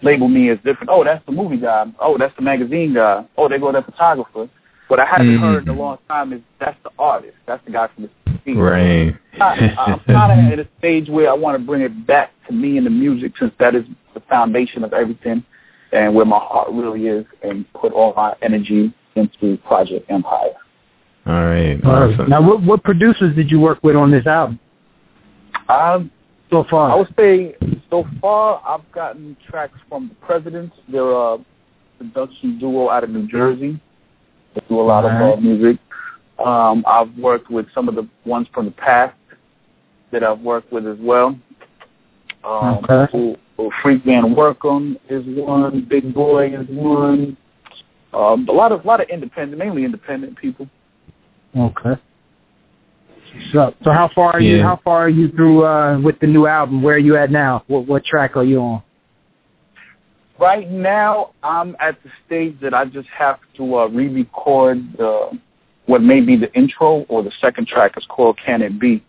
label 0.03 0.29
me 0.29 0.51
as 0.51 0.59
different. 0.59 0.89
Oh, 0.91 1.05
that's 1.05 1.25
the 1.27 1.33
movie 1.33 1.59
guy. 1.59 1.87
Oh, 2.01 2.17
that's 2.19 2.35
the 2.37 2.43
magazine 2.43 2.95
guy. 2.95 3.25
Oh, 3.37 3.49
they 3.49 3.59
go 3.59 3.73
that 3.73 3.85
photographer. 3.85 4.49
What 4.91 4.99
I 4.99 5.07
haven't 5.07 5.29
mm-hmm. 5.29 5.43
heard 5.45 5.63
in 5.63 5.69
a 5.69 5.73
long 5.73 5.99
time 6.09 6.33
is 6.33 6.41
that's 6.59 6.77
the 6.83 6.91
artist. 6.99 7.37
That's 7.47 7.65
the 7.65 7.71
guy 7.71 7.89
from 7.95 8.11
the 8.25 8.41
scene. 8.45 8.59
Right. 8.59 9.15
I, 9.41 9.73
I'm 9.79 10.01
kind 10.01 10.47
of 10.53 10.59
at 10.59 10.67
a 10.67 10.69
stage 10.81 11.09
where 11.09 11.31
I 11.31 11.33
want 11.33 11.57
to 11.57 11.65
bring 11.65 11.83
it 11.83 12.09
back 12.09 12.33
to 12.49 12.53
me 12.53 12.77
and 12.77 12.85
the 12.85 12.91
music 12.91 13.35
since 13.39 13.53
that 13.61 13.77
is 13.77 13.85
the 14.15 14.21
foundation 14.29 14.83
of 14.83 14.93
everything 14.93 15.45
and 15.93 16.13
where 16.13 16.25
my 16.25 16.41
heart 16.41 16.73
really 16.73 17.07
is 17.07 17.25
and 17.45 17.73
put 17.73 17.93
all 17.93 18.13
my 18.15 18.35
energy 18.43 18.93
into 19.15 19.59
Project 19.59 20.11
Empire. 20.11 20.55
All 21.25 21.45
right. 21.45 21.79
Awesome. 21.85 22.29
Now, 22.29 22.45
what, 22.45 22.61
what 22.61 22.83
producers 22.83 23.37
did 23.37 23.49
you 23.49 23.61
work 23.61 23.79
with 23.85 23.95
on 23.95 24.11
this 24.11 24.27
album? 24.27 24.59
Um, 25.69 26.11
so 26.51 26.65
far, 26.69 26.91
I 26.91 26.97
would 26.97 27.15
say 27.17 27.55
so 27.91 28.05
far 28.21 28.61
I've 28.67 28.91
gotten 28.91 29.37
tracks 29.49 29.79
from 29.89 30.09
the 30.09 30.27
Presidents. 30.27 30.75
They're 30.91 31.13
a 31.13 31.39
production 31.99 32.59
duo 32.59 32.91
out 32.91 33.05
of 33.05 33.11
New 33.11 33.29
Jersey. 33.29 33.81
They 34.55 34.63
do 34.69 34.81
a 34.81 34.83
lot 34.83 35.05
of 35.05 35.11
uh, 35.13 35.41
music. 35.41 35.79
Um, 36.45 36.85
I've 36.87 37.15
worked 37.19 37.51
with 37.51 37.67
some 37.75 37.89
of 37.89 37.95
the 37.95 38.09
ones 38.25 38.49
from 38.53 38.65
the 38.67 38.71
past 38.73 39.17
that 40.11 40.25
I've 40.25 40.41
worked 40.41 40.73
with 40.73 40.87
as 40.87 40.99
well. 41.01 41.39
Um, 42.43 42.85
okay. 42.91 43.37
Freak 43.83 44.05
Van 44.05 44.35
Workum 44.35 44.97
is 45.09 45.23
one. 45.27 45.87
Big 45.89 46.15
Boy 46.15 46.55
is 46.59 46.67
one. 46.71 47.37
Um, 48.13 48.49
a 48.49 48.53
lot 48.53 48.73
of 48.73 48.85
a 48.85 48.87
lot 48.87 49.01
of 49.01 49.09
independent, 49.09 49.59
mainly 49.59 49.85
independent 49.85 50.37
people. 50.37 50.69
Okay. 51.57 52.01
So, 53.53 53.75
so 53.85 53.93
how 53.93 54.11
far 54.15 54.33
are 54.33 54.41
yeah. 54.41 54.57
you? 54.57 54.63
How 54.63 54.81
far 54.83 55.05
are 55.05 55.09
you 55.09 55.31
through 55.31 55.65
uh, 55.65 56.01
with 56.01 56.19
the 56.21 56.27
new 56.27 56.47
album? 56.47 56.83
Where 56.83 56.97
are 56.97 56.99
you 56.99 57.17
at 57.17 57.31
now? 57.31 57.65
What 57.69 57.87
what 57.87 58.05
track 58.05 58.37
are 58.37 58.45
you 58.45 58.61
on? 58.61 58.83
Right 60.41 60.71
now, 60.71 61.33
I'm 61.43 61.77
at 61.81 62.03
the 62.03 62.09
stage 62.27 62.59
that 62.63 62.73
I 62.73 62.87
just 62.87 63.09
have 63.09 63.39
to 63.59 63.77
uh, 63.77 63.87
re-record 63.89 64.97
the, 64.97 65.39
what 65.85 66.03
may 66.03 66.23
be 66.23 66.35
the 66.35 66.51
intro 66.55 67.05
or 67.11 67.23
the 67.23 67.31
second 67.43 67.69
track. 67.69 67.93
It's 67.99 68.07
called 68.07 68.39
"Can 68.45 68.63
It 68.63 68.81
Be," 68.81 69.05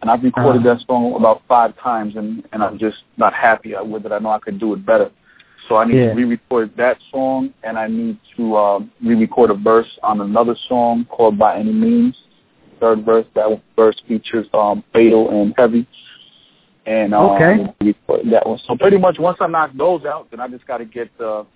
and 0.00 0.10
I've 0.10 0.22
recorded 0.22 0.66
uh-huh. 0.66 0.76
that 0.78 0.86
song 0.86 1.14
about 1.16 1.42
five 1.46 1.78
times, 1.78 2.16
and 2.16 2.42
and 2.52 2.62
I'm 2.62 2.78
just 2.78 2.96
not 3.18 3.34
happy 3.34 3.74
with 3.82 4.06
it. 4.06 4.12
I 4.12 4.20
know 4.20 4.30
I 4.30 4.38
could 4.38 4.58
do 4.58 4.72
it 4.72 4.86
better, 4.86 5.10
so 5.68 5.76
I 5.76 5.84
need 5.84 5.98
yeah. 5.98 6.08
to 6.08 6.14
re-record 6.14 6.74
that 6.78 6.96
song, 7.10 7.52
and 7.62 7.78
I 7.78 7.86
need 7.86 8.18
to 8.38 8.56
uh, 8.56 8.80
re-record 9.04 9.50
a 9.50 9.54
verse 9.54 9.98
on 10.02 10.22
another 10.22 10.56
song 10.66 11.04
called 11.10 11.38
"By 11.38 11.58
Any 11.58 11.74
Means." 11.74 12.16
third 12.80 13.04
verse. 13.04 13.26
That 13.34 13.60
verse 13.76 14.00
features 14.08 14.46
um, 14.54 14.82
Fatal 14.94 15.28
and 15.28 15.52
Heavy. 15.58 15.86
And 16.86 17.14
um, 17.14 17.30
Okay. 17.32 17.74
we 17.80 17.92
put 17.92 18.24
that 18.30 18.46
one. 18.46 18.58
So 18.66 18.76
pretty 18.76 18.98
much 18.98 19.18
once 19.18 19.38
I 19.40 19.46
knock 19.46 19.70
those 19.76 20.04
out, 20.04 20.30
then 20.30 20.40
I 20.40 20.48
just 20.48 20.66
got 20.66 20.78
to 20.78 20.84
get 20.84 21.10
the 21.18 21.46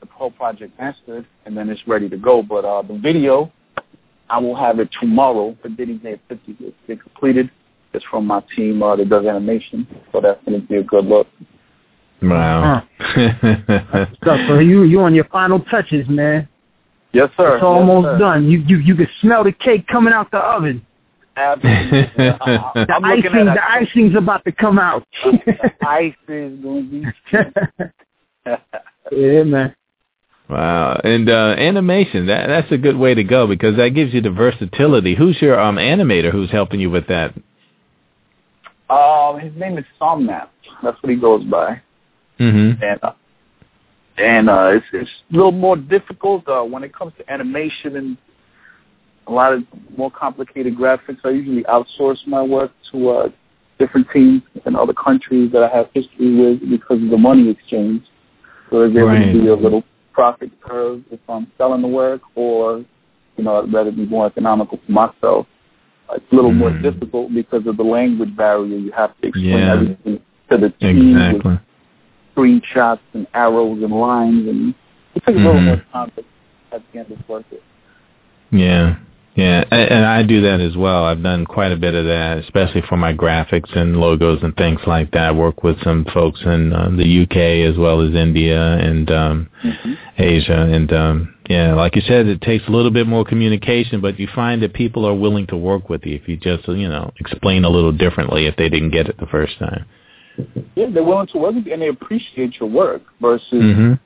the 0.00 0.06
whole 0.12 0.30
project 0.30 0.78
mastered, 0.78 1.26
and 1.46 1.56
then 1.56 1.68
it's 1.70 1.80
ready 1.86 2.08
to 2.10 2.16
go. 2.16 2.42
But 2.42 2.64
uh, 2.64 2.82
the 2.82 2.98
video, 2.98 3.50
I 4.28 4.38
will 4.38 4.56
have 4.56 4.78
it 4.78 4.88
tomorrow. 5.00 5.56
The 5.62 5.68
Diddy's 5.70 6.00
Day 6.02 6.20
50 6.28 6.56
has 6.64 6.72
been 6.86 6.98
completed. 6.98 7.50
It's 7.94 8.04
from 8.10 8.26
my 8.26 8.42
team 8.56 8.82
uh, 8.82 8.96
that 8.96 9.08
does 9.08 9.24
animation, 9.24 9.86
so 10.12 10.20
that's 10.20 10.42
going 10.44 10.60
to 10.60 10.66
be 10.66 10.76
a 10.76 10.82
good 10.82 11.04
look. 11.06 11.26
Wow. 12.22 12.82
So, 14.24 14.36
so 14.48 14.58
you 14.58 14.84
you 14.84 15.00
on 15.00 15.14
your 15.14 15.24
final 15.26 15.60
touches, 15.60 16.08
man. 16.08 16.48
Yes, 17.12 17.28
sir. 17.36 17.56
It's 17.56 17.62
almost 17.64 18.06
yes, 18.06 18.14
sir. 18.14 18.18
done. 18.18 18.50
You 18.50 18.58
you 18.66 18.78
you 18.78 18.96
can 18.96 19.08
smell 19.20 19.44
the 19.44 19.52
cake 19.52 19.86
coming 19.86 20.12
out 20.12 20.30
the 20.30 20.38
oven. 20.38 20.84
Absolutely. 21.36 22.00
The 22.16 22.86
I'm 22.94 23.02
looking 23.02 23.26
icing 23.32 23.48
at 23.48 23.54
the 23.54 23.70
icing's 23.70 24.16
about 24.16 24.44
to 24.44 24.52
come 24.52 24.78
out. 24.78 25.06
ice 25.86 26.14
is 26.28 26.58
going 26.60 27.12
to 27.32 27.52
be. 28.46 28.56
yeah, 29.12 29.42
man. 29.42 29.74
Wow. 30.48 31.00
And 31.02 31.30
uh 31.30 31.54
animation, 31.56 32.26
that 32.26 32.48
that's 32.48 32.70
a 32.70 32.76
good 32.76 32.96
way 32.96 33.14
to 33.14 33.24
go 33.24 33.46
because 33.46 33.76
that 33.76 33.88
gives 33.90 34.12
you 34.12 34.20
the 34.20 34.30
versatility. 34.30 35.14
Who's 35.14 35.40
your 35.40 35.58
um 35.58 35.76
animator 35.76 36.30
who's 36.30 36.50
helping 36.50 36.80
you 36.80 36.90
with 36.90 37.06
that? 37.08 37.34
Um, 38.90 39.40
his 39.40 39.54
name 39.56 39.78
is 39.78 39.84
Somnap. 39.98 40.48
That's 40.82 41.02
what 41.02 41.10
he 41.10 41.16
goes 41.16 41.42
by, 41.44 41.80
Mhm. 42.38 42.82
and 42.82 43.00
uh, 43.02 43.12
and 44.18 44.50
uh, 44.50 44.72
it's 44.74 44.86
it's 44.92 45.10
a 45.32 45.34
little 45.34 45.50
more 45.52 45.76
difficult 45.76 46.46
uh, 46.46 46.62
when 46.62 46.84
it 46.84 46.94
comes 46.94 47.14
to 47.16 47.32
animation 47.32 47.96
and 47.96 48.18
a 49.26 49.32
lot 49.32 49.52
of 49.52 49.62
more 49.96 50.10
complicated 50.10 50.76
graphics. 50.76 51.18
I 51.24 51.30
usually 51.30 51.62
outsource 51.64 52.26
my 52.26 52.42
work 52.42 52.72
to 52.92 53.08
uh, 53.10 53.28
different 53.78 54.06
teams 54.12 54.42
in 54.66 54.76
other 54.76 54.92
countries 54.92 55.50
that 55.52 55.62
I 55.62 55.74
have 55.76 55.88
history 55.94 56.34
with 56.36 56.70
because 56.70 57.02
of 57.02 57.10
the 57.10 57.18
money 57.18 57.48
exchange. 57.50 58.02
So 58.70 58.78
there's 58.80 58.96
able 58.96 59.08
Right. 59.08 59.32
to 59.32 59.40
be 59.42 59.48
a 59.48 59.54
little 59.54 59.82
profit 60.12 60.50
curve 60.60 61.02
if 61.10 61.20
I'm 61.28 61.46
selling 61.58 61.82
the 61.82 61.88
work, 61.88 62.20
or 62.34 62.84
you 63.36 63.42
know, 63.44 63.62
I'd 63.62 63.72
rather 63.72 63.90
be 63.90 64.06
more 64.06 64.26
economical 64.26 64.78
for 64.86 64.92
myself. 64.92 65.46
It's 66.12 66.24
a 66.30 66.34
little 66.36 66.52
more 66.52 66.70
Mm. 66.70 66.82
difficult 66.82 67.34
because 67.34 67.66
of 67.66 67.76
the 67.76 67.82
language 67.82 68.36
barrier. 68.36 68.76
You 68.76 68.92
have 68.92 69.10
to 69.20 69.26
explain 69.28 69.58
Yeah. 69.58 69.72
everything 69.72 70.20
to 70.50 70.56
the 70.58 70.70
team 70.70 71.14
with 71.32 71.58
screenshots 72.36 73.00
and 73.14 73.26
arrows 73.34 73.82
and 73.82 73.92
lines, 73.92 74.46
and 74.48 74.74
it 75.16 75.24
takes 75.24 75.38
a 75.38 75.42
little 75.42 75.54
Mhm. 75.60 75.64
more 75.66 75.82
time, 75.92 76.12
but 76.14 76.24
at 76.72 76.82
the 76.92 76.98
end 77.00 77.06
it's 77.10 77.28
worth 77.28 77.44
it. 77.50 77.62
Yeah. 78.50 78.96
Yeah, 79.36 79.64
and, 79.68 79.90
and 79.90 80.04
I 80.04 80.22
do 80.22 80.42
that 80.42 80.60
as 80.60 80.76
well. 80.76 81.04
I've 81.04 81.22
done 81.22 81.44
quite 81.44 81.72
a 81.72 81.76
bit 81.76 81.94
of 81.94 82.04
that, 82.04 82.38
especially 82.38 82.82
for 82.88 82.96
my 82.96 83.12
graphics 83.12 83.76
and 83.76 83.96
logos 83.96 84.42
and 84.42 84.56
things 84.56 84.80
like 84.86 85.10
that. 85.10 85.22
I 85.22 85.32
work 85.32 85.64
with 85.64 85.82
some 85.82 86.06
folks 86.14 86.40
in 86.42 86.72
uh, 86.72 86.90
the 86.96 87.22
UK 87.22 87.68
as 87.68 87.76
well 87.76 88.00
as 88.00 88.14
India 88.14 88.60
and 88.60 89.10
um 89.10 89.50
Asia 90.18 90.60
and 90.72 90.92
um 90.92 91.34
yeah, 91.50 91.74
like 91.74 91.96
you 91.96 92.02
said 92.02 92.26
it 92.26 92.40
takes 92.42 92.66
a 92.68 92.70
little 92.70 92.92
bit 92.92 93.06
more 93.06 93.24
communication, 93.24 94.00
but 94.00 94.18
you 94.20 94.28
find 94.34 94.62
that 94.62 94.72
people 94.72 95.04
are 95.04 95.14
willing 95.14 95.46
to 95.48 95.56
work 95.56 95.90
with 95.90 96.06
you 96.06 96.14
if 96.14 96.28
you 96.28 96.36
just, 96.36 96.66
you 96.68 96.88
know, 96.88 97.12
explain 97.18 97.64
a 97.64 97.68
little 97.68 97.92
differently 97.92 98.46
if 98.46 98.56
they 98.56 98.68
didn't 98.68 98.90
get 98.90 99.08
it 99.08 99.18
the 99.18 99.26
first 99.26 99.58
time. 99.58 99.84
Yeah, 100.74 100.86
they're 100.92 101.04
willing 101.04 101.26
to 101.28 101.38
work 101.38 101.54
with 101.56 101.66
you 101.66 101.72
and 101.72 101.82
they 101.82 101.88
appreciate 101.88 102.58
your 102.60 102.68
work 102.68 103.02
versus 103.20 103.52
Mhm. 103.52 103.98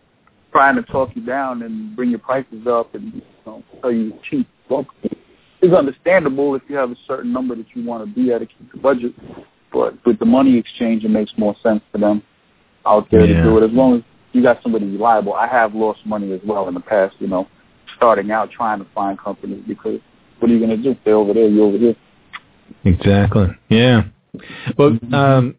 trying 0.53 0.77
to 0.77 0.83
talk 0.83 1.15
you 1.15 1.23
down 1.23 1.63
and 1.63 1.95
bring 1.95 2.11
your 2.11 2.19
prices 2.19 2.67
up 2.67 2.95
and 2.95 3.13
you 3.15 3.23
know, 3.47 3.63
tell 3.83 3.93
you 3.93 4.15
cheap. 4.29 4.47
Well, 4.69 4.87
it's 5.61 5.75
understandable 5.75 6.55
if 6.55 6.63
you 6.69 6.77
have 6.77 6.91
a 6.91 6.97
certain 7.07 7.33
number 7.33 7.57
that 7.57 7.67
you 7.75 7.85
want 7.85 8.07
to 8.07 8.15
be 8.15 8.33
at 8.33 8.39
to 8.39 8.47
keep 8.47 8.71
the 8.73 8.79
budget, 8.79 9.13
but 9.73 9.95
with 10.07 10.19
the 10.19 10.25
money 10.25 10.57
exchange, 10.57 11.05
it 11.05 11.11
makes 11.11 11.33
more 11.37 11.55
sense 11.63 11.83
for 11.91 11.99
them 11.99 12.23
out 12.87 13.09
there 13.11 13.25
Yeah. 13.25 13.39
to 13.39 13.43
do 13.43 13.59
it. 13.59 13.65
As 13.65 13.73
long 13.73 13.97
as 13.97 14.03
you 14.33 14.43
got 14.43 14.63
somebody 14.63 14.87
reliable. 14.87 15.35
I 15.35 15.47
have 15.47 15.75
lost 15.75 16.01
money 16.05 16.33
as 16.33 16.41
well 16.45 16.69
in 16.69 16.75
the 16.75 16.81
past. 16.81 17.17
You 17.19 17.29
know, 17.29 17.49
starting 17.97 18.31
out 18.31 18.51
trying 18.51 18.79
to 18.79 18.87
find 18.95 19.19
companies 19.19 19.63
because 19.67 20.01
what 20.39 20.51
are 20.51 20.55
you 20.55 20.65
going 20.65 20.77
to 20.77 20.83
do? 20.83 20.97
They're 21.05 21.15
over 21.15 21.35
there, 21.35 21.49
you're 21.49 21.67
over 21.67 21.79
here. 21.79 21.97
Exactly. 22.85 23.49
Yeah. 23.69 24.05
Well, 24.77 24.99
um 25.13 25.57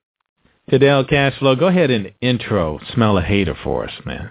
Fidel 0.70 1.04
Cashflow, 1.04 1.60
go 1.60 1.68
ahead 1.68 1.90
and 1.90 2.14
intro 2.22 2.80
Smell 2.94 3.18
a 3.18 3.22
Hater 3.22 3.56
for 3.64 3.86
us, 3.86 3.94
man. 4.06 4.30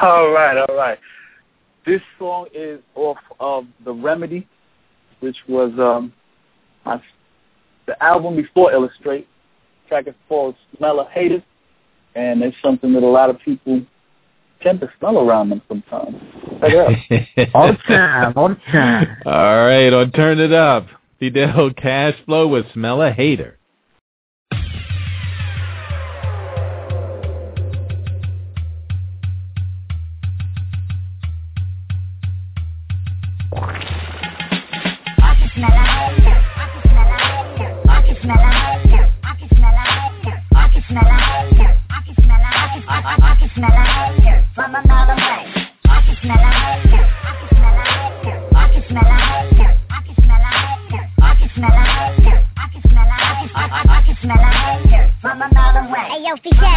All 0.00 0.30
right, 0.30 0.56
all 0.56 0.76
right. 0.76 0.98
This 1.86 2.00
song 2.18 2.46
is 2.54 2.80
off 2.94 3.18
of 3.38 3.66
The 3.84 3.92
Remedy, 3.92 4.46
which 5.20 5.36
was 5.48 5.72
um 5.78 6.12
my, 6.84 7.00
the 7.86 8.02
album 8.02 8.36
before 8.36 8.72
Illustrate. 8.72 9.26
Track 9.88 10.06
is 10.06 10.14
called 10.28 10.54
Smell 10.76 11.00
of 11.00 11.08
Haters, 11.08 11.42
and 12.14 12.42
it's 12.42 12.56
something 12.62 12.92
that 12.92 13.02
a 13.02 13.06
lot 13.06 13.30
of 13.30 13.38
people 13.40 13.82
tend 14.62 14.80
to 14.80 14.90
smell 14.98 15.18
around 15.18 15.48
them 15.48 15.62
sometimes. 15.68 16.16
Check 16.60 16.72
it 16.72 17.38
out. 17.38 17.50
All 17.54 17.72
the 17.72 17.78
time, 17.88 18.32
all 18.36 18.48
the 18.50 18.54
time. 18.70 19.16
All 19.24 19.32
right, 19.32 19.92
on 19.92 20.12
Turn 20.12 20.38
It 20.38 20.52
Up. 20.52 20.86
Fidel 21.18 21.70
Cashflow 21.70 22.50
with 22.50 22.66
Smell 22.72 23.02
a 23.02 23.10
Hater. 23.10 23.10
Smell 23.10 23.10
a 23.10 23.10
hater. 23.10 23.59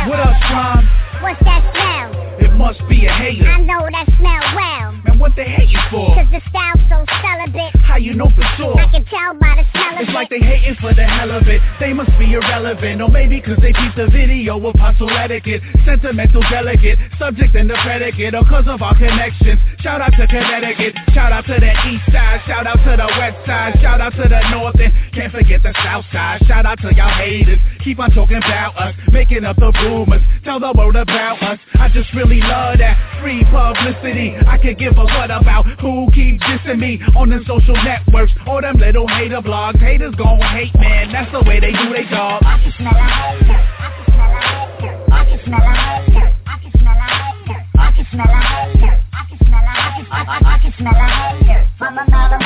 What 0.05 0.19
up, 0.19 0.35
Slime? 0.49 0.89
What's 1.21 1.39
that 1.45 1.63
smell? 1.71 2.11
It 2.39 2.53
must 2.57 2.79
be 2.89 3.05
a 3.05 3.11
hater. 3.11 3.49
I 3.49 3.61
know 3.61 3.87
that 3.89 4.05
smell 4.19 4.43
well. 4.53 5.02
Man, 5.13 5.19
what 5.19 5.33
they 5.35 5.45
hating 5.45 5.77
for? 5.91 6.15
Cause 6.17 6.27
the 6.33 6.41
style's 6.49 6.81
so 6.89 7.05
celibate. 7.21 7.75
How 7.85 7.97
you 7.97 8.13
know 8.13 8.29
for 8.33 8.41
sure? 8.57 8.73
I 8.79 8.89
can 8.89 9.05
tell 9.05 9.37
by 9.37 9.61
the 9.61 9.65
of 9.93 10.01
It's 10.01 10.09
it. 10.09 10.13
like 10.13 10.29
they 10.29 10.39
hating 10.39 10.75
for 10.81 10.93
the 10.93 11.03
hell 11.05 11.29
of 11.31 11.47
it. 11.47 11.61
They 11.79 11.93
must 11.93 12.09
be 12.17 12.33
irrelevant. 12.33 13.01
Or 13.01 13.09
maybe 13.09 13.41
cause 13.41 13.57
they 13.61 13.73
peeped 13.73 13.95
the 13.95 14.07
video 14.09 14.57
of 14.65 14.75
hustle 14.75 15.09
etiquette. 15.09 15.61
Sentimental, 15.85 16.41
delicate, 16.49 16.97
subject 17.19 17.53
and 17.55 17.69
the 17.69 17.77
predicate. 17.85 18.33
Or 18.33 18.43
cause 18.45 18.65
of 18.67 18.81
our 18.81 18.97
connections. 18.97 19.59
Shout 19.81 20.01
out 20.01 20.11
to 20.17 20.25
Connecticut. 20.27 20.95
Shout 21.13 21.31
out 21.31 21.45
to 21.45 21.55
the 21.59 21.71
east 21.93 22.05
side. 22.11 22.41
Shout 22.47 22.65
out 22.65 22.81
to 22.81 22.97
the 22.97 23.07
west 23.19 23.37
side. 23.45 23.77
Shout 23.81 24.01
out 24.01 24.13
to 24.17 24.25
the 24.27 24.41
north 24.49 24.79
and 24.79 24.91
can't 25.13 25.31
forget 25.31 25.61
the 25.61 25.73
south 25.83 26.05
side. 26.11 26.41
Shout 26.47 26.65
out 26.65 26.79
to 26.81 26.89
y'all 26.95 27.13
haters. 27.13 27.59
Keep 27.83 27.99
on 27.99 28.09
talking 28.11 28.37
about 28.37 28.75
us. 28.77 28.95
Making 29.11 29.45
up 29.45 29.57
the 29.57 29.71
rumors. 29.85 30.21
Tell 30.43 30.59
the 30.59 30.73
world 30.75 30.95
about 30.95 31.41
us. 31.43 31.59
I 31.75 31.89
just 31.89 32.11
really 32.13 32.39
love 32.41 32.79
that 32.79 32.97
free 33.21 33.43
publicity. 33.51 34.33
I 34.47 34.57
could 34.57 34.79
give 34.79 34.97
a 34.97 35.02
what 35.05 35.31
about 35.31 35.65
who 35.79 36.07
keeps 36.13 36.43
dissing 36.43 36.79
me 36.79 36.99
on 37.15 37.29
the 37.29 37.39
social 37.47 37.75
networks 37.83 38.31
or 38.47 38.61
them 38.61 38.77
little 38.77 39.07
hater 39.07 39.41
blogs. 39.41 39.79
Haters 39.79 40.15
gon' 40.15 40.39
hate, 40.39 40.73
man. 40.75 41.11
That's 41.11 41.31
the 41.31 41.43
way 41.43 41.59
they 41.59 41.71
do 41.71 41.93
their 41.93 42.07
job. 42.09 42.41
I 42.45 42.59
can 42.61 42.73
smell 42.77 42.95
a 42.95 43.03
hater. 43.03 43.59
I 43.79 43.89
can 43.95 44.05
smell 44.13 44.31
a 44.31 44.41
hater. 44.41 45.03
I 45.11 45.23
can 45.25 45.39
smell 45.43 45.59
a 45.59 45.73
hater. 45.73 46.33
I 46.45 46.55
can 46.61 46.71
smell 46.79 46.95
a 46.95 47.09
hater. 47.11 47.63
I 47.79 47.91
can 47.91 48.05
smell 48.11 48.27
a 48.27 48.41
hater. 48.43 48.99
I 49.13 49.23
can 49.27 49.37
smell 49.39 49.59
a 49.59 49.93
can 49.93 50.05
I, 50.11 50.59
can 50.61 50.73
smell 50.77 50.93
a 50.93 51.07
hater 51.07 51.67
from 51.77 51.97
a 51.97 52.42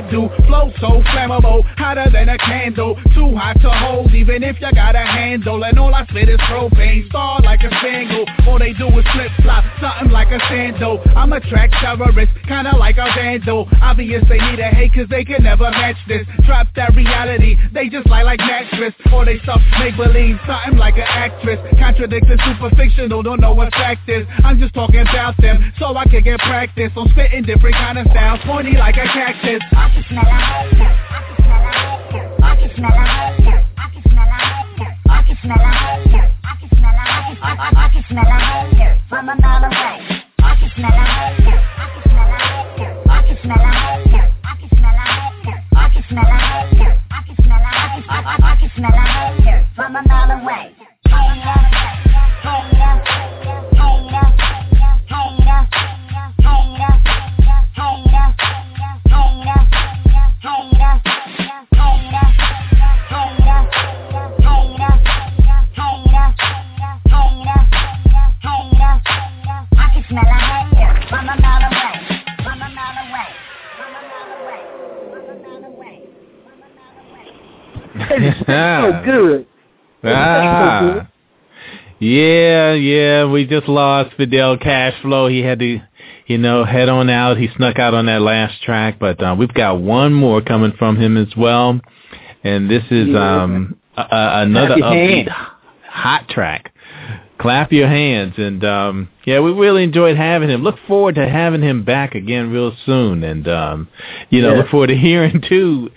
can 0.00 0.10
do. 0.10 0.28
Flow 0.46 0.72
so 0.80 1.02
flammable, 1.12 1.62
hotter 1.76 2.10
than 2.10 2.28
a 2.28 2.38
candle. 2.38 2.96
Too 3.14 3.34
hot 3.36 3.54
to 3.62 3.70
hold, 3.70 4.14
even 4.14 4.42
if 4.42 4.60
you 4.60 4.72
got 4.72 4.94
a 4.94 5.04
handle. 5.04 5.62
And 5.64 5.78
all 5.78 5.94
I 5.94 6.06
spit 6.06 6.28
is 6.28 6.40
propane, 6.40 7.06
star 7.08 7.33
a. 10.40 11.16
I'm 11.16 11.32
a 11.32 11.40
track 11.40 11.70
terrorist, 11.80 12.32
kinda 12.46 12.76
like 12.76 12.96
a 12.98 13.06
vandal. 13.14 13.68
Obvious 13.82 14.24
they 14.28 14.38
need 14.38 14.58
a 14.60 14.68
hate 14.68 14.92
cause 14.94 15.06
they 15.08 15.24
can 15.24 15.42
never 15.42 15.70
match 15.70 15.96
this. 16.08 16.26
Drop 16.46 16.66
that 16.76 16.94
reality, 16.94 17.56
they 17.72 17.88
just 17.88 18.06
lie 18.08 18.22
like 18.22 18.38
mattress. 18.40 18.94
Or 19.12 19.24
they 19.24 19.38
stuff 19.40 19.60
make 19.78 19.96
believe, 19.96 20.38
something 20.46 20.78
like 20.78 20.96
an 20.96 21.06
actress. 21.08 21.58
Contradicting 21.78 22.38
super 22.44 22.74
fictional, 22.76 23.22
don't 23.22 23.40
know 23.40 23.52
what 23.52 23.72
fact 23.74 24.08
is. 24.08 24.26
I'm 24.42 24.58
just 24.58 24.74
talking 24.74 25.00
about 25.00 25.36
them, 25.40 25.72
so 25.78 25.96
I 25.96 26.04
can 26.04 26.22
get 26.22 26.38
practice 26.40 26.92
on 26.96 27.08
spitting 27.10 27.44
different 27.44 27.76
kind 27.76 27.98
of 27.98 28.06
styles, 28.10 28.40
pointy 28.44 28.76
like 28.76 28.96
a 28.96 29.04
cactus. 29.04 29.62
I 29.72 29.90
can 29.92 30.04
smell 30.08 30.24
a 30.26 30.38
hate. 30.38 30.82
I 30.84 31.22
can 31.26 31.36
smell 31.44 31.62
a 31.62 31.72
hate. 31.72 32.34
I 32.42 32.56
can 32.56 32.74
smell 32.74 32.90
a 32.90 33.04
hate. 33.04 33.64
I 33.78 33.86
can 33.92 34.02
smell 35.40 35.58
a 35.58 35.70
hate. 35.72 36.24
I 36.44 36.54
can 36.58 36.68
smell 36.70 36.90
a 36.90 37.04
hate. 37.04 37.38
I 37.42 37.88
can 37.92 38.04
smell 38.08 38.24
a 38.24 38.38
hate 38.74 38.98
from 39.08 39.28
a 39.28 39.34
mile 39.40 39.64
away. 39.64 40.23
From 49.74 49.96
a 49.96 50.02
mile 50.08 50.40
away. 50.40 50.74
Hater, 51.06 51.34
hater, 51.44 52.04
hater, 52.42 53.23
from 77.94 78.12
a 78.12 78.44
mile 78.48 78.84
away. 78.84 78.94
so 79.02 79.02
good. 79.04 79.46
Ah. 80.04 81.08
Yeah, 82.00 82.72
yeah, 82.74 83.24
we 83.30 83.46
just 83.46 83.68
lost 83.68 84.14
Fidel 84.16 84.58
Cashflow. 84.58 85.30
He 85.30 85.40
had 85.40 85.60
to, 85.60 85.80
you 86.26 86.38
know, 86.38 86.64
head 86.64 86.88
on 86.88 87.08
out. 87.08 87.38
He 87.38 87.48
snuck 87.56 87.78
out 87.78 87.94
on 87.94 88.06
that 88.06 88.20
last 88.20 88.60
track, 88.62 88.98
but 88.98 89.22
uh, 89.22 89.34
we've 89.38 89.54
got 89.54 89.80
one 89.80 90.12
more 90.12 90.42
coming 90.42 90.72
from 90.78 90.96
him 91.00 91.16
as 91.16 91.28
well. 91.36 91.80
And 92.42 92.68
this 92.70 92.82
is 92.90 93.08
Yeah. 93.08 93.42
um 93.44 93.76
a, 93.96 94.02
a, 94.02 94.42
another 94.42 94.74
upbeat 94.74 95.28
hot 95.88 96.28
track. 96.28 96.72
Clap 97.38 97.72
your 97.72 97.88
hands 97.88 98.34
and 98.36 98.62
um 98.64 99.08
yeah, 99.24 99.40
we 99.40 99.52
really 99.52 99.82
enjoyed 99.84 100.16
having 100.16 100.50
him. 100.50 100.62
Look 100.62 100.76
forward 100.86 101.14
to 101.14 101.26
having 101.28 101.62
him 101.62 101.84
back 101.84 102.14
again 102.14 102.50
real 102.50 102.72
soon 102.84 103.22
and 103.22 103.48
um 103.48 103.88
you 104.30 104.42
know, 104.42 104.50
Yeah. 104.52 104.58
look 104.58 104.68
forward 104.68 104.88
to 104.88 104.96
hearing 104.96 105.40
too 105.48 105.90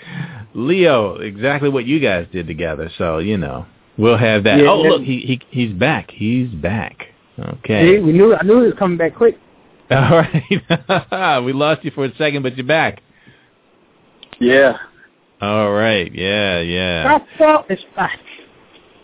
Leo 0.57 1.17
exactly 1.17 1.69
what 1.69 1.85
you 1.85 1.99
guys 1.99 2.27
did 2.31 2.47
together. 2.47 2.89
So, 2.97 3.19
you 3.19 3.37
know, 3.37 3.67
we'll 3.97 4.17
have 4.17 4.43
that. 4.45 4.59
Yeah, 4.59 4.69
oh, 4.69 4.81
look, 4.81 5.03
he 5.03 5.19
he 5.19 5.39
he's 5.51 5.73
back. 5.73 6.09
He's 6.11 6.49
back. 6.49 7.07
See, 7.37 7.43
Okay. 7.43 7.99
we 7.99 8.11
knew 8.11 8.35
I 8.35 8.41
knew 8.43 8.61
he 8.61 8.65
was 8.65 8.75
coming 8.79 8.97
back 8.97 9.15
quick. 9.15 9.37
All 9.91 10.17
right. 10.17 11.43
we 11.45 11.53
lost 11.53 11.85
you 11.85 11.91
for 11.91 12.05
a 12.05 12.15
second, 12.15 12.41
but 12.43 12.57
you're 12.57 12.65
back. 12.65 13.01
Yeah. 14.39 14.77
All 15.39 15.71
right. 15.71 16.11
Yeah, 16.13 16.59
yeah. 16.61 17.17
I 17.19 17.37
thought 17.37 17.65
it's 17.69 17.83
back. 17.95 18.19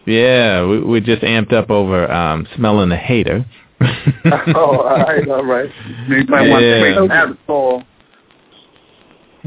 Yeah, 0.05 0.65
we 0.65 0.79
we 0.83 1.01
just 1.01 1.21
amped 1.21 1.53
up 1.53 1.69
over 1.69 2.11
um 2.11 2.47
smelling 2.55 2.91
a 2.91 2.97
hater. 2.97 3.45
oh, 3.81 4.79
all 4.81 4.97
right, 4.97 5.27
all 5.29 5.45
right. 5.45 5.69
You 6.07 6.23
might 6.27 6.49
want 6.49 6.63
Yeah. 6.63 6.75
to 6.75 6.79
bring 6.79 6.95
some 6.95 7.09
aerosol, 7.09 7.85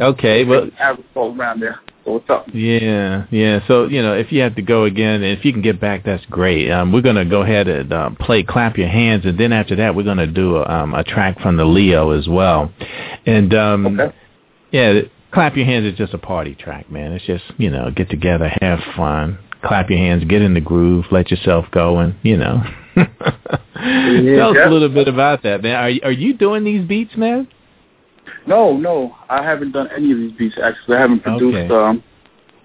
okay, 0.00 0.44
well 0.44 0.68
aerosol 0.80 1.36
around 1.36 1.61
there. 1.61 1.80
What's 2.07 2.30
up? 2.30 2.46
Yeah, 2.54 3.26
yeah. 3.32 3.66
So 3.66 3.86
you 3.88 4.00
know, 4.00 4.14
if 4.14 4.30
you 4.30 4.40
have 4.42 4.54
to 4.57 4.62
go 4.62 4.84
again, 4.84 5.22
and 5.22 5.36
if 5.38 5.44
you 5.44 5.52
can 5.52 5.61
get 5.62 5.80
back, 5.80 6.04
that's 6.04 6.24
great. 6.26 6.70
Um, 6.70 6.92
we're 6.92 7.00
gonna 7.02 7.24
go 7.24 7.42
ahead 7.42 7.66
and 7.66 7.92
uh, 7.92 8.11
play 8.20 8.42
"Clap 8.44 8.78
Your 8.78 8.88
Hands," 8.88 9.24
and 9.24 9.38
then 9.38 9.52
after 9.52 9.74
that, 9.76 9.94
we're 9.96 10.04
gonna 10.04 10.26
do 10.28 10.57
a, 10.57 10.64
um, 10.66 10.94
a 10.94 11.02
track 11.02 11.40
from 11.40 11.57
the 11.57 11.64
Leo 11.64 12.11
as 12.12 12.28
well. 12.28 12.72
And 13.26 13.52
um, 13.54 13.86
Okay. 14.00 14.16
yeah, 14.70 15.00
"Clap 15.32 15.57
Your 15.57 15.66
Hands" 15.66 15.84
is 15.84 15.98
just 15.98 16.14
a 16.14 16.18
party 16.18 16.54
track, 16.54 16.90
man. 16.90 17.12
It's 17.12 17.24
just 17.26 17.44
you 17.59 17.70
know, 17.70 17.90
get 17.90 18.09
together, 18.09 18.52
have 18.62 18.78
fun, 18.96 19.38
clap 19.64 19.90
your 19.90 19.98
hands, 19.98 20.22
get 20.24 20.42
in 20.42 20.54
the 20.54 20.61
groove, 20.61 21.07
let 21.11 21.30
yourself 21.32 21.66
go, 21.72 21.98
and 21.98 22.14
you 22.22 22.36
know. 22.36 22.62
Tell 22.94 23.04
us 23.04 24.57
Yeah. 24.57 24.68
a 24.68 24.70
little 24.70 24.88
bit 24.88 25.09
about 25.09 25.42
that, 25.42 25.62
man. 25.62 25.74
Are 25.74 25.90
you- 25.90 26.00
are 26.04 26.12
you 26.12 26.34
doing 26.34 26.62
these 26.64 26.86
beats, 26.86 27.16
man? 27.16 27.48
No, 28.47 28.76
no, 28.76 29.14
I 29.28 29.42
haven't 29.42 29.72
done 29.72 29.88
any 29.94 30.12
of 30.12 30.18
these 30.18 30.32
beats. 30.32 30.57
Actually, 30.62 30.97
I 30.97 31.01
haven't 31.01 31.22
produced 31.22 31.70
Okay. 31.70 31.74
um 31.74 32.03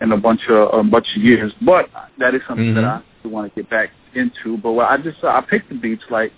in 0.02 0.12
a 0.12 0.18
bunch 0.18 0.48
of 0.50 0.74
a 0.74 0.84
bunch 0.84 1.08
of 1.16 1.22
years. 1.24 1.54
But 1.62 1.90
that 2.18 2.34
is 2.36 2.42
something 2.48 2.74
that 2.76 2.84
Mhm. 2.84 3.04
I 3.26 3.28
want 3.28 3.54
to 3.54 3.56
get 3.62 3.70
back 3.70 3.90
into. 4.16 4.58
But 4.58 4.72
what 4.74 4.90
I 4.90 4.98
just 4.98 5.24
uh, 5.24 5.28
I 5.30 5.42
pick 5.42 5.68
the 5.70 5.76
beats 5.76 6.04
like 6.10 6.32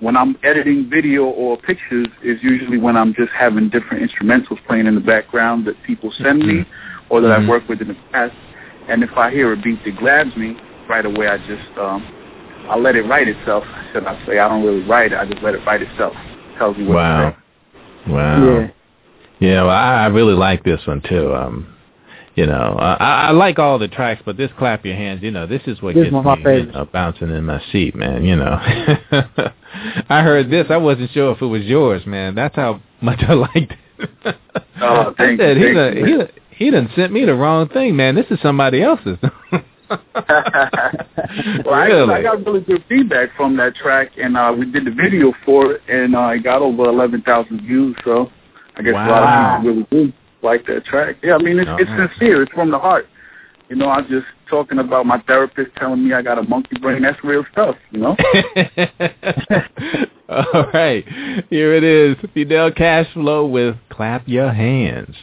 when 0.00 0.16
I'm 0.16 0.36
editing 0.42 0.88
video 0.90 1.24
or 1.24 1.56
pictures 1.56 2.08
is 2.22 2.42
usually 2.42 2.78
when 2.78 2.96
I'm 2.96 3.14
just 3.14 3.30
having 3.32 3.68
different 3.68 4.02
instrumentals 4.10 4.58
playing 4.66 4.86
in 4.86 4.94
the 4.94 5.00
background 5.00 5.64
that 5.66 5.80
people 5.84 6.10
send 6.12 6.44
me 6.46 6.64
or 7.08 7.20
that 7.20 7.28
Mhm. 7.28 7.42
I've 7.42 7.48
worked 7.48 7.68
with 7.68 7.80
in 7.80 7.88
the 7.88 7.96
past. 8.12 8.34
And 8.88 9.02
if 9.02 9.16
I 9.16 9.30
hear 9.30 9.52
a 9.52 9.56
beat 9.56 9.82
that 9.84 9.96
grabs 9.96 10.34
me 10.36 10.56
right 10.88 11.06
away, 11.06 11.28
I 11.28 11.38
just 11.38 11.78
um 11.78 12.02
I 12.68 12.76
let 12.78 12.96
it 12.96 13.02
write 13.06 13.28
itself. 13.28 13.64
Should 13.92 14.06
I 14.06 14.16
say 14.26 14.38
I 14.38 14.48
don't 14.48 14.64
really 14.64 14.82
write 14.82 15.12
it, 15.12 15.18
I 15.18 15.24
just 15.26 15.42
let 15.42 15.54
it 15.54 15.64
write 15.66 15.82
itself. 15.82 16.14
Tells 16.58 16.76
me 16.78 16.86
what 16.86 16.94
to 16.94 17.30
say. 17.30 17.36
Wow. 18.08 18.44
Yeah. 18.60 18.68
Yeah, 19.40 19.62
well, 19.62 19.70
I, 19.70 20.04
I 20.04 20.06
really 20.06 20.34
like 20.34 20.62
this 20.64 20.80
one 20.86 21.02
too. 21.02 21.34
Um, 21.34 21.66
you 22.34 22.46
know, 22.46 22.76
I, 22.78 22.94
I 23.28 23.30
like 23.32 23.58
all 23.58 23.78
the 23.78 23.88
tracks, 23.88 24.22
but 24.24 24.36
this 24.36 24.50
"Clap 24.58 24.84
Your 24.84 24.96
Hands," 24.96 25.22
you 25.22 25.30
know, 25.30 25.46
this 25.46 25.62
is 25.66 25.82
what 25.82 25.94
This 25.94 26.04
gets 26.04 26.12
my 26.12 26.36
me 26.36 26.42
favorites. 26.42 26.66
you 26.68 26.72
know, 26.72 26.84
bouncing 26.86 27.30
in 27.30 27.44
my 27.44 27.62
seat, 27.70 27.94
man. 27.94 28.24
You 28.24 28.36
know, 28.36 28.58
I 30.08 30.22
heard 30.22 30.50
this, 30.50 30.66
I 30.70 30.76
wasn't 30.78 31.10
sure 31.12 31.32
if 31.32 31.42
it 31.42 31.46
was 31.46 31.62
yours, 31.62 32.06
man. 32.06 32.34
That's 32.34 32.54
how 32.56 32.80
much 33.00 33.20
I 33.26 33.32
liked 33.34 33.74
it. 33.98 34.36
Oh, 34.80 35.10
I 35.10 35.14
thank 35.16 35.40
said 35.40 35.56
you, 35.58 35.68
he 35.68 35.74
thank 35.74 35.76
done, 35.76 35.96
you. 35.96 36.04
he 36.06 36.16
done, 36.16 36.28
he 36.50 36.70
done 36.70 36.90
sent 36.96 37.12
me 37.12 37.24
the 37.24 37.34
wrong 37.34 37.68
thing, 37.68 37.96
man. 37.96 38.14
This 38.14 38.26
is 38.30 38.38
somebody 38.40 38.82
else's. 38.82 39.18
well, 39.90 41.74
I, 41.74 41.86
Really? 41.86 42.14
I 42.14 42.22
got 42.22 42.44
really 42.44 42.60
good 42.60 42.84
feedback 42.88 43.30
from 43.36 43.56
that 43.58 43.74
track, 43.74 44.12
and 44.16 44.36
uh, 44.36 44.54
we 44.56 44.70
did 44.70 44.84
the 44.84 44.90
video 44.90 45.32
for 45.44 45.72
it, 45.72 45.82
and 45.88 46.14
uh, 46.16 46.28
it 46.28 46.42
got 46.44 46.62
over 46.62 46.84
11,000 46.84 47.60
views. 47.60 47.96
So 48.04 48.30
I 48.76 48.82
guess 48.82 48.94
a 48.94 48.96
lot 48.96 49.22
of 49.22 49.62
people 49.62 49.74
really 49.74 49.86
do 50.08 50.12
like 50.42 50.66
that 50.66 50.84
track. 50.84 51.16
Yeah, 51.22 51.34
I 51.34 51.38
mean, 51.38 51.58
it's, 51.58 51.70
it's 51.78 51.90
sincere. 51.90 52.42
It's 52.42 52.52
from 52.52 52.70
the 52.70 52.78
heart. 52.78 53.06
You 53.68 53.76
know, 53.76 53.88
I'm 53.88 54.06
just 54.08 54.26
talking 54.50 54.78
about 54.78 55.06
my 55.06 55.20
therapist 55.22 55.74
telling 55.76 56.06
me 56.06 56.12
I 56.12 56.22
got 56.22 56.38
a 56.38 56.42
monkey 56.42 56.76
brain. 56.80 57.02
That's 57.02 57.22
real 57.24 57.44
stuff, 57.50 57.76
you 57.90 58.00
know? 58.00 58.16
All 60.28 60.70
right, 60.72 61.04
here 61.50 61.74
it 61.74 61.84
is. 61.84 62.16
Fidel 62.32 62.70
Cashflow 62.70 63.50
with 63.50 63.76
"Clap 63.90 64.28
Your 64.28 64.52
Hands." 64.52 65.14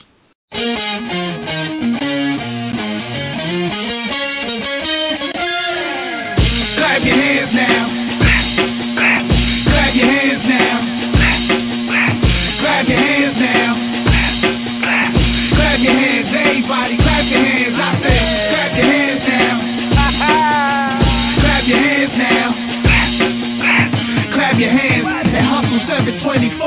Your 24.61 24.69
hands. 24.69 25.09
And 25.33 25.41
hustle 25.41 25.81
724. 25.89 26.61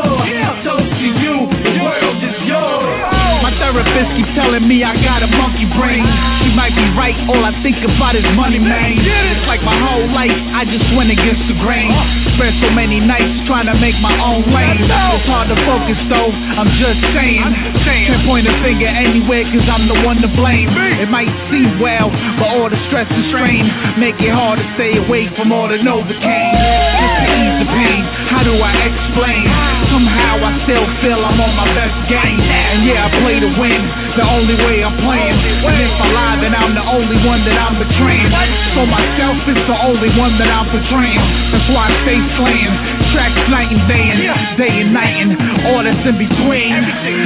Toast 0.67 0.91
to 0.99 1.09
you. 1.23 1.47
The 1.47 1.73
world 1.79 2.19
is 2.19 2.39
yours. 2.43 3.15
My 3.45 3.53
therapist 3.61 4.09
keep 4.19 4.27
telling 4.35 4.67
me 4.67 4.83
I 4.83 4.99
got 5.05 5.23
a 5.23 5.31
monkey 5.31 5.69
brain. 5.79 6.03
She 6.43 6.51
might 6.57 6.73
be 6.73 6.83
right, 6.97 7.13
all 7.29 7.45
I 7.45 7.53
think 7.61 7.77
about 7.85 8.17
is 8.17 8.25
money, 8.33 8.57
man. 8.59 8.99
It's 8.99 9.47
like 9.47 9.61
my 9.61 9.77
whole 9.77 10.09
life, 10.11 10.33
I 10.33 10.65
just 10.65 10.89
went 10.97 11.13
against 11.13 11.45
the 11.47 11.57
grain. 11.61 11.93
Uh. 11.93 12.35
Spent 12.41 12.57
so 12.65 12.73
many 12.73 13.05
nights 13.05 13.45
trying 13.45 13.69
to 13.69 13.77
make 13.77 13.95
my 14.01 14.17
own 14.17 14.49
lane. 14.49 14.81
It's 14.81 15.29
hard 15.29 15.53
to 15.53 15.59
focus 15.69 16.01
though, 16.09 16.33
I'm 16.33 16.73
just 16.81 16.99
saying. 17.13 17.45
Can't 17.85 18.25
point 18.25 18.49
a 18.49 18.55
finger 18.65 18.89
anywhere 18.89 19.45
cause 19.53 19.69
I'm 19.69 19.87
the 19.93 20.01
one 20.03 20.25
to 20.25 20.31
blame. 20.33 20.73
It 20.73 21.13
might 21.13 21.29
seem 21.53 21.79
well, 21.85 22.09
but 22.41 22.49
all 22.49 22.73
the 22.73 22.81
stress 22.89 23.07
and 23.13 23.29
strain 23.29 23.69
make 24.01 24.17
it 24.25 24.33
hard 24.33 24.57
to 24.57 24.67
stay 24.81 24.97
away 24.97 25.29
from 25.37 25.53
all 25.53 25.69
the 25.69 25.79
Novocaine. 25.85 27.14
Pain, 27.69 28.03
how 28.29 28.43
do 28.43 28.55
I 28.59 28.73
explain? 28.89 29.45
Somehow 29.91 30.43
I 30.43 30.53
still 30.67 30.87
feel 31.01 31.21
I'm 31.23 31.39
on 31.39 31.53
my 31.55 31.69
best 31.73 31.97
game. 32.11 32.41
And 32.41 32.85
yeah, 32.87 33.07
I 33.07 33.09
play 33.23 33.39
to 33.39 33.51
win, 33.61 33.83
the 34.19 34.27
only 34.27 34.57
way 34.59 34.83
I'm 34.83 34.97
playing. 35.01 35.37
And 35.63 35.77
if 35.79 35.95
I 36.01 36.07
lie, 36.11 36.39
then 36.43 36.55
I'm 36.55 36.75
the 36.75 36.85
only 36.85 37.19
one 37.23 37.45
that 37.47 37.57
I'm 37.57 37.79
betraying. 37.79 38.31
So 38.75 38.85
myself 38.87 39.39
is 39.49 39.61
the 39.71 39.79
only 39.87 40.11
one 40.19 40.37
that 40.43 40.51
I'm 40.51 40.67
portraying. 40.69 41.23
That's 41.55 41.69
why 41.71 41.89
I 41.89 41.93
stay 42.03 42.19
slaying. 42.37 42.75
Tracks 43.15 43.45
night 43.49 43.71
and 43.71 43.85
day 43.87 44.07
and 44.11 44.21
day 44.59 44.75
and 44.83 44.91
night 44.93 45.15
and 45.23 45.31
all 45.71 45.83
that's 45.85 46.03
in 46.03 46.19
between. 46.19 46.75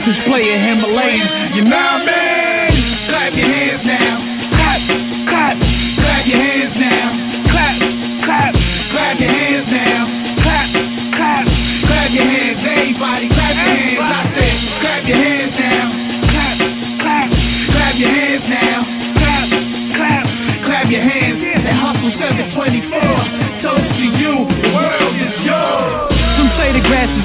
Just 0.05 0.21
play 0.29 0.45
a 0.53 0.59
Himalayan, 0.61 1.57
you 1.57 1.65
know 1.65 1.77
what 1.77 2.05
I 2.05 2.73
mean? 2.75 3.09
Clap 3.09 3.33
your 3.33 3.49
hands 3.49 3.85
now. 3.87 4.28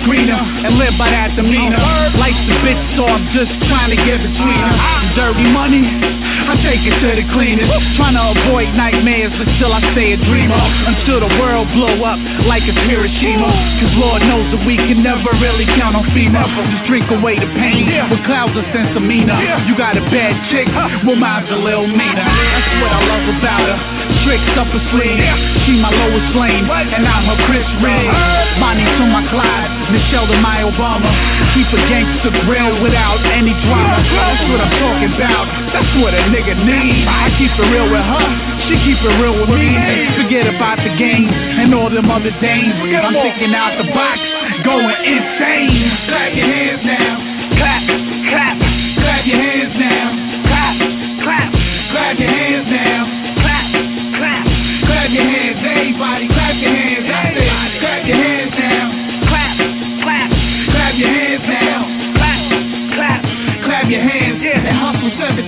Greener 0.03 0.37
and 0.37 0.77
live 0.77 0.95
by 0.99 1.09
that 1.09 1.35
demeanor. 1.35 1.79
Life's 2.19 2.43
a 2.47 2.55
bitch, 2.61 2.83
so 2.95 3.07
I'm 3.07 3.25
just 3.31 3.51
trying 3.71 3.89
to 3.95 3.99
get 3.99 4.19
between 4.19 4.59
her. 4.59 4.75
Dirty 5.15 5.47
money, 5.49 5.83
I 5.83 6.59
take 6.61 6.83
it 6.83 6.95
to 6.99 7.09
the 7.15 7.25
cleaners. 7.31 7.71
Trying 7.95 8.19
to 8.19 8.35
avoid 8.35 8.75
nightmares, 8.75 9.31
but 9.39 9.47
still 9.57 9.71
I 9.71 9.81
stay 9.95 10.13
a 10.13 10.19
dreamer. 10.19 10.59
Until 10.87 11.23
the 11.23 11.31
world 11.39 11.71
blow 11.73 11.95
up 12.03 12.19
like 12.45 12.67
it's 12.67 12.77
Hiroshima. 12.85 13.49
Cause 13.79 13.93
Lord 13.97 14.21
knows 14.27 14.47
that 14.51 14.61
we 14.67 14.75
can 14.75 15.01
never 15.01 15.31
really 15.39 15.65
count 15.79 15.95
on 15.95 16.05
FEMA. 16.11 16.43
Just 16.69 16.85
drink 16.85 17.07
away 17.09 17.39
the 17.39 17.49
pain 17.57 17.87
with 18.11 18.21
clouds 18.27 18.53
of 18.59 18.65
sensimina. 18.75 19.65
You 19.65 19.73
got 19.79 19.95
a 19.95 20.03
bad 20.11 20.35
chick, 20.51 20.67
well 21.07 21.15
mine's 21.15 21.49
a 21.49 21.57
little 21.57 21.87
meaner. 21.87 22.27
That's 22.27 22.71
what 22.83 22.91
I 22.91 23.01
love 23.07 23.25
about 23.39 23.65
her. 23.71 24.02
Tricks 24.23 24.55
up 24.55 24.71
her 24.71 24.83
sleeve. 24.95 25.19
She 25.67 25.75
my 25.83 25.91
Lois 25.91 26.31
Lane, 26.35 26.63
and 26.67 27.03
I'm 27.03 27.27
her 27.27 27.39
Chris 27.47 27.67
Reeve. 27.83 28.11
Bonnie 28.59 28.87
to 28.87 29.05
my 29.11 29.23
Clyde, 29.27 29.71
Michelle 29.91 30.27
to 30.31 30.37
my 30.39 30.63
Obama. 30.63 31.11
Keep 31.51 31.67
a 31.75 31.79
gangster 31.91 32.31
grill 32.47 32.79
without 32.79 33.19
any 33.27 33.51
drama. 33.67 33.99
That's 33.99 34.43
what 34.47 34.59
I'm 34.63 34.73
talking 34.79 35.11
about. 35.19 35.45
That's 35.75 35.93
what 35.99 36.15
a 36.15 36.23
nigga 36.31 36.55
needs. 36.55 37.03
I 37.03 37.35
keep 37.35 37.51
it 37.51 37.67
real 37.67 37.87
with 37.91 37.99
her. 37.99 38.27
She 38.67 38.75
keep 38.87 38.99
it 39.03 39.15
real 39.19 39.35
with 39.43 39.51
me. 39.51 39.75
Forget 40.15 40.47
about 40.47 40.79
the 40.79 40.95
game 40.95 41.27
and 41.27 41.75
all 41.75 41.91
them 41.91 42.07
other 42.09 42.31
dames. 42.39 42.73
I'm 42.79 43.13
thinking 43.13 43.51
out 43.51 43.75
the 43.75 43.91
box, 43.91 44.19
going 44.63 44.99
insane. 45.03 45.83
Clap 46.07 46.31
your 46.31 46.47
hands 46.47 46.83
now. 46.87 47.13
Clap, 47.59 47.83
clap, 48.31 48.57
clap 48.97 49.23
your 49.27 49.37
hands 49.37 49.62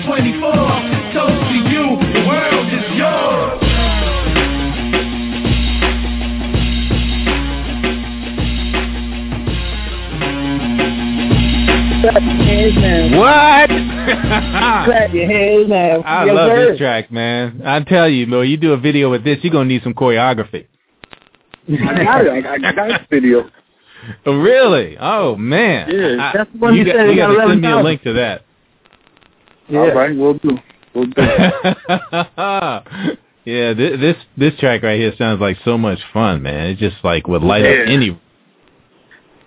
24. 0.05 0.51
To 0.51 1.55
you, 1.71 1.85
the 2.13 2.21
world 2.27 2.67
is 2.67 2.97
yours. 2.97 3.61
What? 13.17 13.71
I 13.71 14.85
yes, 16.25 16.35
love 16.35 16.49
sir. 16.49 16.69
this 16.69 16.77
track, 16.77 17.11
man. 17.11 17.61
I 17.65 17.79
tell 17.81 18.07
you, 18.07 18.27
Lil, 18.27 18.45
you 18.45 18.57
do 18.57 18.73
a 18.73 18.77
video 18.77 19.09
with 19.09 19.23
this, 19.23 19.39
you're 19.41 19.51
gonna 19.51 19.65
need 19.65 19.81
some 19.83 19.95
choreography. 19.95 20.67
I 21.67 22.03
got 22.03 22.25
it. 22.27 22.45
I 22.45 22.57
got 22.73 22.91
a 22.91 23.07
video. 23.09 23.49
Really? 24.23 24.97
Oh 24.99 25.35
man! 25.35 25.89
Yeah, 25.89 26.31
that's 26.31 26.51
one 26.59 26.75
you, 26.75 26.83
you 26.83 26.85
you 26.85 26.93
got 27.15 27.27
to 27.27 27.47
send 27.47 27.59
me 27.59 27.71
a 27.71 27.77
link 27.77 28.03
to 28.03 28.13
that. 28.13 28.43
Yeah. 29.69 29.79
All 29.79 29.93
right, 29.93 30.15
we'll 30.15 30.35
do. 30.35 30.57
We'll 30.93 31.07
do. 31.07 31.13
yeah, 33.45 33.73
this, 33.73 33.99
this 33.99 34.15
this 34.37 34.59
track 34.59 34.83
right 34.83 34.99
here 34.99 35.13
sounds 35.17 35.41
like 35.41 35.57
so 35.65 35.77
much 35.77 35.99
fun, 36.13 36.41
man. 36.41 36.67
It 36.67 36.77
just 36.77 36.97
like 37.03 37.27
would 37.27 37.43
light 37.43 37.65
up 37.65 37.87
any. 37.87 38.19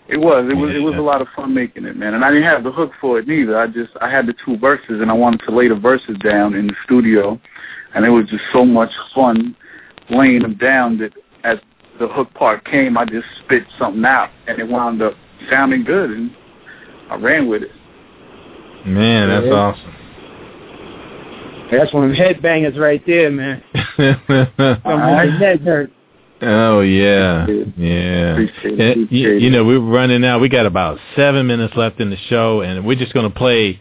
It 0.08 0.18
was. 0.18 0.48
It 0.50 0.56
was. 0.56 0.74
It 0.74 0.82
was 0.82 0.94
a 0.96 1.00
lot 1.00 1.20
of 1.20 1.28
fun 1.36 1.54
making 1.54 1.84
it, 1.84 1.96
man. 1.96 2.14
And 2.14 2.24
I 2.24 2.30
didn't 2.30 2.44
have 2.44 2.64
the 2.64 2.72
hook 2.72 2.92
for 3.00 3.18
it 3.18 3.28
neither. 3.28 3.58
I 3.58 3.66
just 3.66 3.90
I 4.00 4.10
had 4.10 4.26
the 4.26 4.34
two 4.44 4.56
verses, 4.58 5.00
and 5.00 5.10
I 5.10 5.14
wanted 5.14 5.40
to 5.46 5.54
lay 5.54 5.68
the 5.68 5.74
verses 5.76 6.16
down 6.18 6.54
in 6.54 6.66
the 6.66 6.74
studio, 6.84 7.40
and 7.94 8.04
it 8.04 8.10
was 8.10 8.26
just 8.28 8.44
so 8.52 8.64
much 8.64 8.90
fun 9.14 9.56
laying 10.10 10.40
them 10.42 10.54
down 10.54 10.98
that 10.98 11.12
as 11.44 11.58
the 11.98 12.08
hook 12.08 12.32
part 12.34 12.64
came, 12.64 12.96
I 12.96 13.04
just 13.04 13.26
spit 13.44 13.64
something 13.78 14.04
out, 14.04 14.30
and 14.46 14.58
it 14.58 14.68
wound 14.68 15.02
up 15.02 15.14
sounding 15.50 15.84
good, 15.84 16.10
and 16.10 16.30
I 17.10 17.16
ran 17.16 17.48
with 17.48 17.62
it. 17.62 17.70
Man, 18.86 19.28
that's 19.28 19.46
Yeah. 19.46 19.52
awesome. 19.52 19.94
That's 21.70 21.92
one 21.92 22.10
of 22.10 22.16
them 22.16 22.18
headbangers 22.18 22.78
right 22.78 23.02
there, 23.06 23.30
man. 23.30 23.62
Right. 24.84 25.30
head 25.38 25.60
hurt. 25.60 25.90
oh 26.40 26.80
yeah, 26.80 27.46
yeah. 27.76 28.32
Appreciate 28.32 28.80
it. 28.80 28.96
And, 28.96 29.10
you, 29.10 29.32
you 29.32 29.50
know, 29.50 29.64
we're 29.64 29.80
running 29.80 30.24
out. 30.24 30.40
We 30.40 30.48
got 30.48 30.66
about 30.66 30.98
seven 31.16 31.46
minutes 31.46 31.74
left 31.76 32.00
in 32.00 32.10
the 32.10 32.16
show, 32.28 32.60
and 32.60 32.86
we're 32.86 32.98
just 32.98 33.12
gonna 33.12 33.30
play 33.30 33.80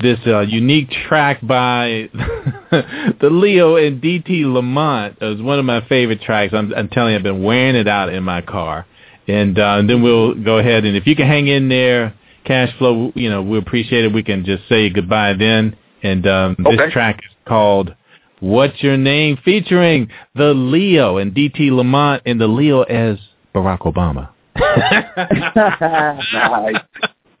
this 0.00 0.18
uh, 0.26 0.40
unique 0.40 0.90
track 1.08 1.40
by 1.42 2.08
the 2.70 3.28
Leo 3.30 3.76
and 3.76 4.02
DT 4.02 4.44
Lamont. 4.44 5.16
It 5.20 5.24
was 5.24 5.42
one 5.42 5.58
of 5.58 5.64
my 5.64 5.86
favorite 5.88 6.20
tracks. 6.20 6.52
I'm, 6.54 6.72
I'm 6.74 6.88
telling 6.88 7.12
you, 7.12 7.16
I've 7.16 7.22
been 7.22 7.42
wearing 7.42 7.76
it 7.76 7.88
out 7.88 8.12
in 8.12 8.22
my 8.22 8.42
car. 8.42 8.86
And, 9.28 9.58
uh, 9.58 9.76
and 9.78 9.90
then 9.90 10.02
we'll 10.02 10.34
go 10.34 10.58
ahead 10.58 10.84
and 10.84 10.96
if 10.96 11.06
you 11.06 11.16
can 11.16 11.26
hang 11.26 11.48
in 11.48 11.68
there, 11.68 12.14
cash 12.44 12.76
flow, 12.78 13.10
you 13.14 13.28
know, 13.28 13.42
we 13.42 13.58
appreciate 13.58 14.04
it. 14.04 14.12
We 14.12 14.22
can 14.22 14.44
just 14.44 14.68
say 14.68 14.88
goodbye 14.90 15.32
then. 15.32 15.76
And 16.02 16.26
um, 16.26 16.56
this 16.58 16.92
track 16.92 17.18
is 17.18 17.30
called 17.46 17.94
"What's 18.40 18.82
Your 18.82 18.96
Name," 18.96 19.36
featuring 19.44 20.08
the 20.34 20.54
Leo 20.54 21.18
and 21.18 21.34
DT 21.34 21.70
Lamont, 21.70 22.22
and 22.26 22.40
the 22.40 22.46
Leo 22.46 22.82
as 22.82 23.18
Barack 23.54 23.80
Obama. 23.80 24.30
Nice. 24.56 25.04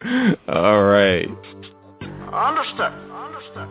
All 0.48 0.82
right. 0.84 1.28
Understand. 2.32 2.94
I 3.10 3.26
understand. 3.26 3.70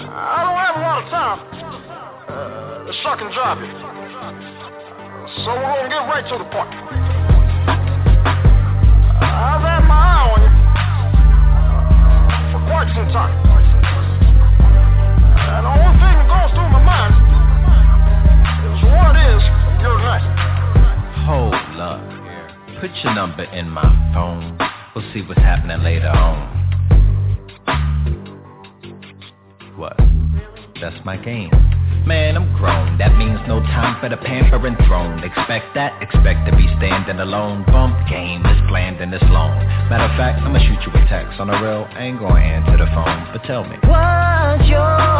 I 0.00 0.44
don't 0.44 0.58
have 0.60 0.76
a 0.76 0.80
lot 0.80 1.02
of 1.02 1.08
time 1.10 1.40
uh, 2.28 2.84
to 2.86 2.92
suck 3.02 3.20
and 3.20 3.32
drive 3.32 3.58
it. 3.62 3.70
So 5.44 5.50
we're 5.54 5.62
gonna 5.62 5.88
get 5.88 6.06
right 6.06 6.24
to 6.30 6.38
the 6.38 6.44
point. 6.44 6.70
I've 9.24 9.62
had 9.62 9.80
my 9.88 9.94
eye 9.94 10.30
on 10.30 10.40
you 10.44 10.50
for 12.52 12.60
quite 12.70 12.88
some 12.94 13.08
time. 13.12 13.34
And 15.54 15.62
the 15.62 15.70
only 15.70 15.94
thing 16.02 16.18
that 16.18 16.26
goes 16.26 16.50
through 16.50 16.66
my 16.66 16.82
mind 16.82 17.14
is 18.66 18.82
what 18.90 19.14
is 19.14 19.42
your 19.86 20.02
name? 20.02 20.34
Hold 21.30 21.54
up. 21.78 22.02
Put 22.80 22.90
your 23.04 23.14
number 23.14 23.44
in 23.44 23.70
my 23.70 23.86
phone. 24.12 24.58
We'll 24.96 25.06
see 25.14 25.22
what's 25.22 25.38
happening 25.38 25.78
later 25.84 26.10
on. 26.10 26.50
What? 29.76 29.96
That's 30.80 30.98
my 31.04 31.16
game. 31.18 31.50
Man, 32.04 32.36
I'm 32.36 32.50
grown. 32.58 32.98
That 32.98 33.16
means 33.16 33.38
no 33.46 33.60
time 33.60 34.02
for 34.02 34.10
the 34.10 34.18
pampering 34.18 34.76
throne. 34.90 35.22
Expect 35.22 35.72
that. 35.78 36.02
Expect 36.02 36.50
to 36.50 36.56
be 36.56 36.66
standing 36.82 37.20
alone. 37.20 37.64
Bump 37.70 37.94
game 38.10 38.44
is 38.44 38.58
bland 38.66 39.00
and 39.00 39.14
it's 39.14 39.24
long. 39.30 39.56
Matter 39.88 40.10
of 40.10 40.18
fact, 40.18 40.42
I'ma 40.42 40.58
shoot 40.58 40.82
you 40.82 40.92
a 40.92 41.06
text 41.08 41.38
on 41.38 41.46
the 41.46 41.56
real. 41.62 41.86
I 41.94 42.10
ain't 42.10 42.18
gonna 42.18 42.42
answer 42.42 42.76
the 42.76 42.90
phone, 42.90 43.30
but 43.32 43.46
tell 43.46 43.62
me. 43.62 43.78
What's 43.86 44.68
your 44.68 45.13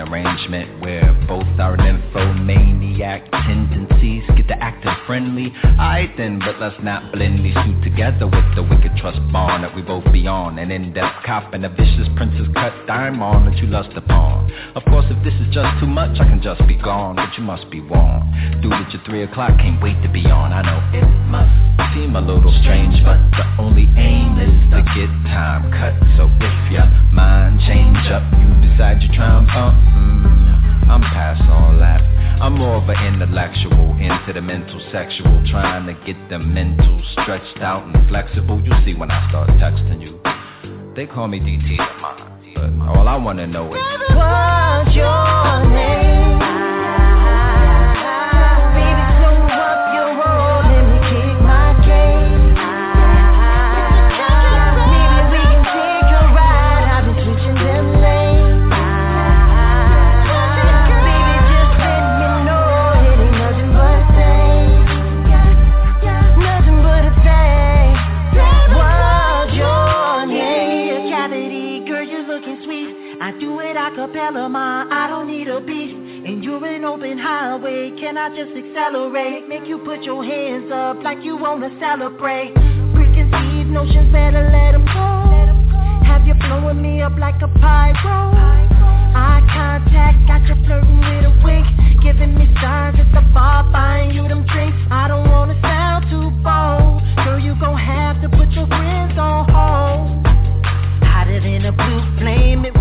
an 0.00 0.08
arrangement 0.08 0.80
where 0.80 1.14
both 1.26 1.46
are 1.58 1.76
an 1.76 2.05
friendly. 5.06 5.54
Alright 5.78 6.10
then, 6.18 6.38
but 6.38 6.58
let's 6.60 6.76
not 6.82 7.14
these 7.14 7.54
two 7.54 7.78
together 7.82 8.26
with 8.26 8.48
the 8.58 8.62
wicked 8.62 8.92
trust 8.98 9.22
bond 9.32 9.64
that 9.64 9.74
we 9.74 9.80
both 9.80 10.04
be 10.12 10.26
on. 10.26 10.58
An 10.58 10.70
in-depth 10.70 11.24
cop 11.24 11.54
and 11.54 11.64
a 11.64 11.70
vicious 11.70 12.08
princess 12.16 12.46
cut 12.54 12.74
diamond 12.86 13.46
that 13.46 13.56
you 13.62 13.68
lust 13.68 13.94
upon. 13.96 14.50
Of 14.74 14.84
course, 14.84 15.06
if 15.08 15.22
this 15.22 15.34
is 15.40 15.48
just 15.54 15.78
too 15.80 15.86
much, 15.86 16.18
I 16.20 16.26
can 16.26 16.42
just 16.42 16.60
be 16.66 16.76
gone, 16.76 17.16
but 17.16 17.30
you 17.38 17.44
must 17.44 17.70
be 17.70 17.80
warned. 17.80 18.26
Dude 18.60 18.72
at 18.72 18.92
your 18.92 19.02
three 19.06 19.22
o'clock 19.22 19.54
can't 19.62 19.80
wait 19.80 19.96
to 20.02 20.10
be 20.10 20.26
on. 20.26 20.52
I 20.52 20.60
know 20.66 20.82
it 20.92 21.06
must 21.30 21.54
seem 21.94 22.16
a 22.16 22.20
little 22.20 22.52
strange, 22.60 22.98
but 23.06 23.16
the 23.38 23.46
only 23.62 23.86
aim 23.96 24.36
is 24.42 24.54
to 24.74 24.82
get 24.92 25.08
time 25.30 25.70
cut. 25.70 25.94
So 26.18 26.26
if 26.26 26.56
your 26.72 26.86
mind 27.14 27.62
change 27.64 28.10
up, 28.10 28.26
you 28.34 28.48
decide 28.68 29.00
you're 29.00 29.14
trying 29.14 29.46
pump. 29.46 29.78
Mm, 29.94 30.90
I'm 30.90 31.00
past 31.00 31.40
all 31.48 31.78
that. 31.78 32.02
I'm 32.40 32.58
more 32.58 32.76
of 32.76 32.88
an 32.88 33.14
intellectual, 33.14 33.96
into 33.98 34.32
the 34.34 34.42
mental 34.42 34.80
sexual, 34.92 35.42
trying 35.50 35.86
to 35.86 35.94
get 36.04 36.16
the 36.28 36.38
mental 36.38 37.02
stretched 37.12 37.58
out 37.58 37.84
and 37.84 38.08
flexible. 38.08 38.60
You 38.60 38.72
see 38.84 38.94
when 38.94 39.10
I 39.10 39.28
start 39.30 39.48
texting 39.50 40.02
you. 40.02 40.20
They 40.94 41.06
call 41.06 41.28
me 41.28 41.40
DT 41.40 41.76
but 42.56 42.70
all 42.88 43.06
I 43.06 43.16
wanna 43.16 43.46
know 43.46 43.74
is 43.74 43.80
What's 44.14 44.96
your 44.96 45.70
name? 45.70 46.05
Can 78.06 78.16
I 78.16 78.28
just 78.28 78.54
accelerate? 78.54 79.48
Make 79.48 79.66
you 79.66 79.78
put 79.78 80.04
your 80.04 80.22
hands 80.22 80.70
up 80.70 81.02
like 81.02 81.24
you 81.24 81.36
wanna 81.36 81.74
celebrate. 81.80 82.54
Preconceived 82.94 83.68
notions, 83.68 84.12
better 84.12 84.46
let 84.46 84.76
'em 84.78 84.84
go. 84.86 86.06
Have 86.06 86.24
you 86.24 86.34
blowing 86.34 86.80
me 86.80 87.02
up 87.02 87.18
like 87.18 87.42
a 87.42 87.48
pyro? 87.48 88.30
Eye 89.12 89.42
contact, 89.50 90.24
got 90.28 90.42
you 90.46 90.54
flirting 90.66 91.00
with 91.00 91.30
a 91.30 91.32
wink. 91.42 91.66
Giving 92.00 92.38
me 92.38 92.46
signs 92.62 92.96
at 93.00 93.10
the 93.12 93.22
bar, 93.34 93.64
buying 93.72 94.12
you 94.12 94.28
them 94.28 94.44
drinks. 94.52 94.78
I 94.88 95.08
don't 95.08 95.28
wanna 95.28 95.56
sound 95.60 96.08
too 96.08 96.30
bold. 96.46 97.02
Girl, 97.24 97.40
you 97.40 97.56
gon' 97.56 97.76
have 97.76 98.22
to 98.22 98.28
put 98.28 98.52
your 98.52 98.68
friends 98.68 99.18
on 99.18 99.50
hold. 99.50 100.28
Hotter 101.02 101.40
than 101.40 101.64
a 101.64 101.72
blue 101.72 102.02
flame, 102.18 102.64
it 102.66 102.75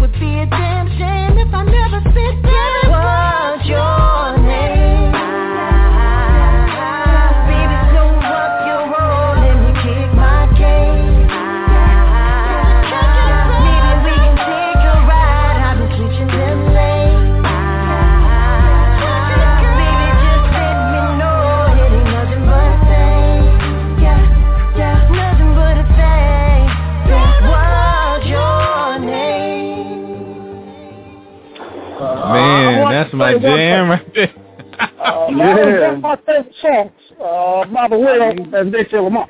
my 33.16 33.38
jam 33.38 33.90
right 33.90 34.14
there. 34.14 34.34
Uh, 34.80 35.28
Yeah. 35.30 35.92
One 35.92 36.02
my 36.02 36.16
favorite 36.26 36.54
songs, 36.62 36.92
uh, 37.24 37.66
by 37.74 37.88
the 37.88 37.98
way, 37.98 38.60
as 38.60 38.72
they 38.72 38.90
say 38.92 39.00
Lamar. 39.00 39.28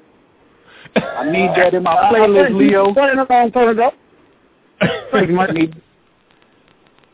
I 0.96 1.30
need 1.30 1.50
that 1.56 1.74
in 1.74 1.84
my 1.84 1.96
playlist, 2.12 2.56
Leo. 2.56 2.94
Running 2.94 3.20
around, 3.20 3.52
turn 3.52 3.78
it 3.78 3.80
up. 3.80 3.94
Pretty 5.12 5.34
much 5.34 5.52
need. 5.52 5.82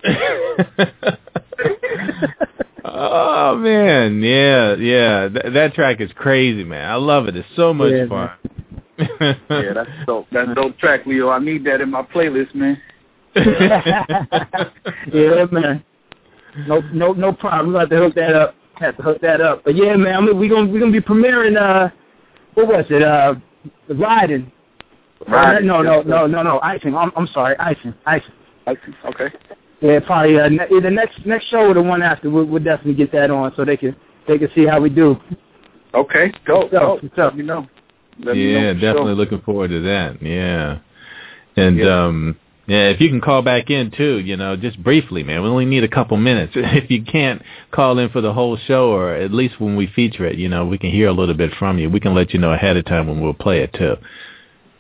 oh 2.86 3.55
man, 3.57 4.22
yeah, 4.22 4.76
yeah. 4.76 5.28
Th- 5.30 5.53
that 5.53 5.74
track 5.74 6.01
is 6.01 6.11
crazy, 6.15 6.63
man. 6.63 6.89
I 6.89 6.95
love 6.95 7.28
it. 7.28 7.36
It's 7.36 7.47
so 7.55 7.74
much 7.74 7.91
Yeah, 7.91 8.07
fun. 8.07 8.30
Yeah, 9.49 9.74
that's 9.74 9.89
dope. 10.05 10.28
That's 10.32 10.53
dope 10.53 10.78
track, 10.78 11.05
Leo. 11.05 11.30
I 11.30 11.39
need 11.39 11.63
that 11.65 11.82
in 11.82 11.89
my 11.91 12.03
playlist, 12.03 12.53
man. 12.55 12.80
yeah, 13.36 15.45
man. 15.51 15.84
No, 16.67 16.81
no, 16.93 17.13
no 17.13 17.33
problem. 17.33 17.73
We 17.73 17.79
have 17.79 17.89
to 17.89 17.97
hook 17.97 18.15
that 18.15 18.35
up. 18.35 18.55
Have 18.75 18.97
to 18.97 19.03
hook 19.03 19.21
that 19.21 19.41
up. 19.41 19.63
But 19.63 19.75
yeah, 19.75 19.95
man, 19.95 20.15
I 20.15 20.21
mean, 20.21 20.39
we 20.39 20.49
gonna 20.49 20.69
we 20.71 20.79
gonna 20.79 20.91
be 20.91 20.99
premiering. 21.01 21.57
Uh, 21.59 21.89
what 22.55 22.67
was 22.67 22.85
it? 22.89 23.01
Uh, 23.03 23.35
the 23.87 23.95
riding. 23.95 24.51
Riding, 25.27 25.67
No, 25.67 25.81
no, 25.81 26.01
no, 26.01 26.25
no, 26.25 26.41
no. 26.41 26.59
Icing. 26.61 26.95
I'm, 26.95 27.11
I'm 27.15 27.27
sorry. 27.27 27.55
Icing. 27.59 27.93
Icing. 28.05 28.31
Icing. 28.65 28.95
Okay. 29.05 29.29
Yeah, 29.81 29.99
probably 29.99 30.39
uh, 30.39 30.49
ne- 30.49 30.67
either 30.75 30.89
next 30.89 31.25
next 31.25 31.45
show 31.47 31.69
or 31.69 31.73
the 31.73 31.81
one 31.81 32.01
after. 32.01 32.29
We'll, 32.29 32.45
we'll 32.45 32.63
definitely 32.63 32.95
get 32.95 33.11
that 33.13 33.29
on 33.31 33.53
so 33.55 33.63
they 33.65 33.77
can 33.77 33.95
they 34.27 34.37
can 34.37 34.49
see 34.53 34.65
how 34.65 34.79
we 34.81 34.89
do. 34.89 35.17
Okay. 35.93 36.31
Dope. 36.45 36.71
So, 36.71 36.99
Dope. 37.01 37.01
so, 37.15 37.21
Let 37.25 37.37
me 37.37 37.43
know. 37.43 37.67
Let 38.19 38.35
me 38.35 38.53
know 38.53 38.59
yeah, 38.59 38.73
definitely 38.73 39.05
sure. 39.11 39.15
looking 39.15 39.41
forward 39.41 39.69
to 39.69 39.81
that. 39.81 40.21
Yeah. 40.21 40.79
And 41.55 41.77
Yeah. 41.77 42.05
um 42.05 42.35
yeah, 42.68 42.89
if 42.89 43.01
you 43.01 43.09
can 43.09 43.22
call 43.22 43.41
back 43.41 43.70
in 43.70 43.91
too, 43.91 44.20
you 44.20 44.38
know, 44.38 44.55
just 44.55 44.82
briefly, 44.82 45.24
man. 45.24 45.41
We 45.41 45.49
only 45.49 45.66
need 45.66 45.84
a 45.84 45.88
couple 45.88 46.18
minutes. 46.18 46.53
If 46.82 46.89
you 46.89 47.03
can't 47.03 47.41
call 47.72 47.97
in 47.99 48.09
for 48.09 48.22
the 48.22 48.34
whole 48.34 48.57
show 48.57 48.91
or 48.91 49.14
at 49.14 49.32
least 49.32 49.59
when 49.59 49.76
we 49.76 49.88
feature 49.88 50.26
it, 50.26 50.38
you 50.38 50.47
know, 50.47 50.66
we 50.66 50.78
can 50.78 50.91
hear 50.91 51.07
a 51.07 51.12
little 51.12 51.36
bit 51.36 51.51
from 51.57 51.80
you. 51.80 51.89
We 51.89 51.99
can 51.99 52.14
let 52.14 52.34
you 52.34 52.39
know 52.39 52.53
ahead 52.53 52.78
of 52.78 52.86
time 52.86 53.07
when 53.07 53.20
we'll 53.20 53.34
play 53.34 53.59
it 53.62 53.74
too. 53.74 53.95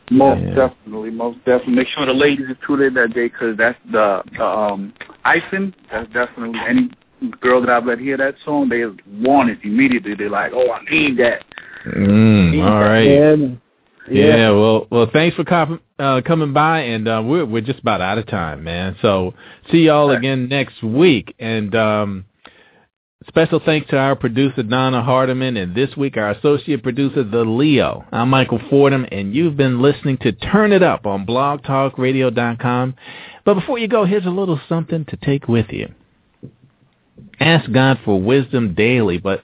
Most 0.09 0.41
Yeah. 0.41 0.55
definitely, 0.55 1.09
most 1.09 1.37
definitely. 1.45 1.75
Make 1.75 1.87
sure 1.87 2.05
the 2.05 2.13
ladies 2.13 2.49
are 2.49 2.57
tuned 2.65 2.81
in 2.81 2.93
that 2.95 3.13
day 3.13 3.27
because 3.27 3.57
that's 3.57 3.79
the, 3.91 4.21
the 4.37 4.45
um 4.45 4.93
icing. 5.23 5.73
That's 5.91 6.11
definitely 6.11 6.59
any 6.67 6.91
girl 7.39 7.61
that 7.61 7.69
I've 7.69 7.85
let 7.85 7.99
hear 7.99 8.17
that 8.17 8.35
song, 8.43 8.69
they 8.69 8.83
want 9.25 9.49
it 9.49 9.59
immediately. 9.63 10.15
They're 10.15 10.29
like, 10.29 10.51
oh, 10.53 10.71
I 10.71 10.83
need 10.89 11.17
that. 11.17 11.43
Mm, 11.85 12.63
all 12.63 12.79
right. 12.81 13.57
Yeah. 14.09 14.25
Yeah. 14.25 14.49
well, 14.51 14.87
well, 14.89 15.09
thanks 15.11 15.35
for 15.35 15.43
cop- 15.43 15.81
uh, 15.99 16.21
coming 16.25 16.53
by, 16.53 16.81
and 16.81 17.07
uh, 17.07 17.21
we're 17.23 17.45
we're 17.45 17.61
just 17.61 17.79
about 17.79 18.01
out 18.01 18.17
of 18.17 18.27
time, 18.27 18.63
man. 18.63 18.95
So 19.01 19.33
see 19.71 19.85
y'all 19.85 20.11
again 20.11 20.47
next 20.49 20.81
week, 20.81 21.35
and 21.39 21.73
um, 21.75 22.25
special 23.27 23.61
thanks 23.63 23.89
to 23.91 23.97
our 23.97 24.15
producer 24.15 24.63
Donna 24.63 25.03
Hardiman, 25.03 25.57
and 25.57 25.75
this 25.75 25.95
week 25.95 26.17
our 26.17 26.31
associate 26.31 26.81
producer 26.83 27.23
The 27.23 27.43
Leo. 27.43 28.05
I'm 28.11 28.29
Michael 28.29 28.59
Fordham, 28.69 29.05
and 29.11 29.35
you've 29.35 29.57
been 29.57 29.81
listening 29.81 30.17
to 30.19 30.31
Turn 30.31 30.71
It 30.71 30.81
Up 30.81 31.05
on 31.05 31.25
BlogTalkRadio.com. 31.25 32.95
But 33.45 33.53
before 33.55 33.79
you 33.79 33.87
go, 33.87 34.05
here's 34.05 34.25
a 34.25 34.29
little 34.29 34.59
something 34.67 35.05
to 35.05 35.17
take 35.17 35.47
with 35.47 35.67
you. 35.69 35.93
Ask 37.39 37.71
God 37.71 37.99
for 38.05 38.19
wisdom 38.21 38.73
daily, 38.75 39.17
but 39.17 39.43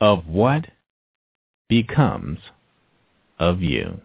of 0.00 0.26
what 0.26 0.66
becomes 1.68 2.38
of 3.38 3.60
you. 3.60 4.00